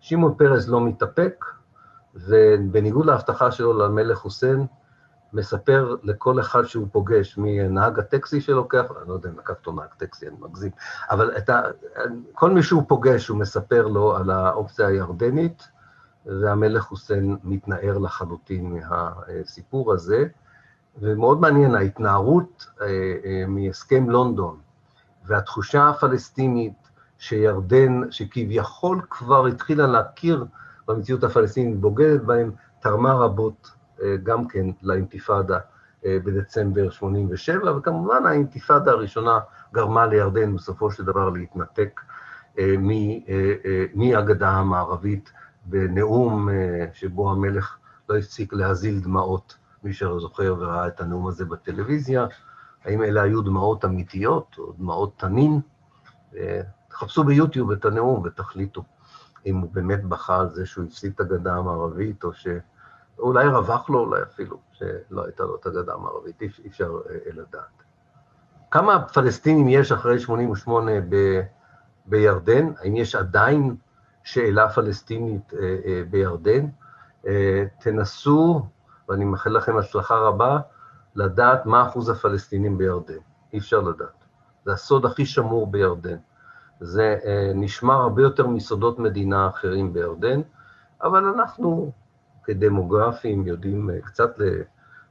שמעון 0.00 0.34
פרס 0.38 0.68
לא 0.68 0.80
מתאפק, 0.80 1.44
ובניגוד 2.14 3.06
להבטחה 3.06 3.50
שלו 3.50 3.78
למלך 3.78 4.18
חוסיין, 4.18 4.66
מספר 5.32 5.96
לכל 6.02 6.40
אחד 6.40 6.64
שהוא 6.64 6.86
פוגש, 6.92 7.38
מנהג 7.38 7.98
הטקסי 7.98 8.40
שלוקח, 8.40 8.84
אני 9.00 9.08
לא 9.08 9.14
יודע 9.14 9.28
אם 9.28 9.38
לקח 9.38 9.50
אותו 9.50 9.72
נהג 9.72 9.88
טקסי, 9.96 10.28
אני 10.28 10.36
מגזים, 10.40 10.70
אבל 11.10 11.30
ה, 11.50 11.62
כל 12.32 12.50
מי 12.50 12.62
שהוא 12.62 12.82
פוגש, 12.88 13.28
הוא 13.28 13.38
מספר 13.38 13.86
לו 13.86 14.16
על 14.16 14.30
האופציה 14.30 14.86
הירדנית, 14.86 15.68
והמלך 16.26 16.82
חוסיין 16.82 17.36
מתנער 17.44 17.98
לחלוטין 17.98 18.74
מהסיפור 18.74 19.92
הזה. 19.92 20.26
ומאוד 20.98 21.40
מעניין, 21.40 21.74
ההתנערות 21.74 22.66
אה, 22.80 22.86
אה, 23.24 23.44
מהסכם 23.48 24.10
לונדון 24.10 24.60
והתחושה 25.24 25.88
הפלסטינית 25.88 26.89
שירדן, 27.20 28.10
שכביכול 28.10 29.00
כבר 29.10 29.46
התחילה 29.46 29.86
להכיר 29.86 30.44
במציאות 30.88 31.24
הפלסטינית, 31.24 31.80
בוגדת 31.80 32.22
בהם, 32.22 32.50
תרמה 32.80 33.12
רבות 33.12 33.70
אה, 34.02 34.16
גם 34.22 34.48
כן 34.48 34.66
לאינתיפאדה 34.82 35.58
אה, 36.06 36.18
בדצמבר 36.24 36.90
87', 36.90 37.76
וכמובן 37.76 38.26
האינתיפאדה 38.26 38.90
הראשונה 38.90 39.38
גרמה 39.72 40.06
לירדן 40.06 40.56
בסופו 40.56 40.90
של 40.90 41.04
דבר 41.04 41.28
להתנתק 41.28 42.00
אה, 42.58 42.74
מהגדה 43.94 44.50
המערבית 44.50 45.32
בנאום 45.64 46.48
שבו 46.92 47.30
המלך 47.30 47.76
לא 48.08 48.16
הפסיק 48.16 48.52
להזיל 48.52 49.00
דמעות, 49.00 49.56
מי 49.84 49.92
שזוכר 49.92 50.56
וראה 50.58 50.86
את 50.86 51.00
הנאום 51.00 51.26
הזה 51.26 51.44
בטלוויזיה, 51.44 52.26
האם 52.84 53.02
אלה 53.02 53.22
היו 53.22 53.42
דמעות 53.42 53.84
אמיתיות 53.84 54.56
או 54.58 54.72
דמעות 54.78 55.18
תנין? 55.18 55.60
תחפשו 56.90 57.24
ביוטיוב 57.24 57.70
את 57.70 57.84
הנאום 57.84 58.22
ותחליטו 58.24 58.82
אם 59.46 59.56
הוא 59.56 59.70
באמת 59.72 60.04
בכה 60.04 60.40
על 60.40 60.50
זה 60.50 60.66
שהוא 60.66 60.84
הפסיד 60.84 61.12
את 61.14 61.20
הגדה 61.20 61.54
המערבית, 61.54 62.24
או 62.24 62.30
שאולי 62.32 63.48
רווח 63.48 63.90
לו 63.90 63.98
אולי 63.98 64.22
אפילו, 64.22 64.58
שלא 64.72 65.24
הייתה 65.24 65.42
לו 65.42 65.56
את 65.56 65.66
הגדה 65.66 65.94
המערבית, 65.94 66.42
אי 66.42 66.48
אפשר 66.66 67.00
אה, 67.10 67.16
לדעת. 67.32 67.82
כמה 68.70 69.08
פלסטינים 69.08 69.68
יש 69.68 69.92
אחרי 69.92 70.20
88' 70.20 70.92
ב, 71.08 71.40
בירדן? 72.06 72.72
האם 72.78 72.96
יש 72.96 73.14
עדיין 73.14 73.76
שאלה 74.22 74.68
פלסטינית 74.68 75.54
אה, 75.54 75.76
אה, 75.84 76.02
בירדן? 76.10 76.66
תנסו, 77.80 78.66
ואני 79.08 79.24
מאחל 79.24 79.50
לכם 79.50 79.76
הצלחה 79.76 80.14
רבה, 80.14 80.58
לדעת 81.14 81.66
מה 81.66 81.88
אחוז 81.88 82.08
הפלסטינים 82.08 82.78
בירדן. 82.78 83.18
אי 83.52 83.58
אפשר 83.58 83.80
לדעת. 83.80 84.24
זה 84.64 84.72
הסוד 84.72 85.06
הכי 85.06 85.26
שמור 85.26 85.66
בירדן. 85.66 86.16
זה 86.80 87.16
אה, 87.24 87.52
נשמר 87.54 87.94
הרבה 87.94 88.22
יותר 88.22 88.46
מסודות 88.46 88.98
מדינה 88.98 89.48
אחרים 89.48 89.92
בירדן, 89.92 90.40
אבל 91.02 91.24
אנחנו 91.24 91.92
כדמוגרפים 92.44 93.46
יודעים 93.46 93.90
אה, 93.90 94.00
קצת 94.00 94.30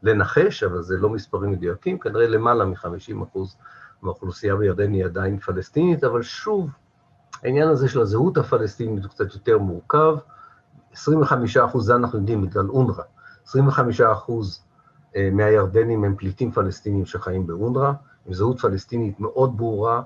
לנחש, 0.04 0.64
אבל 0.64 0.82
זה 0.82 0.98
לא 0.98 1.10
מספרים 1.10 1.52
מדויקים, 1.52 2.00
כנראה 2.00 2.28
למעלה 2.28 2.66
מ-50% 2.66 3.40
מהאוכלוסייה 4.02 4.56
בירדן 4.56 4.94
היא 4.94 5.06
עדיין 5.06 5.40
פלסטינית, 5.40 6.04
אבל 6.04 6.22
שוב, 6.22 6.70
העניין 7.44 7.68
הזה 7.68 7.90
של 7.90 8.02
הזהות 8.02 8.38
הפלסטינית 8.38 9.04
הוא 9.04 9.12
קצת 9.12 9.34
יותר 9.34 9.58
מורכב. 9.58 10.16
25 10.94 11.58
אחוז, 11.58 11.86
זה 11.86 11.96
אנחנו 11.96 12.20
יודעים 12.20 12.42
בגלל 12.42 12.70
אונר"א, 12.70 13.04
25 13.46 14.02
אחוז 14.02 14.62
אה, 15.16 15.30
מהירדנים 15.32 16.04
הם 16.04 16.16
פליטים 16.16 16.52
פלסטינים 16.52 17.06
שחיים 17.06 17.48
באונר"א, 17.48 17.92
עם 18.26 18.34
זהות 18.34 18.60
פלסטינית 18.60 19.20
מאוד 19.20 19.58
ברורה, 19.58 20.02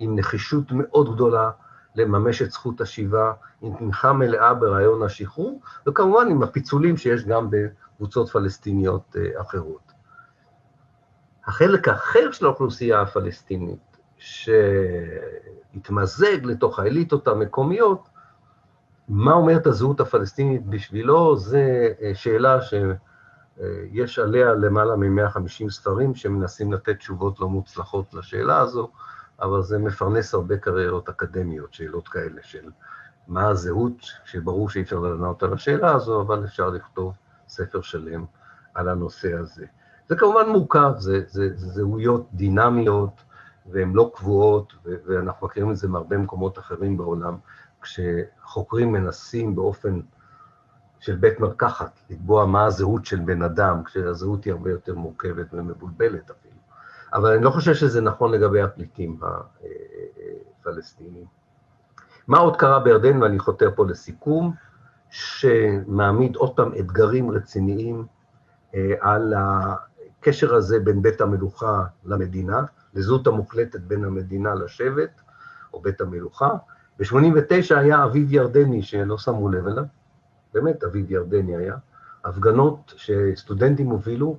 עם 0.00 0.18
נחישות 0.18 0.64
מאוד 0.70 1.14
גדולה 1.14 1.50
לממש 1.94 2.42
את 2.42 2.50
זכות 2.50 2.80
השיבה, 2.80 3.32
עם 3.62 3.76
תמיכה 3.78 4.12
מלאה 4.12 4.54
ברעיון 4.54 5.02
השחרור, 5.02 5.60
וכמובן 5.86 6.28
עם 6.30 6.42
הפיצולים 6.42 6.96
שיש 6.96 7.24
גם 7.24 7.48
בקבוצות 7.50 8.28
פלסטיניות 8.28 9.16
אה, 9.16 9.40
אחרות. 9.40 9.92
החלק 11.46 11.88
האחר 11.88 12.32
של 12.32 12.46
האוכלוסייה 12.46 13.00
הפלסטינית, 13.00 13.98
שהתמזג 15.76 16.44
לתוך 16.44 16.78
האליטות 16.78 17.28
המקומיות, 17.28 18.08
מה 19.08 19.32
אומרת 19.32 19.66
הזהות 19.66 20.00
הפלסטינית 20.00 20.66
בשבילו, 20.66 21.36
זה 21.36 21.88
אה, 22.02 22.14
שאלה 22.14 22.58
שיש 22.62 24.18
עליה 24.18 24.54
למעלה 24.54 24.96
מ-150 24.96 25.70
ספרים 25.70 26.14
שמנסים 26.14 26.72
לתת 26.72 26.98
תשובות 26.98 27.40
לא 27.40 27.48
מוצלחות 27.48 28.14
לשאלה 28.14 28.58
הזו. 28.58 28.90
אבל 29.42 29.62
זה 29.62 29.78
מפרנס 29.78 30.34
הרבה 30.34 30.56
קריירות 30.56 31.08
אקדמיות, 31.08 31.74
שאלות 31.74 32.08
כאלה 32.08 32.40
של 32.42 32.70
מה 33.28 33.48
הזהות, 33.48 33.96
שברור 34.24 34.70
שאי 34.70 34.82
אפשר 34.82 34.98
לענות 34.98 35.42
על 35.42 35.52
השאלה 35.52 35.92
הזו, 35.92 36.20
אבל 36.22 36.44
אפשר 36.44 36.68
לכתוב 36.70 37.14
ספר 37.48 37.80
שלם 37.80 38.24
על 38.74 38.88
הנושא 38.88 39.34
הזה. 39.34 39.66
זה 40.08 40.16
כמובן 40.16 40.48
מורכב, 40.48 40.92
זה, 40.98 41.20
זה, 41.28 41.48
זה 41.56 41.68
זהויות 41.68 42.26
דינמיות, 42.32 43.22
והן 43.66 43.92
לא 43.92 44.12
קבועות, 44.14 44.72
ואנחנו 44.84 45.46
מכירים 45.46 45.70
את 45.70 45.76
זה 45.76 45.88
מהרבה 45.88 46.18
מקומות 46.18 46.58
אחרים 46.58 46.96
בעולם, 46.96 47.36
כשחוקרים 47.82 48.92
מנסים 48.92 49.56
באופן 49.56 50.00
של 51.00 51.16
בית 51.16 51.40
מרקחת 51.40 52.00
לקבוע 52.10 52.46
מה 52.46 52.64
הזהות 52.64 53.04
של 53.04 53.20
בן 53.20 53.42
אדם, 53.42 53.84
כשהזהות 53.84 54.44
היא 54.44 54.52
הרבה 54.52 54.70
יותר 54.70 54.94
מורכבת 54.94 55.46
ומבולבלת 55.52 56.30
אפילו. 56.30 56.54
אבל 57.12 57.32
אני 57.32 57.44
לא 57.44 57.50
חושב 57.50 57.74
שזה 57.74 58.00
נכון 58.00 58.30
לגבי 58.30 58.62
הפליטים 58.62 59.18
הפלסטינים. 60.60 61.24
מה 62.28 62.38
עוד 62.38 62.56
קרה 62.56 62.80
בירדן, 62.80 63.22
ואני 63.22 63.38
חותר 63.38 63.70
פה 63.74 63.86
לסיכום, 63.86 64.54
שמעמיד 65.10 66.36
עוד 66.36 66.56
פעם 66.56 66.72
אתגרים 66.78 67.30
רציניים 67.30 68.06
אה, 68.74 68.94
על 69.00 69.34
הקשר 69.36 70.54
הזה 70.54 70.80
בין 70.80 71.02
בית 71.02 71.20
המלוכה 71.20 71.84
למדינה, 72.04 72.62
לזהות 72.94 73.26
המוחלטת 73.26 73.80
בין 73.80 74.04
המדינה 74.04 74.54
לשבט, 74.54 75.20
או 75.74 75.80
בית 75.80 76.00
המלוכה. 76.00 76.50
ב-89' 76.98 77.76
היה 77.76 78.04
אביב 78.04 78.32
ירדני 78.32 78.82
שלא 78.82 79.18
שמו 79.18 79.48
לב 79.48 79.66
אליו, 79.66 79.84
באמת 80.54 80.84
אביב 80.84 81.10
ירדני 81.10 81.56
היה, 81.56 81.76
הפגנות 82.24 82.94
שסטודנטים 82.96 83.86
הובילו, 83.86 84.38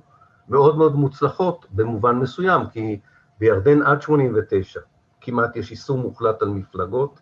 מאוד 0.52 0.78
מאוד 0.78 0.96
מוצלחות 0.96 1.66
במובן 1.70 2.16
מסוים, 2.16 2.66
כי 2.72 2.98
בירדן 3.40 3.82
עד 3.82 4.02
89 4.02 4.80
כמעט 5.20 5.56
יש 5.56 5.70
איסור 5.70 5.98
מוחלט 5.98 6.42
על 6.42 6.48
מפלגות, 6.48 7.20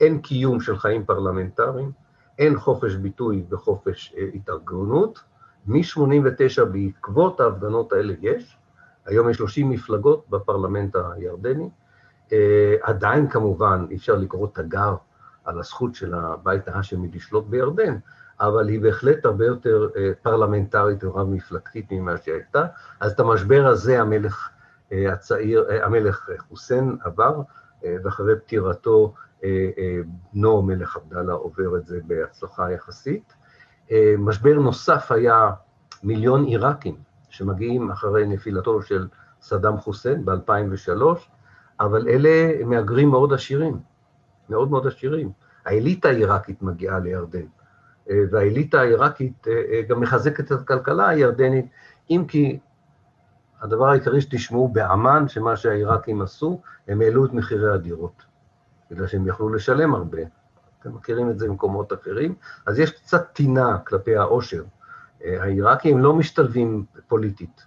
אין 0.00 0.20
קיום 0.20 0.60
של 0.60 0.78
חיים 0.78 1.04
פרלמנטריים, 1.04 1.92
אין 2.38 2.58
חופש 2.58 2.94
ביטוי 2.94 3.44
וחופש 3.50 4.14
אה, 4.18 4.26
התארגנות. 4.34 5.18
מ-89 5.66 6.64
בעקבות 6.72 7.40
ההפגנות 7.40 7.92
האלה 7.92 8.14
יש, 8.20 8.56
היום 9.06 9.28
יש 9.28 9.36
30 9.36 9.70
מפלגות 9.70 10.24
בפרלמנט 10.30 10.96
הירדני, 10.96 11.70
אה, 12.32 12.74
עדיין 12.82 13.28
כמובן 13.28 13.86
אי 13.90 13.96
אפשר 13.96 14.14
לקרוא 14.14 14.48
תגר 14.52 14.94
על 15.44 15.58
הזכות 15.58 15.94
של 15.94 16.14
הבית 16.14 16.68
ההאשמי 16.68 17.08
לשלוט 17.14 17.44
בירדן, 17.46 17.96
אבל 18.42 18.68
היא 18.68 18.80
בהחלט 18.80 19.24
הרבה 19.24 19.46
יותר 19.46 19.88
אה, 19.96 20.10
פרלמנטרית 20.22 21.04
ורב-מפלגתית 21.04 21.92
ממה 21.92 22.16
שהייתה. 22.16 22.66
אז 23.00 23.12
את 23.12 23.20
המשבר 23.20 23.66
הזה 23.66 24.00
המלך 24.00 24.48
אה, 24.92 25.12
הצעיר, 25.12 25.66
אה, 25.70 25.86
המלך 25.86 26.30
חוסיין 26.48 26.96
עבר, 27.04 27.40
ואחרי 28.04 28.36
פטירתו 28.40 29.14
בנו 30.32 30.62
מלך 30.62 30.96
עבדאללה 30.96 31.32
עובר 31.32 31.76
את 31.76 31.86
זה 31.86 32.00
בהצלחה 32.06 32.72
יחסית. 32.72 33.32
משבר 34.18 34.54
נוסף 34.54 35.12
היה 35.12 35.50
מיליון 36.02 36.44
עיראקים 36.44 36.94
שמגיעים 37.28 37.90
אחרי 37.90 38.26
נפילתו 38.26 38.82
של 38.82 39.08
סדאם 39.40 39.76
חוסיין 39.76 40.24
ב-2003, 40.24 41.02
אבל 41.80 42.08
אלה 42.08 42.64
מהגרים 42.64 43.08
מאוד 43.08 43.32
עשירים, 43.32 43.80
מאוד 44.48 44.70
מאוד 44.70 44.86
עשירים. 44.86 45.32
האליטה 45.64 46.08
העיראקית 46.08 46.62
מגיעה 46.62 46.98
לירדן, 46.98 47.46
והאליטה 48.06 48.80
העיראקית 48.80 49.46
גם 49.88 50.00
מחזקת 50.00 50.52
את 50.52 50.60
הכלכלה 50.60 51.08
הירדנית, 51.08 51.66
אם 52.10 52.24
כי 52.28 52.58
הדבר 53.60 53.88
העיקרי 53.88 54.20
שתשמעו 54.20 54.68
בעמאן, 54.68 55.28
שמה 55.28 55.56
שהעיראקים 55.56 56.22
עשו, 56.22 56.60
הם 56.88 57.00
העלו 57.00 57.26
את 57.26 57.32
מחירי 57.32 57.72
הדירות, 57.72 58.22
בגלל 58.90 59.06
שהם 59.06 59.26
יכלו 59.26 59.48
לשלם 59.48 59.94
הרבה. 59.94 60.18
אתם 60.80 60.94
מכירים 60.94 61.30
את 61.30 61.38
זה 61.38 61.48
במקומות 61.48 61.92
אחרים, 61.92 62.34
אז 62.66 62.78
יש 62.78 62.90
קצת 62.90 63.32
טינה 63.32 63.78
כלפי 63.78 64.16
העושר. 64.16 64.64
העיראקים 65.24 65.98
לא 65.98 66.14
משתלבים 66.14 66.84
פוליטית 67.08 67.66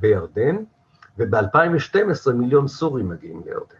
בירדן, 0.00 0.56
וב-2012 1.18 2.32
מיליון 2.32 2.68
סורים 2.68 3.08
מגיעים 3.08 3.42
לירדן. 3.44 3.76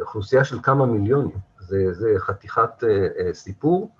אוכלוסייה 0.00 0.44
של 0.44 0.58
כמה 0.62 0.86
מיליונים, 0.86 1.36
זה, 1.66 1.92
זה 1.92 2.14
חתיכת 2.18 2.84
סיפור. 3.32 3.90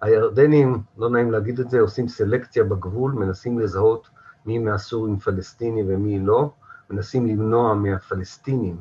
הירדנים, 0.00 0.82
לא 0.98 1.10
נעים 1.10 1.30
להגיד 1.30 1.60
את 1.60 1.70
זה, 1.70 1.80
עושים 1.80 2.08
סלקציה 2.08 2.64
בגבול, 2.64 3.12
מנסים 3.12 3.58
לזהות 3.58 4.08
מי 4.46 4.58
מהסורים 4.58 5.18
פלסטיני 5.18 5.82
ומי 5.86 6.18
לא, 6.18 6.52
מנסים 6.90 7.26
למנוע 7.26 7.74
מהפלסטינים 7.74 8.80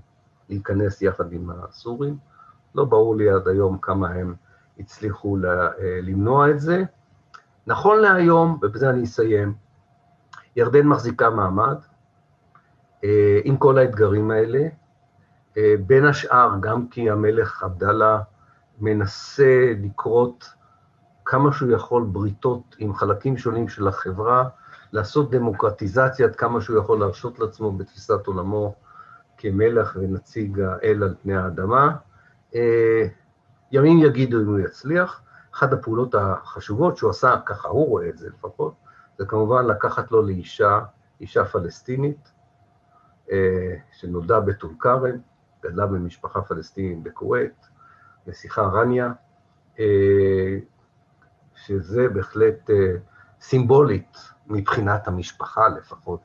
להיכנס 0.50 1.02
יחד 1.02 1.34
עם 1.34 1.50
הסורים. 1.50 2.18
לא 2.76 2.86
ברור 2.86 3.16
לי 3.16 3.30
עד 3.30 3.48
היום 3.48 3.78
כמה 3.78 4.10
הם 4.10 4.36
הצליחו 4.80 5.38
למנוע 6.02 6.52
את 6.52 6.60
זה. 6.60 6.84
נכון 7.68 8.00
להיום, 8.00 8.60
ובזה 8.62 8.90
אני 8.90 9.04
אסיים, 9.04 9.54
ירדן 10.56 10.88
מחזיקה 10.88 11.30
מעמד 11.30 11.78
אה, 13.04 13.40
עם 13.44 13.58
כל 13.58 13.78
האתגרים 13.78 14.32
האלה, 14.32 14.60
אה, 14.60 14.70
בין 15.58 16.06
השאר 16.06 16.52
גם 16.60 16.88
כי 16.88 17.10
המלך 17.10 17.64
עבדאללה 17.64 18.22
מנסה 18.80 19.74
לקרות 19.84 20.50
כמה 21.26 21.54
שהוא 21.54 21.72
יכול 21.72 22.04
בריתות 22.04 22.76
עם 22.80 22.94
חלקים 22.94 23.38
שונים 23.38 23.68
של 23.68 23.88
החברה, 23.88 24.50
לעשות 24.92 25.32
דמוקרטיזציה 25.32 26.28
עד 26.28 26.36
כמה 26.36 26.62
שהוא 26.62 26.80
יכול 26.80 27.00
להרשות 27.00 27.40
לעצמו 27.40 27.72
בתפיסת 27.72 28.28
עולמו 28.28 28.76
כמלך 29.38 29.98
ונציג 30.00 30.60
האל 30.60 31.04
על 31.04 31.16
פני 31.24 31.36
האדמה. 31.36 31.96
אה, 32.56 33.08
ימים 33.72 34.00
יגידו 34.00 34.42
אם 34.42 34.48
הוא 34.48 34.60
יצליח. 34.60 35.22
אחת 35.54 35.74
הפעולות 35.74 36.16
החשובות 36.16 36.98
שהוא 36.98 37.10
עשה, 37.10 37.36
ככה 37.46 37.68
הוא 37.68 37.88
רואה 37.88 38.10
את 38.10 38.18
זה 38.18 38.30
לפחות, 38.30 38.74
זה 39.18 39.26
כמובן 39.26 39.66
לקחת 39.66 40.12
לו 40.12 40.22
לאישה, 40.22 40.80
אישה 41.22 41.46
פלסטינית, 41.46 42.32
אה, 43.32 43.76
שנולדה 43.92 44.40
בטול 44.40 44.72
כרם, 44.80 45.18
גדלה 45.64 45.86
במשפחה 45.86 46.42
פלסטינית 46.42 47.04
בכווית, 47.04 47.68
נסיכה 48.28 48.62
רניה, 48.62 49.12
אה, 49.80 50.58
שזה 51.56 52.10
בהחלט 52.10 52.70
אה, 52.70 52.96
סימבולית 53.42 54.18
מבחינת 54.48 55.08
המשפחה 55.08 55.68
לפחות. 55.68 56.20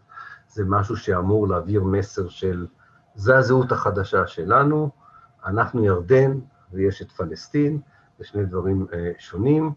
זה 0.48 0.64
משהו 0.66 0.96
שאמור 0.96 1.48
להעביר 1.48 1.84
מסר 1.84 2.28
של, 2.28 2.66
זה 3.14 3.36
הזהות 3.36 3.72
החדשה 3.72 4.26
שלנו, 4.26 4.90
אנחנו 5.46 5.84
ירדן 5.84 6.38
ויש 6.72 7.02
את 7.02 7.12
פלסטין, 7.12 7.80
זה 8.18 8.24
שני 8.24 8.44
דברים 8.44 8.86
שונים. 9.18 9.72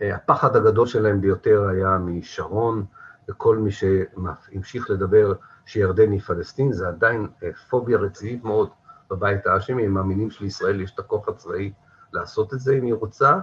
הפחד 0.00 0.56
הגדול 0.56 0.86
שלהם 0.86 1.20
ביותר 1.20 1.68
היה 1.68 1.98
משרון, 1.98 2.84
וכל 3.28 3.56
מי 3.56 3.70
שהמשיך 3.70 4.90
לדבר 4.90 5.32
שירדן 5.66 6.12
היא 6.12 6.20
פלסטין, 6.20 6.72
זה 6.72 6.88
עדיין 6.88 7.28
פוביה 7.70 7.98
רצינית 7.98 8.44
מאוד 8.44 8.70
בבית 9.12 9.46
האשמי, 9.46 9.84
הם 9.84 9.94
מאמינים 9.94 10.30
שלישראל 10.30 10.80
יש 10.80 10.94
את 10.94 10.98
הכוח 10.98 11.28
הצבאי 11.28 11.72
לעשות 12.12 12.54
את 12.54 12.60
זה 12.60 12.74
אם 12.74 12.84
היא 12.84 12.94
רוצה, 12.94 13.38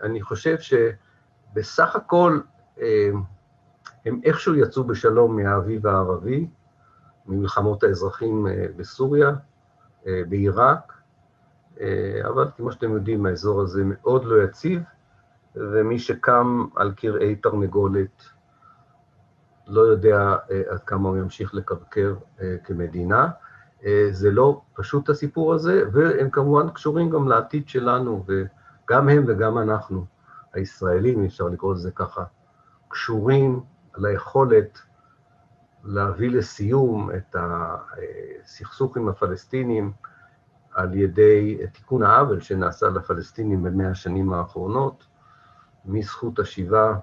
ואני 0.00 0.22
חושב 0.22 0.56
שבסך 0.58 1.96
הכל 1.96 2.40
הם 4.06 4.20
איכשהו 4.24 4.54
יצאו 4.54 4.84
בשלום 4.84 5.36
מהאביב 5.36 5.86
הערבי, 5.86 6.48
ממלחמות 7.26 7.82
האזרחים 7.82 8.46
בסוריה, 8.76 9.30
בעיראק, 10.06 10.92
אבל 12.24 12.48
כמו 12.56 12.72
שאתם 12.72 12.92
יודעים, 12.92 13.26
האזור 13.26 13.60
הזה 13.60 13.82
מאוד 13.84 14.24
לא 14.24 14.42
יציב, 14.42 14.82
ומי 15.54 15.98
שקם 15.98 16.66
על 16.76 16.92
קרעי 16.92 17.36
תרנגולת 17.36 18.22
לא 19.68 19.80
יודע 19.80 20.36
עד 20.68 20.80
כמה 20.86 21.08
הוא 21.08 21.16
ימשיך 21.16 21.54
לקרקר 21.54 22.14
כמדינה. 22.64 23.28
זה 24.10 24.30
לא 24.30 24.60
פשוט 24.74 25.08
הסיפור 25.08 25.54
הזה, 25.54 25.84
והם 25.92 26.30
כמובן 26.30 26.70
קשורים 26.70 27.10
גם 27.10 27.28
לעתיד 27.28 27.68
שלנו, 27.68 28.24
וגם 28.26 29.08
הם 29.08 29.24
וגם 29.28 29.58
אנחנו, 29.58 30.04
הישראלים, 30.52 31.24
אפשר 31.24 31.44
לקרוא 31.44 31.74
לזה 31.74 31.90
ככה, 31.90 32.24
קשורים 32.88 33.60
ליכולת 33.96 34.78
להביא 35.84 36.30
לסיום 36.30 37.10
את 37.10 37.36
הסכסוך 37.38 38.96
עם 38.96 39.08
הפלסטינים 39.08 39.92
על 40.74 40.94
ידי 40.94 41.58
תיקון 41.72 42.02
העוול 42.02 42.40
שנעשה 42.40 42.88
לפלסטינים 42.88 43.62
במאה 43.62 43.90
השנים 43.90 44.32
האחרונות, 44.32 45.06
מזכות 45.84 46.38
השיבה 46.38 46.94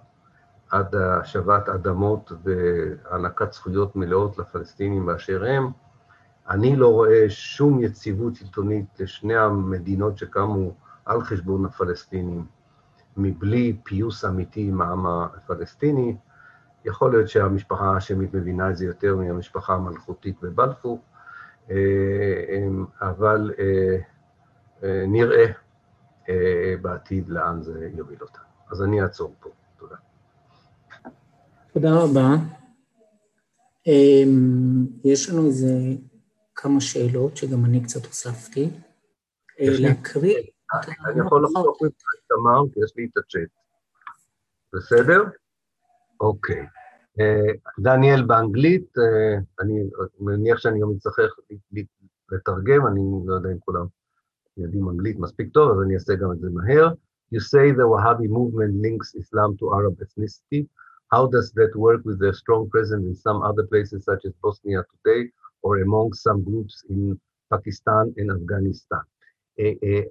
עד 0.69 0.95
השבת 0.95 1.69
אדמות 1.69 2.31
והענקת 2.43 3.53
זכויות 3.53 3.95
מלאות 3.95 4.37
לפלסטינים 4.37 5.05
באשר 5.05 5.45
הם. 5.45 5.71
אני 6.49 6.75
לא 6.75 6.87
רואה 6.87 7.25
שום 7.29 7.83
יציבות 7.83 8.35
שלטונית 8.35 8.85
לשני 8.99 9.35
המדינות 9.35 10.17
שקמו 10.17 10.73
על 11.05 11.21
חשבון 11.21 11.65
הפלסטינים, 11.65 12.45
מבלי 13.17 13.77
פיוס 13.83 14.25
אמיתי 14.25 14.67
עם 14.67 14.81
העם 14.81 15.05
הפלסטיני. 15.05 16.17
יכול 16.85 17.11
להיות 17.11 17.29
שהמשפחה 17.29 17.93
האשמית 17.93 18.33
מבינה 18.33 18.69
את 18.69 18.77
זה 18.77 18.85
יותר 18.85 19.15
מהמשפחה 19.15 19.73
המלכותית 19.73 20.41
בבלפור, 20.41 21.01
אה, 21.69 21.75
אבל 23.01 23.51
אה, 23.59 23.97
אה, 24.83 25.05
נראה 25.07 25.45
בעתיד 26.81 27.29
לאן 27.29 27.61
זה 27.61 27.89
יוביל 27.93 28.17
אותה. 28.21 28.39
אז 28.69 28.81
אני 28.81 29.01
אעצור 29.01 29.33
פה. 29.39 29.49
תודה. 29.77 29.95
תודה 31.75 31.89
רבה. 32.03 32.35
אמ, 33.87 34.85
יש 35.03 35.29
לנו 35.29 35.45
איזה 35.45 35.67
כמה 36.55 36.81
שאלות 36.81 37.37
שגם 37.37 37.65
אני 37.65 37.83
קצת 37.83 38.05
הוספתי. 38.05 38.69
להקריא... 39.59 40.37
אני 41.05 41.25
יכול 41.25 41.43
לחסוך 41.43 41.79
את 41.85 41.91
תמר, 42.27 42.73
כי 42.73 42.79
יש 42.83 42.93
לי 42.95 43.05
את 43.05 43.17
הצ'אט. 43.17 43.49
בסדר? 44.73 45.23
אוקיי. 46.19 46.65
דניאל 47.79 48.25
באנגלית, 48.25 48.93
אני 49.59 49.73
מניח 50.19 50.57
שאני 50.57 50.79
גם 50.79 50.87
אצטרך 50.97 51.35
לתרגם, 52.31 52.87
אני 52.87 53.01
לא 53.25 53.33
יודע 53.33 53.49
אם 53.49 53.59
כולם 53.59 53.85
יודעים 54.57 54.89
אנגלית 54.89 55.19
מספיק 55.19 55.53
טוב, 55.53 55.71
אז 55.71 55.77
אני 55.85 55.95
אעשה 55.95 56.15
גם 56.15 56.31
את 56.31 56.39
זה 56.39 56.47
מהר. 56.53 56.89
You 57.33 57.39
say 57.39 57.75
the 57.79 57.85
Wahhabi 57.93 58.27
movement 58.37 58.73
links 58.85 59.09
Islam 59.21 59.49
to 59.59 59.65
Arab 59.77 59.95
ethnicity. 60.05 60.61
How 61.13 61.27
does 61.27 61.51
that 61.59 61.73
work 61.75 62.01
with 62.07 62.19
the 62.19 62.33
strong 62.33 62.69
presence 62.69 63.05
in 63.11 63.15
some 63.15 63.39
other 63.49 63.65
places 63.71 63.99
such 64.09 64.25
as 64.25 64.33
Bosnia 64.43 64.81
today 64.93 65.21
or 65.61 65.77
among 65.79 66.13
some 66.13 66.43
groups 66.43 66.75
in 66.89 67.19
Pakistan 67.53 68.13
and 68.17 68.31
Afghanistan? 68.31 69.03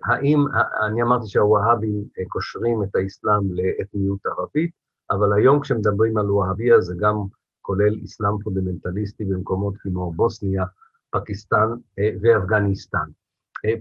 האם, 0.05 0.39
אני 0.87 1.03
אמרתי 1.03 1.27
שהוואהבים 1.27 2.05
קושרים 2.29 2.83
את 2.83 2.97
האסלאם 2.97 3.55
לאתניות 3.55 4.27
ערבית, 4.27 4.71
אבל 5.11 5.33
היום 5.33 5.61
כשמדברים 5.61 6.19
על 6.19 6.31
וואהביה 6.31 6.81
זה 6.81 6.95
גם 6.99 7.17
כולל 7.61 7.95
אסלאם 8.05 8.39
פונדמנטליסטי 8.45 9.25
במקומות 9.25 9.75
כמו 9.79 10.13
בוסניה, 10.13 10.65
פקיסטן 11.11 11.69
ואפגניסטן. 12.23 13.07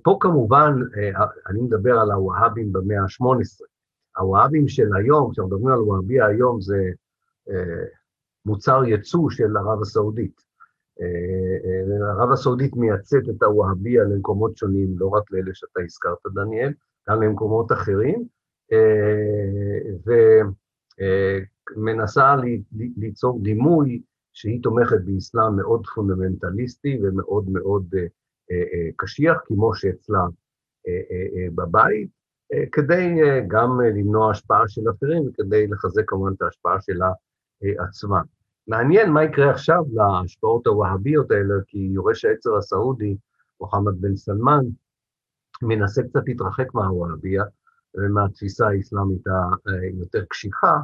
פה 0.03 0.17
כמובן, 0.19 0.73
אני 1.47 1.61
מדבר 1.61 1.99
על 1.99 2.11
הוואהבים 2.11 2.73
במאה 2.73 3.01
ה-18. 3.01 3.65
הוואהבים 4.17 4.67
של 4.67 4.95
היום, 4.95 5.31
כשאנחנו 5.31 5.55
מדברים 5.55 5.73
על 5.73 5.81
וואהביה 5.81 6.25
היום, 6.25 6.61
זה 6.61 6.77
מוצר 8.45 8.83
ייצוא 8.83 9.29
של 9.29 9.57
ערב 9.57 9.81
הסעודית. 9.81 10.41
ערב 12.19 12.31
הסעודית 12.31 12.75
מייצאת 12.75 13.23
את 13.29 13.43
הוואהביה 13.43 14.03
למקומות 14.03 14.57
שונים, 14.57 14.95
לא 14.97 15.07
רק 15.07 15.31
לאלה 15.31 15.53
שאתה 15.53 15.81
הזכרת, 15.81 16.17
דניאל, 16.33 16.73
גם 17.09 17.21
למקומות 17.21 17.71
אחרים, 17.71 18.23
ומנסה 21.75 22.35
ליצור 22.97 23.39
דימוי 23.43 24.01
שהיא 24.33 24.63
תומכת 24.63 24.97
באסלאם 25.05 25.55
מאוד 25.55 25.87
פונדמנטליסטי 25.95 26.99
ומאוד 27.03 27.49
מאוד 27.49 27.95
קשיח, 28.95 29.37
כמו 29.45 29.75
שאצלה 29.75 30.25
בבית, 31.55 32.09
כדי 32.71 33.15
גם 33.47 33.81
למנוע 33.81 34.31
השפעה 34.31 34.67
של 34.67 34.81
אחרים 34.89 35.27
וכדי 35.27 35.67
לחזק 35.67 36.03
כמובן 36.07 36.33
את 36.33 36.41
ההשפעה 36.41 36.81
שלה 36.81 37.11
עצמה. 37.77 38.21
מעניין 38.67 39.11
מה 39.11 39.23
יקרה 39.23 39.51
עכשיו 39.51 39.83
להשפעות 39.93 40.67
הווהביות 40.67 41.31
האלה, 41.31 41.53
כי 41.67 41.77
יורש 41.77 42.25
העצר 42.25 42.57
הסעודי, 42.57 43.17
מוחמד 43.61 44.01
בן 44.01 44.15
סלמן, 44.15 44.65
מנסה 45.61 46.03
קצת 46.03 46.21
להתרחק 46.27 46.73
מהווהביה 46.73 47.43
ומהתפיסה 47.95 48.67
האסלאמית 48.67 49.23
היותר 49.65 50.25
קשיחה, 50.25 50.77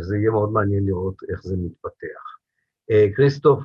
זה 0.00 0.16
יהיה 0.16 0.30
מאוד 0.30 0.52
מעניין 0.52 0.86
לראות 0.86 1.14
איך 1.30 1.42
זה 1.42 1.56
מתפתח. 1.58 2.22
כריסטוף 3.16 3.60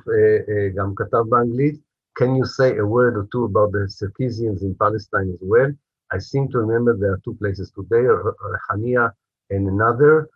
גם 0.74 0.92
כתב 0.96 1.22
באנגלית, 1.28 1.88
Can 2.18 2.34
you 2.34 2.46
say 2.46 2.76
a 2.76 2.84
word 2.84 3.16
or 3.16 3.28
two 3.30 3.44
about 3.44 3.70
the 3.70 3.88
Circassians 3.88 4.62
in 4.64 4.74
Palestine 4.74 5.30
as 5.30 5.38
well? 5.40 5.70
I 6.10 6.18
seem 6.18 6.48
to 6.48 6.58
remember 6.58 6.96
there 6.96 7.12
are 7.12 7.20
two 7.24 7.36
places 7.40 7.70
today, 7.70 8.04
Rehania 8.52 9.12
and 9.50 9.68
another, 9.68 10.28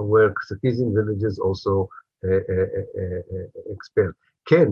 where 0.00 0.32
Circassian 0.48 0.94
villages 0.94 1.38
also 1.38 1.88
uh, 2.24 2.28
uh, 2.28 3.72
expel. 3.74 4.12
כן, 4.44 4.68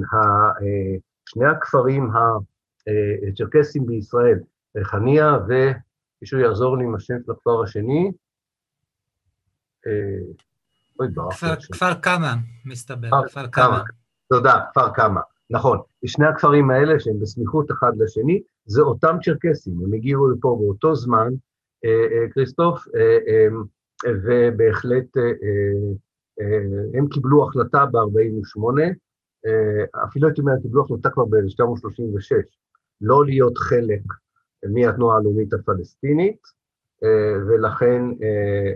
שני 1.29 1.47
הכפרים 1.47 2.11
הצ'רקסים 3.29 3.87
בישראל, 3.87 4.39
ריחניה 4.77 5.39
ומישהו 5.49 6.39
יעזור 6.39 6.79
לי 6.79 6.85
עם 6.85 6.95
השם 6.95 7.15
של 7.27 7.33
הכפר 7.33 7.63
השני. 7.63 8.13
אוי, 11.01 11.09
ברח. 11.09 11.45
כפר 11.73 11.95
קמא, 11.95 12.33
מסתבר, 12.65 13.11
כפר 13.29 13.47
קמא. 13.47 13.79
תודה, 14.29 14.61
כפר 14.71 14.91
קמא. 14.95 15.21
נכון, 15.51 15.79
שני 16.07 16.27
הכפרים 16.27 16.71
האלה 16.71 17.01
שהם 17.01 17.21
בסמיכות 17.21 17.71
אחד 17.71 17.93
לשני, 17.97 18.43
זה 18.67 18.83
אותם 18.83 19.17
צ'רקסים, 19.25 19.75
הם 19.85 19.93
הגיעו 19.95 20.31
לפה 20.31 20.57
באותו 20.61 20.95
זמן, 20.95 21.29
כריסטוף, 22.33 22.85
ובהחלט 24.05 25.17
הם 26.95 27.09
קיבלו 27.09 27.49
החלטה 27.49 27.87
ב-48', 27.87 28.83
אפילו 30.05 30.29
הייתי 30.29 30.41
אומר, 30.41 30.53
קיבלו 30.63 30.85
החלטה 30.85 31.11
כבר 31.11 31.25
ב-1936, 31.25 32.57
לא 33.01 33.25
להיות 33.25 33.59
חלק 33.59 34.03
מהתנועה 34.69 35.17
הלאומית 35.17 35.53
הפלסטינית, 35.53 36.41
ולכן 37.49 38.03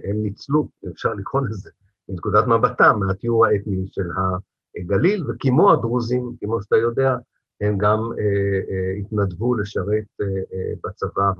הם 0.04 0.22
ניצלו, 0.22 0.68
אפשר 0.92 1.14
לקרוא 1.14 1.40
לזה, 1.48 1.70
מנקודת 2.08 2.46
מבטם, 2.46 2.98
מהתיאור 3.00 3.46
האתני 3.46 3.86
של 3.86 4.08
הגליל, 4.76 5.24
וכמו 5.28 5.72
הדרוזים, 5.72 6.32
כמו 6.40 6.62
שאתה 6.62 6.76
יודע, 6.76 7.16
הם 7.60 7.78
גם 7.78 7.98
אה, 8.18 8.60
אה, 8.70 8.92
התנדבו 9.00 9.54
לשרת 9.54 10.04
אה, 10.20 10.26
אה, 10.26 10.72
בצבא 10.84 11.30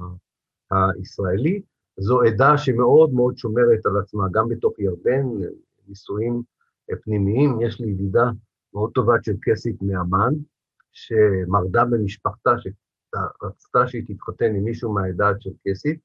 הישראלי. 0.70 1.62
זו 1.96 2.22
עדה 2.22 2.58
שמאוד 2.58 3.12
מאוד 3.14 3.38
שומרת 3.38 3.86
על 3.86 3.96
עצמה, 4.02 4.24
גם 4.32 4.48
בתוך 4.48 4.78
ירדן, 4.78 5.26
נישואים 5.88 6.42
פנימיים. 7.02 7.60
יש 7.60 7.80
לי 7.80 7.90
ידידה 7.90 8.30
מאוד 8.74 8.90
טובה 8.94 9.14
צ'רקסית 9.24 9.82
מאמן, 9.82 10.34
שמרדה 10.92 11.84
במשפחתה, 11.84 12.50
שרצתה 12.58 13.86
שהיא 13.86 14.04
תתחתן 14.06 14.54
עם 14.54 14.64
מישהו 14.64 14.92
מהעדה 14.92 15.30
הצ'רקסית, 15.30 16.00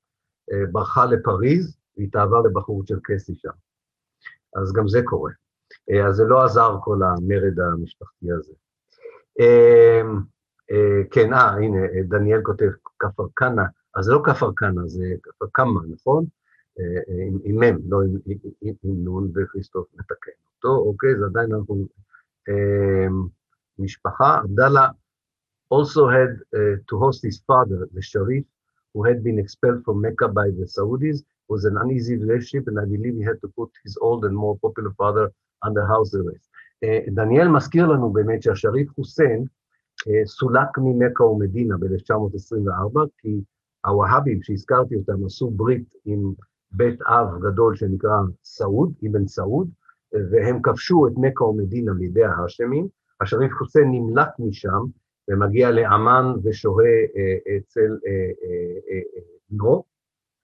ברחה 0.71 1.05
לפריז, 1.05 1.77
והתאהבה 1.97 2.37
לבחור 2.45 2.83
צ'רקסי 2.85 3.35
שם. 3.35 3.49
אז 4.61 4.73
גם 4.73 4.87
זה 4.87 5.01
קורה. 5.05 5.31
אז 6.07 6.15
זה 6.15 6.23
לא 6.23 6.43
עזר 6.43 6.77
כל 6.83 6.99
המרד 7.03 7.59
המשפחתי 7.59 8.31
הזה. 8.31 8.53
כן, 11.11 11.33
אה, 11.33 11.49
הנה, 11.49 11.77
דניאל 12.07 12.41
כותב 12.43 12.69
כפר 12.99 13.25
כנא, 13.35 13.63
אז 13.95 14.05
זה 14.05 14.11
לא 14.11 14.21
כפר 14.25 14.51
כנא, 14.57 14.87
זה 14.87 15.05
כפר 15.23 15.45
קמא, 15.51 15.81
נכון? 15.89 16.25
עם 17.43 17.59
מ', 17.59 17.89
לא 17.89 18.01
עם 18.61 18.79
נ', 18.83 19.31
וכריסטוף 19.35 19.87
מתקן 19.93 20.31
אותו, 20.55 20.77
אוקיי, 20.77 21.19
זה 21.19 21.25
עדיין 21.25 21.53
אנחנו... 21.53 21.85
משפחה, 23.79 24.37
עבדאללה 24.43 24.87
also 25.73 26.07
had 26.07 26.31
uh, 26.55 26.75
to 26.87 26.99
host 26.99 27.23
his 27.23 27.41
father, 27.47 27.89
the 27.93 28.01
Sharif, 28.01 28.45
who 28.93 29.03
had 29.03 29.23
been 29.23 29.39
expelled 29.39 29.83
from 29.85 30.01
Mecca 30.01 30.27
by 30.27 30.47
the 30.57 30.65
Saudis, 30.75 31.23
was 31.49 31.65
an 31.65 31.75
uneasy 31.77 32.15
relationship, 32.15 32.67
and 32.69 32.79
I 32.79 32.85
believe 32.85 33.15
he 33.15 33.23
had 33.23 33.39
to 33.41 33.49
put 33.57 33.69
his 33.83 33.97
old 34.01 34.25
and 34.25 34.35
more 34.35 34.57
popular 34.65 34.93
father 34.97 35.31
under 35.63 35.85
house 35.85 36.13
arrest. 36.13 36.49
דניאל 37.07 37.47
מזכיר 37.47 37.87
לנו 37.87 38.13
באמת 38.13 38.43
שהשריף 38.43 38.89
חוסיין 38.95 39.45
סולק 40.25 40.77
ממכה 40.77 41.23
ומדינה 41.23 41.77
ב-1924, 41.77 42.99
כי 43.17 43.41
הווהאבים 43.85 44.43
שהזכרתי 44.43 44.95
אותם 44.95 45.25
עשו 45.25 45.49
ברית 45.49 45.93
עם 46.05 46.33
בית 46.71 47.01
אב 47.01 47.27
גדול 47.41 47.75
שנקרא 47.75 48.17
סעוד, 48.43 48.93
אבן 49.09 49.27
סעוד, 49.27 49.69
והם 50.31 50.61
כבשו 50.61 51.07
את 51.07 51.11
מכה 51.17 51.43
ומדינה 51.43 51.93
מידי 51.93 52.23
ההאשמים. 52.23 52.87
השריף 53.21 53.51
חוסיין 53.53 53.91
נמלט 53.91 54.29
משם 54.39 54.83
ומגיע 55.29 55.71
לאמן 55.71 56.25
ושוהה 56.43 56.95
אצל 57.57 57.97
בנו, 59.49 59.83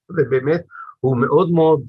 ובאמת 0.10 0.66
הוא 1.00 1.18
מאוד 1.18 1.52
מאוד 1.52 1.82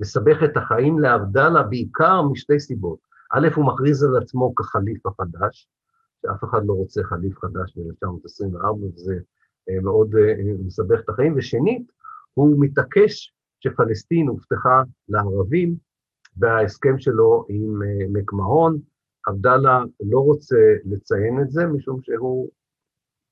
מסבך 0.00 0.42
את 0.44 0.56
החיים 0.56 0.98
לעבדאללה 0.98 1.62
בעיקר 1.62 2.22
משתי 2.22 2.60
סיבות. 2.60 2.98
א', 3.32 3.48
הוא 3.54 3.66
מכריז 3.66 4.04
על 4.04 4.16
עצמו 4.16 4.54
כחליף 4.54 5.06
החדש, 5.06 5.68
שאף 6.22 6.44
אחד 6.44 6.60
לא 6.66 6.72
רוצה 6.72 7.02
חליף 7.02 7.38
חדש 7.38 7.78
ב-1924, 7.78 8.84
וזה 8.94 9.14
אה, 9.14 9.18
מאוד 9.82 10.14
אה, 10.14 10.34
מסבך 10.66 11.00
את 11.04 11.08
החיים, 11.08 11.34
ושנית, 11.36 11.82
הוא 12.34 12.56
מתעקש 12.60 13.34
שפלסטין 13.60 14.28
הובטחה 14.28 14.82
לערבים 15.08 15.76
בהסכם 16.36 16.98
שלו 16.98 17.46
עם 17.48 17.82
אה, 17.82 18.06
מקמהון. 18.12 18.78
עבדאללה 19.26 19.82
לא 20.00 20.18
רוצה 20.18 20.56
לציין 20.84 21.40
את 21.42 21.50
זה, 21.50 21.66
משום 21.66 22.02
שהוא 22.02 22.48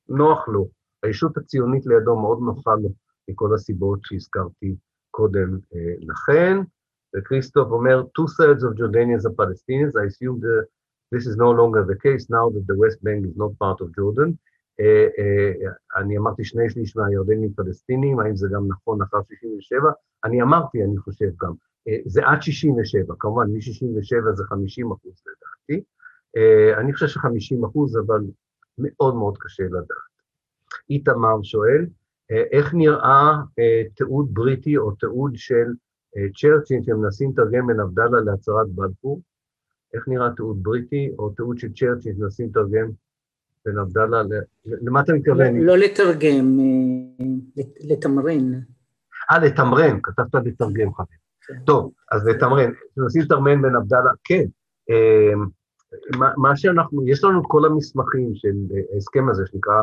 נוח 0.08 0.48
לו. 0.48 0.68
הישות 1.02 1.36
הציונית 1.36 1.86
לידו 1.86 2.16
מאוד 2.16 2.38
נוחה 2.40 2.74
לו 2.74 2.88
מכל 3.30 3.54
הסיבות 3.54 3.98
שהזכרתי 4.02 4.76
קודם 5.10 5.58
לכן, 6.00 6.56
וכריסטוף 7.16 7.68
אומר, 7.70 8.02
two 8.02 8.26
thirds 8.36 8.62
of 8.62 8.76
Jordanians 8.78 9.24
are 9.26 9.34
Palestinians, 9.42 9.92
I 9.96 10.04
assume 10.06 10.40
that 10.40 10.66
this 11.12 11.26
is 11.26 11.36
no 11.36 11.50
longer 11.50 11.84
the 11.84 11.98
case 12.06 12.30
now 12.30 12.48
that 12.54 12.66
the 12.66 12.76
West 12.82 12.98
Bank 13.04 13.26
is 13.26 13.36
not 13.36 13.52
part 13.58 13.78
of 13.82 13.94
Jordan. 13.94 14.38
Uh, 14.80 14.84
uh, 14.84 16.00
אני 16.00 16.18
אמרתי 16.18 16.44
שני 16.44 16.70
שליש 16.70 16.96
מהירדנים 16.96 17.52
פלסטינים, 17.52 18.20
האם 18.20 18.36
זה 18.36 18.48
גם 18.54 18.68
נכון 18.68 19.02
אחר 19.02 19.18
67? 19.28 19.90
אני 20.24 20.42
אמרתי, 20.42 20.84
אני 20.84 20.98
חושב 20.98 21.30
גם, 21.42 21.52
uh, 21.52 21.92
זה 22.06 22.20
עד 22.26 22.42
67, 22.42 23.14
כמובן 23.18 23.46
מ-67 23.50 24.32
זה 24.34 24.44
50 24.44 24.92
אחוז 24.92 25.22
לדעתי. 25.26 25.84
אני 26.80 26.92
חושב 26.92 27.06
ש-50 27.06 27.66
אחוז, 27.66 27.96
אבל 28.06 28.20
מאוד 28.78 29.14
מאוד 29.14 29.38
קשה 29.38 29.62
לדעת. 29.62 29.86
איתמר 30.90 31.42
שואל, 31.42 31.86
איך 32.30 32.74
נראה 32.74 33.32
תיעוד 33.94 34.34
בריטי 34.34 34.76
או 34.76 34.90
תיעוד 34.90 35.32
של 35.34 35.66
צ'רצ'ין 36.36 36.82
שמנסים 36.82 37.30
לתרגם 37.30 37.66
בין 37.66 37.80
עבדאללה 37.80 38.20
להצהרת 38.20 38.68
בלפור? 38.68 39.20
איך 39.94 40.08
נראה 40.08 40.30
תיעוד 40.36 40.62
בריטי 40.62 41.10
או 41.18 41.30
תיעוד 41.30 41.58
של 41.58 41.72
צ'רצ'ין 41.72 42.14
שמנסים 42.16 42.48
לתרגם 42.48 42.90
בין 43.66 43.78
עבדאללה 43.78 44.22
ל... 44.22 44.28
למה 44.64 45.00
אתה 45.00 45.12
מתכוון? 45.12 45.56
לא 45.56 45.76
לתרגם, 45.76 46.58
לתמרן. 47.80 48.52
אה, 49.32 49.38
לתמרן, 49.38 49.98
כתבת 50.02 50.34
לתרגם 50.34 50.94
חבר. 50.94 51.04
כן. 51.46 51.54
טוב, 51.66 51.92
אז 52.12 52.26
לתמרן, 52.26 52.70
מנסים 52.96 53.22
לתרמן 53.22 53.62
בין 53.62 53.76
עבדאללה, 53.76 54.10
כן. 54.24 54.44
מה 56.36 56.56
שאנחנו, 56.56 57.08
יש 57.08 57.24
לנו 57.24 57.40
את 57.40 57.44
כל 57.48 57.64
המסמכים 57.64 58.34
של 58.34 58.54
ההסכם 58.94 59.28
הזה 59.28 59.42
שנקרא 59.46 59.82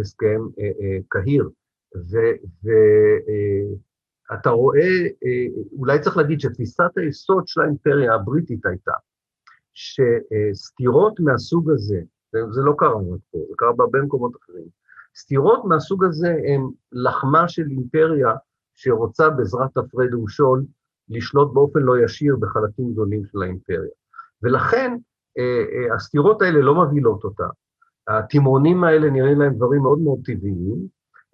הסכם 0.00 0.40
קהיר. 1.08 1.50
ואתה 4.30 4.50
רואה, 4.50 4.88
אולי 5.78 6.00
צריך 6.00 6.16
להגיד 6.16 6.40
שתפיסת 6.40 6.90
היסוד 6.96 7.48
של 7.48 7.60
האימפריה 7.60 8.14
הבריטית 8.14 8.66
הייתה 8.66 8.92
שסתירות 9.74 11.20
מהסוג 11.20 11.70
הזה, 11.70 12.00
זה 12.50 12.62
לא 12.62 12.74
קרה 12.78 12.94
רק 12.94 13.20
פה, 13.30 13.38
זה 13.48 13.54
קרה 13.56 13.72
בהרבה 13.72 14.02
מקומות 14.02 14.32
אחרים, 14.36 14.66
סתירות 15.16 15.64
מהסוג 15.64 16.04
הזה 16.04 16.28
הן 16.28 16.60
לחמה 16.92 17.48
של 17.48 17.62
אימפריה 17.70 18.34
שרוצה 18.74 19.30
בעזרת 19.30 19.76
הפרד 19.76 20.14
ומשול 20.14 20.64
לשלוט 21.08 21.54
באופן 21.54 21.80
לא 21.80 22.04
ישיר 22.04 22.36
בחלקים 22.40 22.92
גדולים 22.92 23.24
של 23.24 23.42
האימפריה. 23.42 23.90
ולכן 24.42 24.96
הסתירות 25.94 26.42
האלה 26.42 26.60
לא 26.60 26.84
מבהילות 26.84 27.24
אותה, 27.24 27.46
התימונים 28.08 28.84
האלה 28.84 29.10
נראים 29.10 29.40
להם 29.40 29.54
דברים 29.54 29.82
מאוד 29.82 29.98
מאוד 29.98 30.18
טבעיים, 30.24 30.86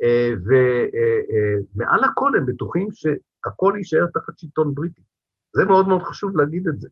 אה, 0.02 0.32
ומעל 0.44 1.98
אה, 2.00 2.04
אה, 2.04 2.10
הכל 2.10 2.36
הם 2.36 2.46
בטוחים 2.46 2.88
שהכל 2.92 3.74
יישאר 3.76 4.06
תחת 4.14 4.38
שלטון 4.38 4.74
בריטי. 4.74 5.02
זה 5.56 5.64
מאוד 5.64 5.88
מאוד 5.88 6.02
חשוב 6.02 6.36
להגיד 6.36 6.68
את 6.68 6.80
זה. 6.80 6.88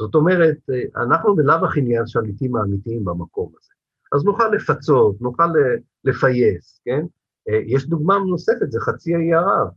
זאת 0.00 0.14
אומרת, 0.14 0.56
אנחנו 0.96 1.36
בלאו 1.36 1.66
הכי 1.66 1.80
נהיה 1.80 2.02
השליטים 2.02 2.56
האמיתיים 2.56 3.04
במקום 3.04 3.52
הזה. 3.58 3.72
אז 4.12 4.24
נוכל 4.24 4.48
לפצות, 4.48 5.20
נוכל 5.20 5.48
לפייס, 6.04 6.80
כן? 6.84 7.04
יש 7.66 7.88
דוגמה 7.88 8.18
נוספת, 8.18 8.70
זה 8.70 8.80
חצי 8.80 9.14
האי 9.14 9.34
ערב. 9.34 9.68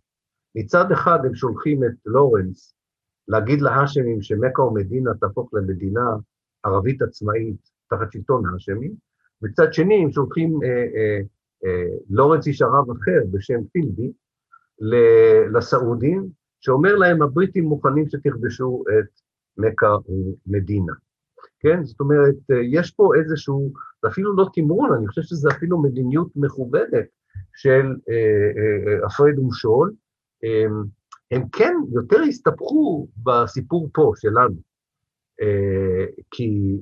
מצד 0.56 0.92
אחד 0.92 1.20
הם 1.26 1.36
שולחים 1.36 1.84
את 1.84 1.92
לורנס 2.06 2.76
להגיד 3.28 3.62
להאשמים 3.62 4.22
שמכה 4.22 4.62
ומדינה 4.62 5.12
תהפוך 5.14 5.54
למדינה 5.54 6.06
ערבית 6.64 7.02
עצמאית 7.02 7.70
תחת 7.90 8.12
שלטון 8.12 8.44
האשמי, 8.54 8.92
מצד 9.42 9.74
שני 9.74 10.04
הם 10.04 10.12
שולחים 10.12 10.60
אה, 10.64 10.70
אה, 10.70 11.20
אה, 11.66 11.96
לורנס 12.10 12.48
איש 12.48 12.62
ערב 12.62 12.92
אחר 12.92 13.22
בשם 13.32 13.60
פילבי 13.72 14.12
לסעודים, 15.54 16.30
שאומר 16.60 16.96
להם 16.96 17.22
הבריטים 17.22 17.64
מוכנים 17.64 18.10
שתכבשו 18.10 18.84
את 19.00 19.23
מכה 19.58 19.96
ומדינה. 20.48 20.94
כן? 21.60 21.84
זאת 21.84 22.00
אומרת, 22.00 22.36
אה, 22.52 22.58
יש 22.72 22.92
פה 22.92 23.10
איזשהו, 23.20 23.74
זה 24.02 24.08
אפילו 24.08 24.36
לא 24.36 24.50
תמרון, 24.54 24.94
אני 24.94 25.08
חושב 25.08 25.22
שזה 25.22 25.50
אפילו 25.50 25.82
מדיניות 25.82 26.28
מכובדת 26.36 27.06
של 27.56 27.96
אה, 28.10 28.50
אה, 28.58 29.06
הפרד 29.06 29.40
ומשול. 29.40 29.94
אה, 30.44 30.66
הם 31.32 31.50
כן 31.50 31.74
יותר 31.94 32.22
הסתבכו 32.22 33.08
בסיפור 33.24 33.90
פה 33.94 34.12
שלנו, 34.16 34.56
כי 36.32 36.78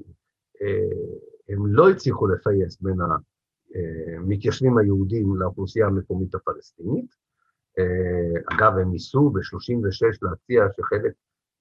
הם 1.50 1.66
לא 1.68 1.90
הצליחו 1.90 2.28
לפייס 2.28 2.82
בין 2.82 2.98
המתיישבים 4.18 4.78
היהודים 4.78 5.36
לאוכלוסייה 5.36 5.88
המקומית 5.88 6.36
הפלסטינית. 6.36 7.16
אגב, 8.54 8.78
הם 8.78 8.92
ניסו 8.92 9.30
ב-36' 9.30 10.18
להציע 10.22 10.64
שחלק 10.78 11.14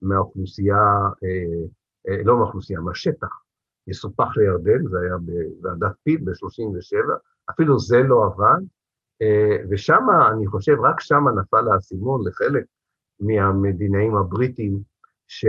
מהאוכלוסייה, 0.02 0.76
אה, 1.24 2.22
לא 2.24 2.36
מהאוכלוסייה, 2.36 2.80
מהשטח, 2.80 3.28
יסופח 3.86 4.36
לירדן, 4.36 4.86
זה 4.88 5.00
היה 5.00 5.16
בוועדת 5.18 5.96
פיל 6.02 6.20
ב-37', 6.24 7.18
אפילו 7.50 7.78
זה 7.78 7.98
לא 7.98 8.24
עבד, 8.26 8.60
ושם, 9.70 10.06
אני 10.32 10.46
חושב, 10.46 10.76
רק 10.82 11.00
שם 11.00 11.24
נפל 11.40 11.68
האסימון 11.68 12.28
לחלק 12.28 12.64
מהמדינאים 13.20 14.16
הבריטים, 14.16 14.80
ש, 15.26 15.46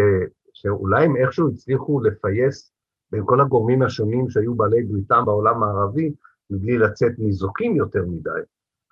שאולי 0.54 1.06
הם 1.06 1.16
איכשהו 1.16 1.49
הצליחו 1.49 2.02
לפייס 2.02 2.72
בין 3.12 3.24
כל 3.26 3.41
הגורמים 3.41 3.82
השונים 3.82 4.30
שהיו 4.30 4.56
בעלי 4.56 4.84
בריתם 4.84 5.24
בעולם 5.26 5.64
הערבי, 5.64 6.14
מבלי 6.49 6.78
לצאת 6.78 7.12
ניזוקים 7.18 7.76
יותר 7.76 8.06
מדי. 8.06 8.41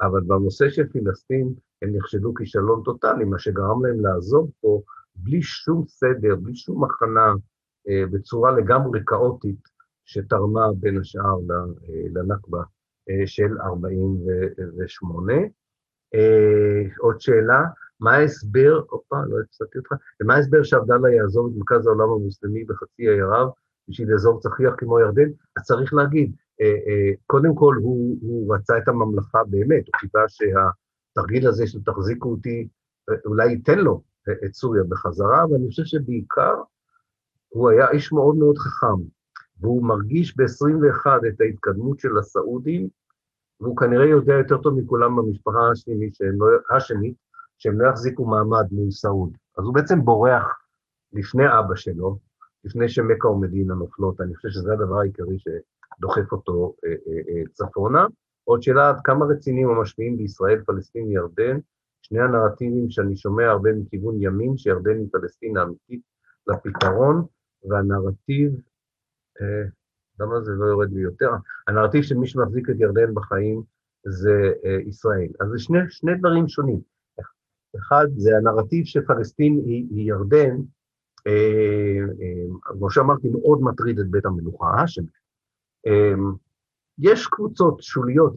אבל 0.02 0.22
בנושא 0.22 0.70
של 0.70 0.88
פלסטין 0.94 1.54
הם 1.82 1.96
נכשלו 1.96 2.34
כישלון 2.34 2.82
טוטאלי, 2.86 3.26
מה 3.26 3.40
שגרם 3.40 3.86
להם 3.86 4.00
לעזוב 4.00 4.52
פה 4.62 4.82
בלי 5.24 5.42
שום 5.42 5.84
סדר, 5.88 6.36
בלי 6.36 6.56
שום 6.56 6.84
הכנה, 6.84 7.34
אה, 7.90 8.04
בצורה 8.12 8.52
לגמרי 8.52 9.00
כאוטית, 9.06 9.60
שתרמה 10.06 10.68
בין 10.80 11.00
השאר 11.00 11.24
אה, 11.24 11.66
לנכבה 12.14 12.64
אה, 13.10 13.28
של 13.28 13.58
48'. 13.62 15.34
עוד 17.00 17.22
שאלה, 17.22 17.64
מה 18.00 18.16
ההסבר, 18.16 18.82
הופה, 18.90 19.16
לא 19.28 19.40
הפסקתי 19.40 19.78
אותך, 19.78 19.92
מה 20.26 20.36
ההסבר 20.36 20.64
שעבדאללה 20.64 21.10
יעזוב 21.10 21.52
את 21.52 21.58
מרכז 21.58 21.88
העולם 21.88 22.10
המוסלמי 22.10 22.64
בחצי 22.64 23.10
האי 23.10 23.22
ערב 23.22 23.50
בשביל 23.88 24.14
אזור 24.14 24.40
צחיח 24.40 24.74
כמו 24.78 25.00
ירדן? 25.00 25.30
אז 25.58 25.64
צריך 25.64 25.94
להגיד, 25.94 26.36
קודם 27.26 27.56
כל 27.56 27.76
הוא, 27.82 28.18
הוא 28.22 28.56
רצה 28.56 28.78
את 28.78 28.88
הממלכה 28.88 29.44
באמת, 29.44 29.84
הוא 29.88 30.00
חיפה 30.00 30.20
שהתרגיל 30.28 31.48
הזה 31.48 31.68
של 31.68 31.84
תחזיקו 31.84 32.32
אותי, 32.32 32.68
אולי 33.26 33.52
ייתן 33.52 33.80
לו 33.80 34.02
את 34.46 34.54
סוריה 34.54 34.84
בחזרה, 34.90 35.46
ואני 35.52 35.68
חושב 35.68 35.84
שבעיקר 35.86 36.56
הוא 37.50 37.70
היה 37.70 37.90
איש 37.90 38.12
מאוד 38.12 38.36
מאוד 38.36 38.58
חכם, 38.58 39.02
והוא 39.60 39.84
מרגיש 39.84 40.38
ב-21 40.38 41.08
את 41.28 41.42
ההתקדמות 41.42 42.00
של 42.00 42.18
הסעודים, 42.18 42.90
והוא 43.60 43.78
כנראה 43.78 44.06
יודע 44.06 44.34
יותר 44.34 44.58
טוב 44.58 44.80
מכולם 44.80 45.16
במשפחה 45.16 45.70
השמית, 45.72 46.16
שהם 46.16 46.36
לא, 46.40 46.48
שהם 47.58 47.82
לא 47.82 47.88
יחזיקו 47.88 48.26
מעמד 48.26 48.66
מול 48.72 48.92
סעוד. 48.92 49.38
אז 49.58 49.66
הוא 49.66 49.74
בעצם 49.74 50.02
בורח 50.02 50.60
לפני 51.14 51.44
אבא 51.60 51.76
שלו, 51.76 52.18
לפני 52.64 52.90
שמכה 52.90 53.28
ומדינה 53.28 53.74
נופלות, 53.74 54.22
אני 54.22 54.36
חושב 54.36 54.50
שזה 54.50 54.74
הדבר 54.74 55.00
העיקרי 55.00 55.38
שדוחף 55.40 56.32
אותו 56.32 56.76
אה, 56.86 56.90
אה, 56.90 56.96
אה, 57.30 57.44
צפונה. 57.54 58.06
עוד 58.44 58.64
שאלה, 58.64 58.90
עד 58.90 59.00
כמה 59.04 59.26
רציניים 59.26 59.70
המשפיעים 59.70 60.18
בישראל, 60.18 60.62
פלסטין, 60.66 61.12
ירדן, 61.12 61.60
שני 62.10 62.20
הנרטיבים 62.20 62.90
שאני 62.90 63.18
שומע 63.18 63.50
הרבה 63.50 63.70
מכיוון 63.74 64.16
ימין, 64.20 64.58
שירדן 64.58 64.98
היא 64.98 65.08
פלסטין 65.12 65.58
האמיתית 65.58 66.02
לפתרון, 66.48 67.26
והנרטיב, 67.70 68.52
אה, 69.42 69.64
למה 70.20 70.42
זה 70.42 70.52
לא 70.52 70.66
יורד 70.66 70.92
לי 70.94 71.02
יותר? 71.02 71.30
הנרטיב 71.68 72.02
של 72.02 72.16
מי 72.16 72.28
שמחזיק 72.28 72.70
את 72.70 72.76
ירדן 72.80 73.14
בחיים 73.14 73.62
זה 74.06 74.52
אה, 74.66 74.78
ישראל. 74.86 75.28
אז 75.40 75.50
זה 75.50 75.60
שני, 75.60 75.80
שני 75.90 76.16
דברים 76.16 76.48
שונים. 76.48 76.80
אחד, 77.78 78.08
זה 78.16 78.38
הנרטיב 78.38 78.86
שפלסטין 78.86 79.62
היא, 79.66 79.88
היא 79.90 80.08
ירדן, 80.08 80.56
אה, 81.28 82.00
אה, 82.22 82.60
כמו 82.62 82.90
שאמרתי, 82.90 83.30
מאוד 83.30 83.62
מטריד 83.62 84.00
את 84.00 84.08
בית 84.08 84.26
המלוכה 84.26 84.68
האשמי. 84.78 85.08
אה, 85.88 86.14
יש 87.00 87.28
קבוצות 87.28 87.82
שוליות 87.82 88.34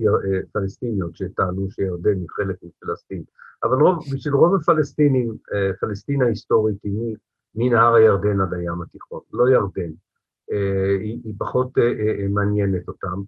פלסטיניות 0.52 1.16
שטענו 1.16 1.70
שירדן 1.70 2.18
היא 2.18 2.26
חלק 2.30 2.56
מפלסטין, 2.62 3.22
אבל 3.64 3.76
רוב, 3.82 3.98
בשביל 4.14 4.34
רוב 4.34 4.54
הפלסטינים, 4.54 5.36
פלסטין 5.80 6.22
ההיסטורית 6.22 6.82
היא 6.82 7.16
מנהר 7.54 7.94
הירדן 7.94 8.40
עד 8.40 8.54
הים 8.54 8.82
התיכון, 8.82 9.20
לא 9.32 9.50
ירדן. 9.50 9.90
היא, 11.00 11.20
היא 11.24 11.34
פחות 11.38 11.72
מעניינת 12.30 12.88
אותם, 12.88 13.20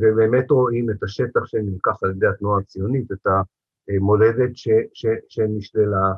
ובאמת 0.00 0.50
רואים 0.50 0.90
את 0.90 1.02
השטח 1.02 1.44
שנלקח 1.44 2.02
על 2.02 2.10
ידי 2.10 2.26
התנועה 2.26 2.60
הציונית, 2.60 3.12
את 3.12 3.26
המולדת 3.88 4.50
שנשללה 5.28 6.12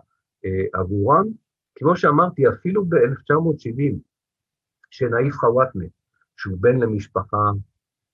עבורם. 0.72 1.26
כמו 1.74 1.97
שאמרתי, 1.97 2.49
אפילו 2.49 2.84
ב-1970, 2.84 3.95
שנאיף 4.90 5.34
חוואטמה, 5.34 5.84
שהוא 6.36 6.57
בן 6.61 6.76
למשפחה 6.76 7.51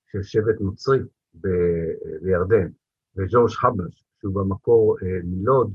של 0.06 0.22
שבט 0.22 0.60
נוצרי 0.60 0.98
בירדן, 2.22 2.68
וג'ורג' 3.16 3.50
חבש, 3.50 4.04
שהוא 4.20 4.34
במקור 4.34 4.96
אה, 5.02 5.18
מלוד, 5.24 5.74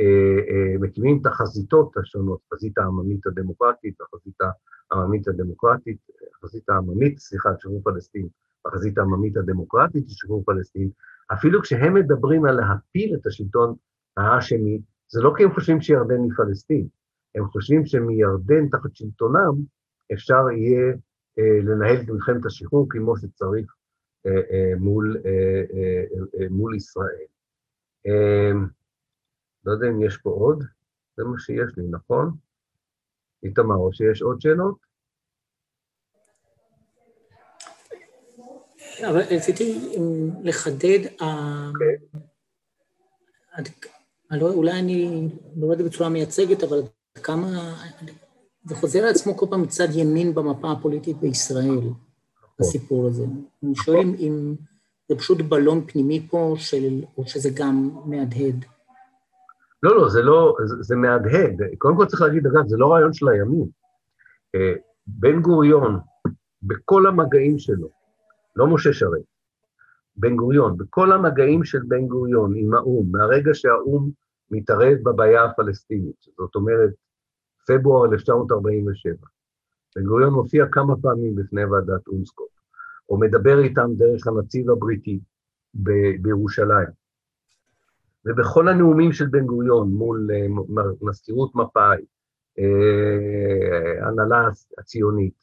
אה, 0.00 0.04
אה, 0.50 0.78
מקימים 0.80 1.18
את 1.20 1.26
החזיתות 1.26 1.96
השונות, 1.96 2.40
חזית 2.54 2.78
העממית 2.78 3.26
הדמוקרטית, 3.26 3.94
החזית 4.00 4.34
העממית 4.90 5.28
הדמוקרטית, 5.28 5.98
החזית 6.34 6.68
העממית, 6.68 7.18
סליחה, 7.18 7.50
שחרור 7.58 7.82
פלסטין, 7.84 8.28
החזית 8.66 8.98
העממית 8.98 9.36
הדמוקרטית 9.36 10.04
שחרור 10.08 10.42
פלסטין, 10.46 10.90
אפילו 11.32 11.62
כשהם 11.62 11.94
מדברים 11.94 12.44
על 12.44 12.56
להפיל 12.56 13.14
את 13.14 13.26
השלטון 13.26 13.74
האשמי, 14.16 14.80
זה 15.08 15.20
לא 15.22 15.32
כי 15.36 15.44
הם 15.44 15.54
חושבים 15.54 15.80
שירדן 15.80 16.22
היא 16.22 16.32
פלסטין, 16.36 16.86
הם 17.34 17.44
חושבים 17.46 17.86
שמירדן 17.86 18.68
תחת 18.68 18.94
שלטונם 18.94 19.54
אפשר 20.12 20.50
יהיה 20.50 20.92
אה, 21.38 21.60
לנהל 21.62 21.96
את 21.96 22.08
מלחמת 22.08 22.46
השחרור 22.46 22.86
כמו 22.90 23.16
שצריך 23.16 23.74
מול, 24.78 25.16
מול 26.50 26.76
ישראל. 26.76 27.29
אה, 28.06 28.52
לא 29.64 29.72
יודע 29.72 29.86
אם 29.88 30.02
יש 30.02 30.16
פה 30.16 30.30
עוד, 30.30 30.64
זה 31.16 31.24
מה 31.24 31.38
שיש 31.38 31.76
לי, 31.76 31.84
נכון? 31.90 32.36
איתמר, 33.42 33.76
או 33.76 33.92
שיש 33.92 34.22
עוד 34.22 34.40
שאלות? 34.40 34.90
אבל 39.08 39.20
רציתי 39.20 39.96
לחדד, 40.42 40.98
אה, 41.20 41.70
אוקיי. 41.70 41.96
אולי 44.40 44.72
אני 44.72 45.28
לא 45.56 45.72
יודע 45.72 45.84
בצורה 45.84 46.08
מייצגת, 46.08 46.62
אבל 46.62 46.82
כמה... 47.14 47.76
זה 48.64 48.74
חוזר 48.74 48.98
על 48.98 49.08
עצמו 49.10 49.36
כל 49.36 49.46
פעם 49.50 49.62
מצד 49.62 49.88
ימין 49.94 50.34
במפה 50.34 50.72
הפוליטית 50.72 51.16
בישראל, 51.16 51.80
הסיפור 52.60 53.06
הזה. 53.06 53.24
אני 53.62 53.74
שואל 53.74 53.98
אם, 53.98 54.14
אם 54.18 54.54
זה 55.10 55.16
פשוט 55.16 55.40
בלון 55.40 55.86
פנימי 55.86 56.26
פה, 56.30 56.54
של, 56.56 57.02
או 57.18 57.26
שזה 57.26 57.50
גם 57.54 57.90
מהדהד. 58.04 58.64
לא, 59.82 59.96
לא, 59.96 60.08
זה 60.08 60.22
לא, 60.22 60.56
זה, 60.64 60.74
זה 60.80 60.96
מהדהד. 60.96 61.62
קודם 61.78 61.96
כל 61.96 62.06
צריך 62.06 62.22
להגיד, 62.22 62.46
אגב, 62.46 62.66
זה 62.66 62.76
לא 62.76 62.92
רעיון 62.92 63.12
של 63.12 63.28
הימין. 63.28 63.68
אה, 64.54 64.72
בן 65.06 65.42
גוריון, 65.42 65.98
בכל 66.62 67.06
המגעים 67.06 67.58
שלו, 67.58 67.88
לא 68.56 68.66
משה 68.66 68.92
שרת, 68.92 69.22
בן 70.16 70.36
גוריון, 70.36 70.76
בכל 70.76 71.12
המגעים 71.12 71.64
של 71.64 71.80
בן 71.88 72.06
גוריון 72.06 72.56
עם 72.56 72.74
האו"ם, 72.74 73.06
מהרגע 73.12 73.50
שהאו"ם 73.54 74.10
מתערב 74.50 74.98
בבעיה 75.02 75.44
הפלסטינית, 75.44 76.26
זאת 76.38 76.54
אומרת, 76.54 76.90
פברואר 77.66 78.12
1947. 78.12 79.14
בן 79.96 80.04
גוריון 80.04 80.32
מופיע 80.32 80.66
כמה 80.72 80.94
פעמים 81.02 81.36
בפני 81.36 81.64
ועדת 81.64 82.08
אונסקופ, 82.08 82.48
או 83.10 83.18
מדבר 83.18 83.58
איתם 83.58 83.90
דרך 83.96 84.26
הנציב 84.26 84.70
הבריטי 84.70 85.20
ב- 85.74 86.22
בירושלים. 86.22 87.00
ובכל 88.24 88.68
הנאומים 88.68 89.12
של 89.12 89.26
בן 89.26 89.46
גוריון 89.46 89.90
מול 89.90 90.28
uh, 90.30 91.08
מזכירות 91.08 91.54
מפא"י, 91.54 92.04
ההנהלה 94.02 94.48
uh, 94.48 94.80
הציונית, 94.80 95.34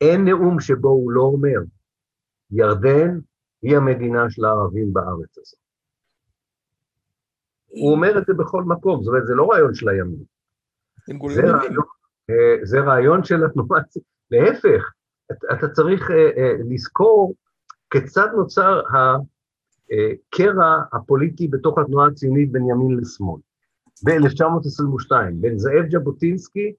אין 0.00 0.24
נאום 0.24 0.60
שבו 0.60 0.88
הוא 0.88 1.10
לא 1.10 1.22
אומר, 1.22 1.60
ירדן 2.50 3.18
היא 3.62 3.76
המדינה 3.76 4.30
של 4.30 4.44
הערבים 4.44 4.92
בארץ 4.92 5.38
הזאת. 5.38 5.60
הוא 7.66 7.92
אומר 7.92 8.18
את 8.18 8.26
זה 8.26 8.34
בכל 8.34 8.62
מקום, 8.62 9.02
זאת 9.02 9.12
אומרת, 9.12 9.26
זה 9.26 9.34
לא 9.34 9.50
רעיון 9.52 9.74
של 9.74 9.88
הימין. 9.88 10.24
זה 11.34 11.42
רעיון, 11.42 11.84
אה, 12.30 12.64
זה 12.64 12.80
רעיון 12.80 13.24
של 13.24 13.44
התנועה, 13.44 13.80
להפך, 14.30 14.92
אתה 15.32 15.68
צריך 15.68 16.10
לזכור 16.70 17.34
כיצד 17.90 18.28
נוצר 18.36 18.80
הקרע 18.90 20.82
הפוליטי 20.92 21.48
בתוך 21.48 21.78
התנועה 21.78 22.08
הציונית 22.08 22.52
בין 22.52 22.62
ימין 22.70 22.96
לשמאל. 22.96 23.40
ב-1922, 24.04 25.12
בין 25.34 25.58
זאב 25.58 25.84
ז'בוטינסקי 25.90 26.74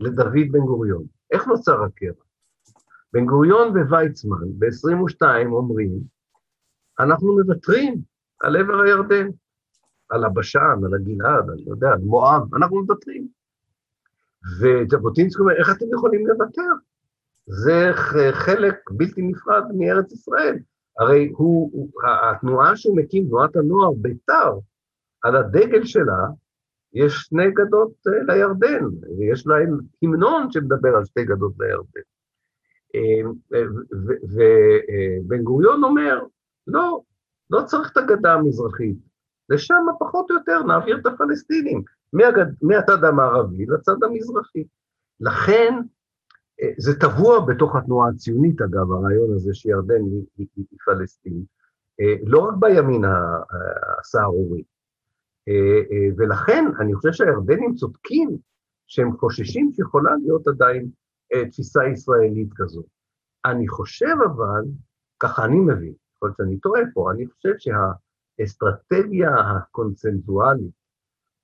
לדוד 0.00 0.52
בן 0.52 0.60
גוריון. 0.60 1.04
איך 1.30 1.46
נוצר 1.46 1.82
הקרע? 1.82 2.24
בן 3.12 3.26
גוריון 3.26 3.68
וויצמן 3.68 4.46
ב-22 4.58 5.46
אומרים, 5.46 5.90
אנחנו 7.00 7.36
מוותרים 7.36 7.94
על 8.40 8.56
עבר 8.56 8.80
הירדן, 8.80 9.28
על 10.08 10.24
הבשן, 10.24 10.80
על 10.84 10.94
הגלעד, 10.94 11.50
אני 11.50 11.62
יודע, 11.66 11.88
על 11.88 11.98
מואב, 11.98 12.54
אנחנו 12.54 12.80
מוותרים. 12.82 13.28
וז'בוטינסקי 14.60 15.42
אומר, 15.42 15.54
איך 15.58 15.70
אתם 15.76 15.86
יכולים 15.94 16.26
לוותר? 16.26 16.62
זה 17.46 17.90
חלק 18.32 18.74
בלתי 18.90 19.22
נפרד 19.22 19.64
מארץ 19.78 20.12
ישראל. 20.12 20.58
הרי 20.98 21.32
הוא, 21.36 21.70
הוא, 21.72 21.90
התנועה 22.04 22.76
שהוא 22.76 22.96
מקים, 22.96 23.26
תנועת 23.26 23.56
הנוער, 23.56 23.92
בית"ר, 23.92 24.58
על 25.22 25.36
הדגל 25.36 25.84
שלה, 25.84 26.26
יש 26.92 27.12
שני 27.12 27.50
גדות 27.50 27.92
אה, 28.06 28.34
לירדן, 28.34 28.84
ויש 29.18 29.46
להם 29.46 29.78
המנון 30.02 30.52
שמדבר 30.52 30.96
על 30.96 31.04
שתי 31.04 31.24
גדות 31.24 31.52
לירדן. 31.60 32.00
אה, 32.94 33.60
ובן 34.22 35.42
גוריון 35.42 35.84
אומר, 35.84 36.22
לא, 36.66 37.00
לא 37.50 37.62
צריך 37.62 37.92
את 37.92 37.96
הגדה 37.96 38.32
המזרחית, 38.32 38.96
לשם 39.48 39.84
פחות 39.98 40.30
או 40.30 40.36
יותר 40.36 40.62
נעביר 40.62 40.98
את 40.98 41.06
הפלסטינים. 41.06 41.82
מהצד 42.62 43.04
המערבי 43.04 43.66
לצד 43.66 44.02
המזרחי. 44.02 44.64
לכן, 45.20 45.74
אה, 45.74 45.80
זה 46.78 47.00
טבוע 47.00 47.40
בתוך 47.40 47.76
התנועה 47.76 48.08
הציונית, 48.08 48.62
אגב, 48.62 48.92
הרעיון 48.92 49.34
הזה 49.34 49.54
שירדן 49.54 50.04
היא, 50.04 50.22
היא, 50.38 50.46
היא 50.56 50.78
פלסטין, 50.84 51.42
לא 52.26 52.38
רק 52.38 52.54
בימין 52.60 53.04
הסהרורי, 54.00 54.62
אה, 55.48 55.80
אה, 55.90 56.08
ולכן 56.16 56.64
אני 56.80 56.94
חושב 56.94 57.12
שהירדנים 57.12 57.74
צודקים 57.74 58.38
שהם 58.86 59.16
חוששים 59.16 59.72
שיכולה 59.72 60.10
להיות 60.22 60.48
עדיין 60.48 60.90
אה, 61.34 61.50
תפיסה 61.50 61.80
ישראלית 61.92 62.48
כזו. 62.56 62.82
אני 63.44 63.68
חושב 63.68 64.14
אבל, 64.26 64.64
ככה 65.20 65.44
אני 65.44 65.60
מבין, 65.60 65.94
יכול 66.16 66.28
להיות 66.28 66.36
שאני 66.36 66.60
טועה 66.60 66.80
פה, 66.94 67.12
אני 67.12 67.26
חושב 67.26 67.52
שהאסטרטגיה 67.58 69.30
הקונצנזואלית 69.34 70.74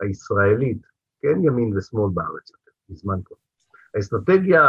הישראלית, 0.01 0.83
כן 1.21 1.45
ימין 1.45 1.77
ושמאל 1.77 2.11
בארץ 2.15 2.51
יותר, 2.51 2.71
מזמן 2.89 3.21
האסטרטגיה 3.95 4.65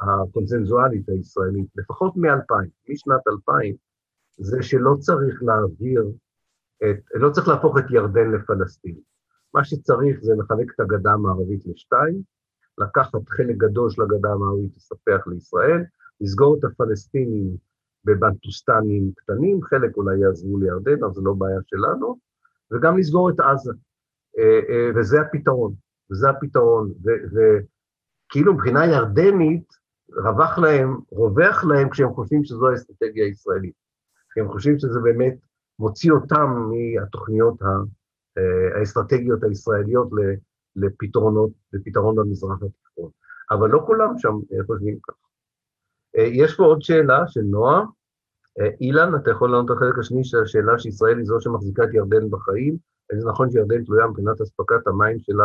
הקונצנזואלית 0.00 1.08
הישראלית, 1.08 1.66
לפחות 1.76 2.16
מ-2000, 2.16 2.68
משנת 2.88 3.20
2000, 3.28 3.74
זה 4.38 4.62
שלא 4.62 4.96
צריך 4.98 5.42
להעביר 5.42 6.04
את, 6.82 6.96
לא 7.14 7.30
צריך 7.30 7.48
להפוך 7.48 7.78
את 7.78 7.84
ירדן 7.90 8.30
לפלסטין. 8.30 8.96
מה 9.54 9.64
שצריך 9.64 10.18
זה 10.22 10.32
לחלק 10.38 10.72
את 10.74 10.80
הגדה 10.80 11.12
המערבית 11.12 11.66
לשתיים, 11.66 12.22
לקחת 12.78 13.28
חלק 13.28 13.56
גדול 13.56 13.90
של 13.90 14.02
הגדה 14.02 14.32
המערבית 14.32 14.76
לספח 14.76 15.26
לישראל, 15.26 15.84
לסגור 16.20 16.56
את 16.58 16.64
הפלסטינים 16.64 17.56
בבנטוסטנים 18.04 19.12
קטנים, 19.16 19.62
חלק 19.62 19.96
אולי 19.96 20.18
יעזבו 20.18 20.58
לירדן, 20.58 21.04
אבל 21.04 21.12
זו 21.12 21.24
לא 21.24 21.32
בעיה 21.32 21.58
שלנו, 21.66 22.18
וגם 22.72 22.98
לסגור 22.98 23.30
את 23.30 23.40
עזה. 23.40 23.72
אה, 24.38 24.60
אה, 24.68 24.90
וזה 24.96 25.20
הפתרון, 25.20 25.74
וזה 26.10 26.30
הפתרון. 26.30 26.92
וכאילו 28.26 28.54
מבחינה 28.54 28.86
ירדנית, 28.86 29.72
רווח 30.24 30.58
להם, 30.58 30.98
רווח 31.10 31.64
להם 31.64 31.90
כשהם 31.90 32.14
חושבים 32.14 32.44
שזו 32.44 32.68
האסטרטגיה 32.68 33.24
הישראלית. 33.24 33.74
כי 34.34 34.40
הם 34.40 34.48
חושבים 34.48 34.78
שזה 34.78 35.00
באמת 35.00 35.34
מוציא 35.78 36.12
אותם 36.12 36.70
מהתוכניות 36.70 37.62
אה, 38.38 38.78
האסטרטגיות 38.78 39.44
הישראליות 39.44 40.08
לפתרונות, 40.76 41.50
לפתרון 41.72 42.16
במזרח 42.16 42.62
התיכון. 42.62 43.10
אבל 43.50 43.70
לא 43.70 43.82
כולם 43.86 44.18
שם 44.18 44.34
אה, 44.52 44.64
חושבים 44.66 44.98
כך. 45.02 45.14
אה, 46.16 46.22
יש 46.22 46.56
פה 46.56 46.64
עוד 46.64 46.82
שאלה 46.82 47.26
של 47.26 47.42
נועה. 47.42 47.84
אילן, 48.80 49.14
אתה 49.14 49.30
יכול 49.30 49.50
לענות 49.50 49.70
את 49.70 49.76
החלק 49.76 49.98
השני 49.98 50.24
של 50.24 50.42
השאלה 50.42 50.78
שישראל 50.78 51.16
היא 51.16 51.24
זו 51.24 51.40
שמחזיקה 51.40 51.84
את 51.84 51.94
ירדן 51.94 52.30
בחיים, 52.30 52.76
זה 53.12 53.28
נכון 53.28 53.50
שירדן 53.50 53.84
תלויה 53.84 54.06
מבחינת 54.06 54.40
אספקת 54.40 54.86
המים 54.86 55.18
שלה 55.20 55.44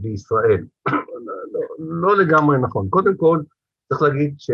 בישראל. 0.00 0.64
לא, 1.52 1.60
לא 1.78 2.16
לגמרי 2.16 2.58
נכון. 2.58 2.88
קודם 2.90 3.16
כל, 3.16 3.38
צריך 3.88 4.02
להגיד 4.02 4.34
ש... 4.38 4.50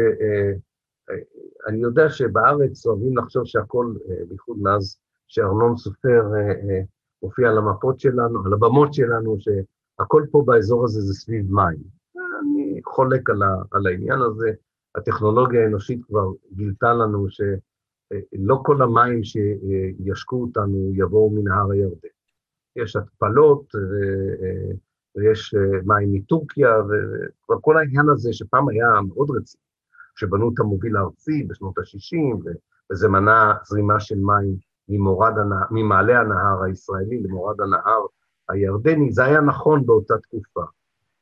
אני 1.67 1.79
יודע 1.79 2.11
שבארץ 2.11 2.87
אוהבים 2.87 3.19
לחשוב 3.19 3.45
שהכל, 3.47 3.95
אה, 4.11 4.25
בייחוד 4.29 4.59
מאז 4.63 4.99
שארנון 5.29 5.77
סופר 5.77 6.23
אה, 6.35 6.41
אה, 6.41 6.81
הופיע 7.19 7.49
על 7.49 7.59
המפות 7.59 8.01
שלנו, 8.01 8.47
על 8.47 8.53
הבמות 8.53 8.95
שלנו, 8.95 9.37
שהכל 9.41 10.23
פה 10.31 10.43
באזור 10.47 10.85
הזה 10.85 11.01
זה 11.01 11.15
סביב 11.15 11.53
מים. 11.53 11.79
אני 12.41 12.81
חולק 12.85 13.31
על, 13.31 13.43
על 13.71 13.87
העניין 13.87 14.19
הזה. 14.21 14.51
הטכנולוגיה 14.95 15.63
האנושית 15.63 16.05
כבר 16.05 16.33
גילתה 16.53 16.95
לנו 16.95 17.27
שלא 17.29 18.61
כל 18.65 18.83
המים 18.83 19.21
שישקו 19.25 20.37
אותנו 20.43 20.91
יבואו 20.95 21.31
מנהר 21.31 21.71
הירדן. 21.71 22.09
יש 22.77 22.97
התפלות, 22.97 23.65
ויש 25.19 25.55
מים 25.85 26.13
מטורקיה, 26.13 26.71
וכבר 26.79 27.57
כל 27.61 27.79
העניין 27.79 28.09
הזה 28.09 28.33
שפעם 28.33 28.69
היה 28.69 28.89
מאוד 29.09 29.31
רציני. 29.31 29.69
שבנו 30.19 30.51
את 30.55 30.61
המוביל 30.61 30.97
הארצי 30.97 31.45
בשנות 31.49 31.79
ה-60, 31.79 32.51
וזה 32.93 33.09
מנע 33.09 33.53
זרימה 33.65 34.01
של 34.01 34.19
מים 34.19 34.57
ממורד 34.89 35.39
הנהר, 35.39 35.67
ממעלה 35.71 36.21
הנהר 36.21 36.63
הישראלי 36.63 37.23
למורד 37.23 37.61
הנהר 37.61 38.07
הירדני, 38.49 39.13
זה 39.13 39.25
היה 39.25 39.41
נכון 39.41 39.87
באותה 39.87 40.15
תקופה. 40.19 40.63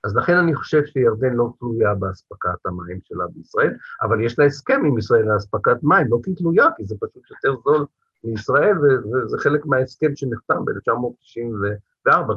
אז 0.05 0.17
לכן 0.17 0.37
אני 0.37 0.55
חושב 0.55 0.85
שירדן 0.85 1.35
לא 1.35 1.49
תלויה 1.59 1.95
באספקת 1.95 2.67
המים 2.67 2.99
שלה 3.05 3.25
בישראל, 3.35 3.75
אבל 4.03 4.25
יש 4.25 4.39
לה 4.39 4.45
הסכם 4.45 4.83
עם 4.87 4.99
ישראל 4.99 5.25
לאספקת 5.33 5.77
מים, 5.83 6.07
לא 6.11 6.19
כי 6.23 6.35
תלויה, 6.35 6.67
כי 6.77 6.85
זה 6.85 6.95
פשוט 7.01 7.23
יותר 7.31 7.61
זול 7.65 7.87
מישראל, 8.25 8.79
וזה 8.79 9.39
חלק 9.39 9.67
מההסכם 9.67 10.17
שנחתם 10.17 10.65
ב-1994, 10.65 11.67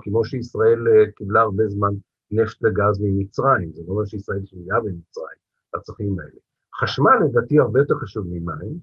כמו 0.01 0.25
שישראל 0.25 0.87
אה, 0.87 1.11
קיבלה 1.11 1.41
הרבה 1.41 1.67
זמן 1.67 1.89
נפט 2.31 2.57
וגז 2.63 3.01
ממצרים, 3.01 3.71
זה 3.73 3.81
לא 3.87 3.93
אומר 3.93 4.05
שישראל 4.05 4.39
תלויה 4.49 4.79
במצרים, 4.79 5.39
בצרכים 5.75 6.19
האלה. 6.19 6.39
חשמל 6.81 7.11
לדעתי 7.25 7.59
הרבה 7.59 7.79
יותר 7.79 7.95
חשוב 7.95 8.25
ממים, 8.27 8.77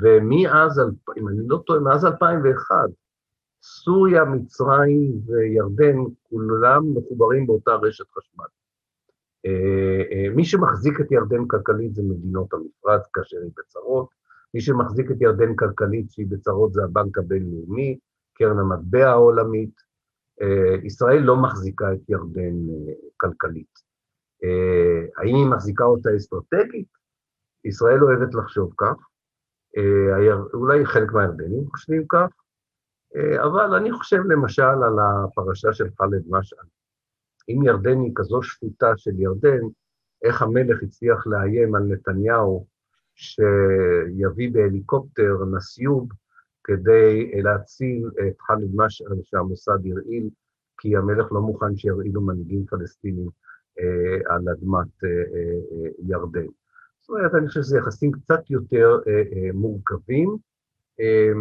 ומאז, 0.00 0.80
אם 1.16 1.28
אני 1.28 1.38
לא 1.48 1.62
טועה, 1.66 1.80
מאז 1.80 2.04
2001, 2.04 2.76
סוריה, 3.62 4.24
מצרים 4.24 5.20
וירדן, 5.26 5.96
כולם 6.22 6.82
מחוברים 6.94 7.46
באותה 7.46 7.74
רשת 7.74 8.04
חשמל. 8.18 8.44
אה, 9.46 10.02
אה, 10.12 10.34
מי 10.34 10.44
שמחזיק 10.44 11.00
את 11.00 11.12
ירדן 11.12 11.46
כלכלית 11.46 11.94
זה 11.94 12.02
מדינות 12.02 12.52
המפרץ 12.52 13.06
כאשר 13.12 13.36
היא 13.36 13.50
בצרות, 13.58 14.08
מי 14.54 14.60
שמחזיק 14.60 15.10
את 15.10 15.16
ירדן 15.20 15.56
כלכלית 15.56 16.10
שהיא 16.10 16.26
בצרות 16.28 16.72
זה 16.72 16.84
הבנק 16.84 17.18
הבינלאומי, 17.18 17.98
קרן 18.34 18.58
המטבע 18.58 19.10
העולמית. 19.10 19.83
אה, 20.42 20.76
ישראל 20.82 21.22
לא 21.22 21.36
מחזיקה 21.36 21.92
את 21.92 22.08
ירדן 22.08 22.54
כלכלית. 23.16 23.84
האם 25.16 25.34
היא 25.34 25.46
מחזיקה 25.46 25.84
אותה 25.84 26.10
אסטרטגית? 26.16 26.88
ישראל 27.64 28.04
אוהבת 28.04 28.34
לחשוב 28.34 28.72
כך, 28.76 28.96
אה, 29.76 30.34
אולי 30.54 30.86
חלק 30.86 31.12
מהירדנים 31.12 31.64
חושבים 31.70 32.04
כך, 32.08 32.28
אה, 33.16 33.44
אבל 33.44 33.74
אני 33.74 33.92
חושב 33.92 34.16
למשל 34.16 34.62
על 34.62 34.96
הפרשה 34.98 35.72
של 35.72 35.88
ח'אלד 35.98 36.24
משעל. 36.28 36.66
אם 37.48 37.62
ירדן 37.64 38.00
היא 38.00 38.12
כזו 38.14 38.42
שפוטה 38.42 38.92
של 38.96 39.20
ירדן, 39.20 39.60
איך 40.24 40.42
המלך 40.42 40.82
הצליח 40.82 41.26
לאיים 41.26 41.74
על 41.74 41.82
נתניהו 41.82 42.66
שיביא 43.14 44.50
בהליקופטר 44.52 45.44
נסיוב 45.56 46.08
כדי 46.64 47.42
להציל 47.42 48.10
את 48.28 48.40
ח'אלד 48.40 48.70
משעל 48.74 49.18
שהמוסד 49.22 49.78
הרעיל, 49.90 50.28
כי 50.78 50.96
המלך 50.96 51.32
לא 51.32 51.40
מוכן 51.40 51.76
שירעילו 51.76 52.20
מנהיגים 52.20 52.66
פלסטינים 52.66 53.28
אה, 53.80 54.34
על 54.34 54.48
אדמת 54.48 55.04
אה, 55.04 55.08
אה, 55.08 55.90
ירדן. 55.98 56.46
זאת 57.00 57.10
אומרת, 57.10 57.34
אני 57.34 57.48
חושב 57.48 57.62
שזה 57.62 57.78
יחסים 57.78 58.12
קצת 58.12 58.50
יותר 58.50 58.98
אה, 59.06 59.12
אה, 59.12 59.52
מורכבים. 59.52 60.36
אה, 61.00 61.32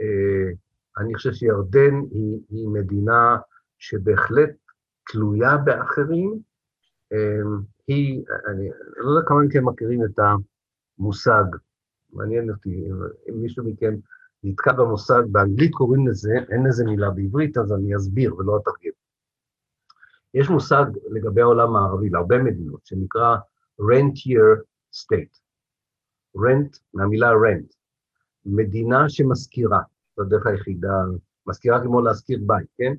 אה, 0.00 0.50
אני 0.98 1.14
חושב 1.14 1.32
שירדן 1.32 1.94
היא, 2.10 2.40
היא 2.48 2.68
מדינה 2.68 3.38
שבהחלט 3.78 4.50
תלויה 5.12 5.56
באחרים. 5.56 6.38
אה, 7.12 7.40
היא, 7.88 8.24
אני 8.46 8.68
לא 8.96 9.10
יודע 9.10 9.28
כמה 9.28 9.42
מכם 9.42 9.68
מכירים 9.68 10.04
את 10.04 10.18
המושג, 10.98 11.44
מעניין 12.12 12.50
אותי, 12.50 12.84
אם 13.28 13.40
מישהו 13.42 13.64
מכם 13.64 13.94
נתקע 14.44 14.72
במושג, 14.72 15.22
באנגלית 15.32 15.72
קוראים 15.72 16.08
לזה, 16.08 16.32
אין 16.50 16.66
לזה 16.66 16.84
מילה 16.84 17.10
בעברית, 17.10 17.58
אז 17.58 17.72
אני 17.72 17.96
אסביר 17.96 18.36
ולא 18.36 18.56
אתרגם. 18.56 18.92
יש 20.34 20.48
מושג 20.48 20.84
לגבי 21.10 21.40
העולם 21.40 21.76
הערבי, 21.76 22.10
להרבה 22.10 22.38
מדינות, 22.38 22.86
שנקרא 22.86 23.36
rentier 23.80 24.60
state. 24.92 25.40
rent, 26.36 26.78
מהמילה 26.94 27.30
rent, 27.30 27.74
מדינה 28.46 29.08
שמשכירה, 29.08 29.80
זו 30.16 30.22
הדרך 30.22 30.46
היחידה, 30.46 30.94
משכירה 31.46 31.82
כמו 31.82 32.00
להשכיר 32.00 32.38
בית, 32.46 32.68
כן? 32.78 32.92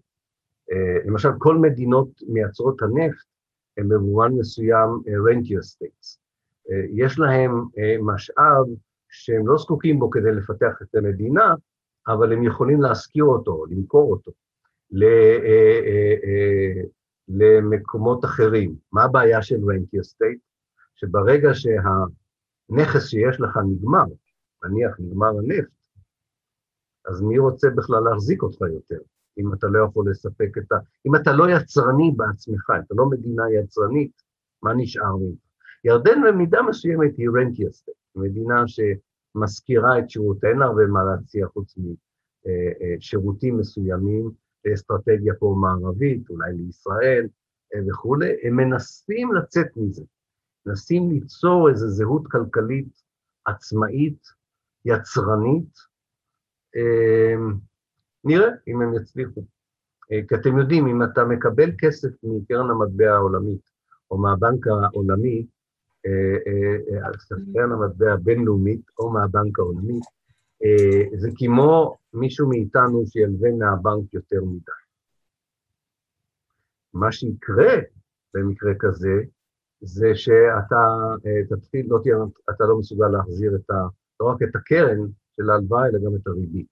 Uh, 0.72 1.08
למשל, 1.08 1.30
כל 1.38 1.58
מדינות 1.58 2.08
מייצרות 2.28 2.82
הנפט 2.82 3.26
הן 3.78 3.90
במובן 3.90 4.32
מסוים 4.32 4.90
uh, 4.90 5.32
rentier 5.32 5.62
states. 5.62 6.18
Uh, 6.68 6.74
יש 6.94 7.20
להם 7.20 7.66
משאב 8.02 8.66
שהם 9.12 9.48
לא 9.48 9.58
זקוקים 9.58 10.00
בו 10.00 10.10
כדי 10.10 10.32
לפתח 10.32 10.82
את 10.82 10.96
המדינה, 10.96 11.54
אבל 12.08 12.34
הם 12.34 12.44
יכולים 12.44 12.82
להשכיר 12.82 13.24
אותו, 13.24 13.66
למכור 13.70 14.12
אותו 14.12 14.32
למקומות 17.28 18.26
אחרים. 18.26 18.76
מה 18.92 19.04
הבעיה 19.04 19.42
של 19.42 19.60
רנטי 19.70 20.00
אסטייט? 20.00 20.40
שברגע 20.96 21.50
שהנכס 21.54 23.08
שיש 23.08 23.42
לך 23.42 23.58
נגמר, 23.58 24.06
נניח 24.66 25.00
נגמר 25.00 25.28
הנפט, 25.28 25.72
אז 27.06 27.22
מי 27.22 27.40
רוצה 27.40 27.70
בכלל 27.70 28.04
להחזיק 28.04 28.44
אותך 28.44 28.62
יותר, 28.62 29.00
אם 29.38 29.54
אתה 29.54 29.68
לא 29.68 29.86
יכול 29.86 30.10
לספק 30.10 30.58
את 30.58 30.72
ה... 30.72 30.76
אם 31.08 31.16
אתה 31.16 31.32
לא 31.32 31.50
יצרני 31.50 32.12
בעצמך, 32.18 32.70
אתה 32.86 32.96
לא 32.98 33.10
מדינה 33.10 33.44
יצרנית, 33.52 34.12
מה 34.64 34.74
נשאר 34.74 35.16
ממך? 35.16 35.40
ירדן 35.84 36.22
במידה 36.28 36.62
מסוימת 36.62 37.18
היא 37.18 37.30
רנטי 37.36 37.68
אסטייט, 37.68 37.98
מדינה 38.16 38.64
שמשכירה 38.68 40.00
את 40.00 40.10
שירותיה, 40.10 40.50
אין 40.50 40.62
הרבה 40.62 40.86
מה 40.86 41.00
להציע 41.04 41.48
חוץ 41.48 41.76
משירותים 42.98 43.58
מסוימים, 43.58 44.32
לאסטרטגיה 44.66 45.34
פה 45.40 45.56
מערבית, 45.62 46.30
אולי 46.30 46.54
לישראל 46.54 47.28
אה, 47.76 47.80
וכולי, 47.88 48.36
הם 48.44 48.56
מנסים 48.56 49.34
לצאת 49.34 49.68
מזה, 49.76 50.04
מנסים 50.66 51.12
ליצור 51.12 51.70
איזו 51.70 51.90
זהות 51.90 52.28
כלכלית 52.28 53.04
עצמאית, 53.46 54.24
יצרנית, 54.86 55.78
אה, 56.76 57.36
נראה 58.24 58.50
אם 58.68 58.82
הם 58.82 58.94
יצליחו. 58.94 59.42
אה, 60.12 60.20
כי 60.28 60.36
אתם 60.36 60.58
יודעים, 60.58 60.88
אם 60.88 61.04
אתה 61.04 61.26
מקבל 61.26 61.72
כסף 61.78 62.10
מקרן 62.24 62.70
המטבע 62.70 63.12
העולמית, 63.12 63.72
או 64.12 64.18
מהבנק 64.18 64.68
העולמי, 64.68 65.46
קרן 67.54 67.72
המטבע 67.72 68.14
הבינלאומית, 68.14 68.82
או 69.00 69.10
מהבנק 69.10 69.60
העולמי, 69.60 70.00
זה 71.18 71.30
כמו 71.36 71.98
מישהו 72.14 72.50
מאיתנו 72.50 73.04
שילווה 73.08 73.52
מהבנק 73.52 74.14
יותר 74.14 74.44
מדי. 74.44 74.72
מה 76.94 77.12
שיקרה 77.12 77.74
במקרה 78.34 78.72
כזה, 78.80 79.24
זה 79.82 80.16
שאתה 80.16 80.76
אה, 81.26 81.42
תתחיל, 81.50 81.86
לא 81.90 82.00
תהיה, 82.04 82.16
אתה 82.50 82.64
לא 82.64 82.80
מסוגל 82.80 83.08
להחזיר 83.08 83.56
את 83.56 83.70
ה, 83.70 83.88
לא 84.20 84.26
רק 84.26 84.42
את 84.42 84.56
הקרן 84.56 85.00
של 85.36 85.50
ההלוואה, 85.50 85.88
אלא 85.88 86.00
גם 86.06 86.16
את 86.16 86.28
הריבית. 86.28 86.68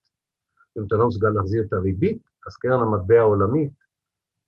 אם 0.78 0.84
אתה 0.88 0.96
לא 0.96 1.08
מסוגל 1.08 1.30
להחזיר 1.30 1.64
את 1.64 1.74
הריבית, 1.74 2.22
אז 2.48 2.56
קרן 2.56 2.80
המטבע 2.80 3.20
העולמית, 3.20 3.72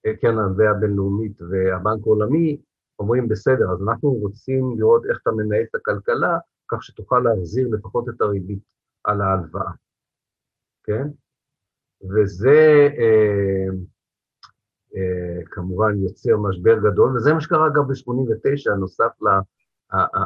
אה, 0.06 0.18
קרן 0.18 0.38
המטבע 0.38 0.70
הבינלאומית 0.70 1.42
והבנק 1.42 2.02
העולמי 2.04 2.62
אומרים, 3.02 3.28
בסדר, 3.28 3.72
אז 3.72 3.82
אנחנו 3.82 4.10
רוצים 4.10 4.76
לראות 4.78 5.06
איך 5.10 5.20
אתה 5.22 5.32
מנהל 5.32 5.64
את 5.70 5.76
הכלכלה, 5.76 6.38
כך 6.72 6.84
שתוכל 6.84 7.20
להחזיר 7.20 7.68
לפחות 7.72 8.10
את 8.10 8.22
הריבית 8.22 8.64
על 9.04 9.22
ההלוואה. 9.22 9.72
כן? 10.84 11.08
וזה 12.10 12.90
אה, 12.98 13.68
אה, 14.96 15.42
כמובן 15.46 16.04
יוצר 16.04 16.38
משבר 16.38 16.80
גדול, 16.80 17.16
וזה 17.16 17.34
מה 17.34 17.42
שקרה 17.42 17.70
גם 17.76 17.88
ב-89, 17.88 18.76
נוסף 18.80 19.22
ל... 19.22 19.28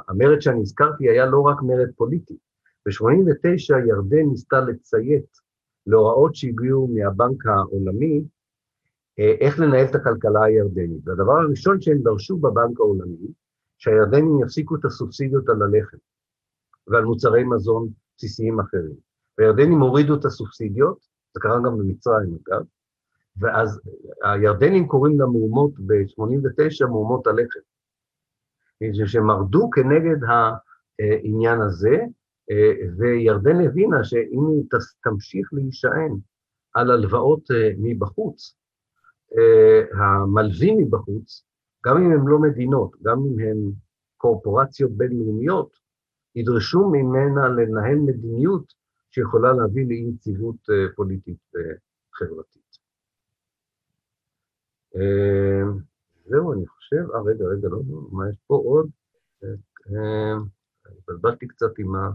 המרד 0.08 0.42
שאני 0.42 0.62
הזכרתי 0.62 1.10
היה 1.10 1.26
לא 1.26 1.42
רק 1.42 1.58
מרד 1.62 1.90
פוליטי. 1.96 2.38
ב-89 2.86 3.88
ירדן 3.88 4.30
ניסתה 4.30 4.60
לציית 4.60 5.26
להוראות 5.88 6.36
שהגיעו 6.36 6.88
מהבנק 6.88 7.46
העולמי, 7.46 8.24
איך 9.18 9.60
לנהל 9.60 9.86
את 9.86 9.96
הכלכלה 9.96 10.44
הירדנית. 10.44 11.08
והדבר 11.08 11.32
הראשון 11.32 11.82
שהם 11.82 11.98
דרשו 12.04 12.38
בבנק 12.38 12.80
העולמי, 12.80 13.28
שהירדנים 13.78 14.40
יפסיקו 14.44 14.76
את 14.76 14.86
הסובסידיות 14.86 15.50
על 15.50 15.62
הלחם 15.62 15.98
ועל 16.88 17.06
מוצרי 17.06 17.44
מזון 17.44 17.90
בסיסיים 18.18 18.60
אחרים. 18.60 18.96
והירדנים 19.38 19.80
הורידו 19.82 20.16
את 20.16 20.26
הסובסידיות, 20.26 20.98
זה 21.34 21.40
קרה 21.40 21.58
גם 21.66 21.78
במצרים 21.78 22.38
אגב, 22.48 22.64
ואז 23.38 23.82
הירדנים 24.24 24.88
קוראים 24.88 25.22
למהומות 25.22 25.72
ב-89 25.80 26.86
מהומות 26.88 27.28
הלחם. 27.28 27.60
שהם 29.06 29.24
מרדו 29.24 29.70
כנגד 29.70 30.18
העניין 31.00 31.62
הזה, 31.62 31.98
וירדן 32.98 33.66
הבינה 33.66 34.04
שאם 34.04 34.48
היא 34.50 34.64
תמשיך 35.04 35.50
להישען 35.54 36.12
על 36.74 36.92
הלוואות 36.92 37.44
מבחוץ, 37.78 38.56
המלווים 40.00 40.78
מבחוץ, 40.78 41.46
גם 41.86 41.98
אם 41.98 42.12
הם 42.12 42.28
לא 42.28 42.40
מדינות, 42.40 42.92
גם 43.04 43.18
אם 43.18 43.40
הם 43.40 43.72
קורפורציות 44.18 44.92
בינלאומיות, 44.92 45.70
ידרשו 46.36 46.90
ממנה 46.90 47.48
לנהל 47.48 47.96
מדיניות 47.96 48.74
שיכולה 49.12 49.54
להביא 49.54 49.86
לאי 49.88 50.12
יציבות 50.16 50.70
אה, 50.70 50.96
פוליטית 50.96 51.38
וחברתית. 51.54 52.78
אה, 54.96 55.64
זהו, 56.26 56.54
אני 56.54 56.68
חושב, 56.68 57.12
אה, 57.14 57.22
רגע, 57.22 57.46
רגע, 57.46 57.68
לא, 57.68 57.78
לא, 57.90 58.02
מה 58.12 58.30
יש 58.30 58.38
פה 58.48 58.56
עוד? 58.56 58.90
אה, 59.44 60.36
התבלבלתי 60.86 61.48
קצת 61.48 61.80
עם 61.80 61.96
ה... 61.96 62.10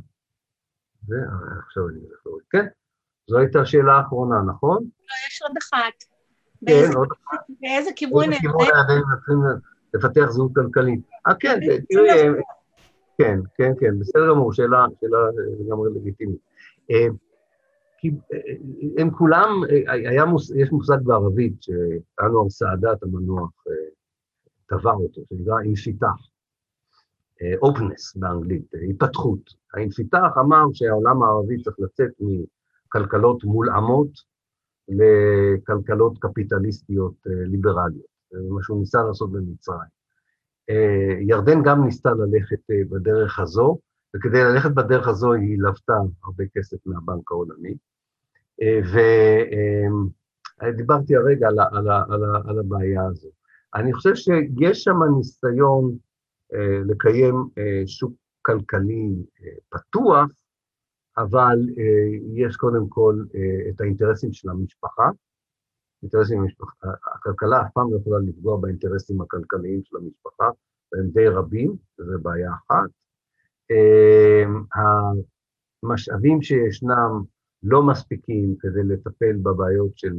זה, 1.06 1.16
עכשיו 1.66 1.88
אני 1.88 2.00
הולך 2.00 2.26
להוריד. 2.26 2.46
כן, 2.50 2.66
זו 3.26 3.38
הייתה 3.38 3.60
השאלה 3.60 3.92
האחרונה, 3.92 4.42
נכון? 4.42 4.82
לא, 4.82 5.14
יש 5.28 5.42
עוד 5.42 5.56
אחת. 5.62 6.19
כן. 6.66 6.90
באיזה 7.60 7.90
כיוון... 7.96 8.34
כיוון 8.40 8.66
הירדנים 8.74 9.04
צריכים 9.16 9.38
לפתח 9.94 10.30
זהות 10.30 10.52
כלכלית. 10.54 11.00
אה, 11.26 11.34
כן, 11.34 11.58
תראי, 11.88 12.42
כן, 13.20 13.40
כן, 13.54 13.72
כן, 13.80 13.98
בסדר 13.98 14.28
גמור, 14.28 14.52
שאלה 14.52 14.86
לגמרי 15.60 15.90
לגיטימית. 15.94 16.38
אה, 16.90 17.06
כי 17.98 18.08
אה, 18.08 18.38
הם 18.98 19.10
כולם, 19.10 19.48
אה, 19.70 19.92
היה, 19.92 20.24
מוס, 20.24 20.50
יש 20.50 20.72
מושג 20.72 20.96
בערבית 21.04 21.62
שאנואר 21.62 22.48
סעדת 22.48 23.02
המנוח 23.02 23.64
טבע 24.66 24.92
אותו, 24.92 25.20
שנקרא 25.28 25.54
אינפיתח, 25.64 26.28
אופנס 27.62 28.16
באנגלית, 28.16 28.74
היפתחות. 28.74 29.40
האינפיתח 29.74 30.28
אמר 30.40 30.64
שהעולם 30.72 31.22
הערבי 31.22 31.62
צריך 31.62 31.76
לצאת 31.80 32.10
מכלכלות 32.20 33.44
מולעמות 33.44 34.10
לכלכלות 34.90 36.18
קפיטליסטיות 36.18 37.14
ליברליות, 37.26 38.10
זה 38.30 38.38
מה 38.50 38.62
שהוא 38.62 38.80
ניסה 38.80 39.02
לעשות 39.02 39.32
במצרים. 39.32 40.00
ירדן 41.20 41.62
גם 41.62 41.84
ניסתה 41.84 42.10
ללכת 42.10 42.60
בדרך 42.90 43.38
הזו, 43.38 43.78
וכדי 44.16 44.44
ללכת 44.44 44.70
בדרך 44.70 45.08
הזו 45.08 45.32
היא 45.32 45.58
לוותה 45.58 45.96
הרבה 46.24 46.44
כסף 46.54 46.76
מהבנק 46.86 47.32
העולמי. 47.32 47.74
אה, 48.62 48.80
ודיברתי 50.62 51.16
הרגע 51.16 51.48
על, 51.48 51.60
על, 51.60 51.90
על, 51.90 52.24
על 52.48 52.58
הבעיה 52.58 53.04
הזו. 53.04 53.28
אני 53.74 53.92
חושב 53.92 54.14
שיש 54.14 54.82
שם 54.82 54.96
ניסיון 55.16 55.96
אה, 56.54 56.78
לקיים 56.84 57.34
אה, 57.58 57.82
שוק 57.86 58.12
כלכלי 58.42 59.08
פתוח, 59.68 60.30
אבל 61.18 61.58
יש 62.34 62.56
קודם 62.56 62.88
כל 62.88 63.24
את 63.68 63.80
האינטרסים 63.80 64.32
של 64.32 64.50
המשפחה. 64.50 65.10
אינטרסים 66.02 66.40
המשפחה, 66.40 66.88
הכלכלה 67.14 67.62
אף 67.62 67.72
פעם 67.74 67.92
לא 67.92 67.98
יכולה 68.00 68.18
לפגוע 68.18 68.60
באינטרסים 68.60 69.20
הכלכליים 69.20 69.80
של 69.84 69.96
המשפחה, 69.96 70.48
והם 70.92 71.10
די 71.10 71.28
רבים, 71.28 71.76
וזו 71.98 72.18
בעיה 72.22 72.50
אחת. 72.52 72.90
אמ, 73.70 74.64
המשאבים 75.84 76.42
שישנם 76.42 77.22
לא 77.62 77.82
מספיקים 77.82 78.54
כדי 78.60 78.82
לטפל 78.84 79.36
בבעיות 79.42 79.98
של 79.98 80.12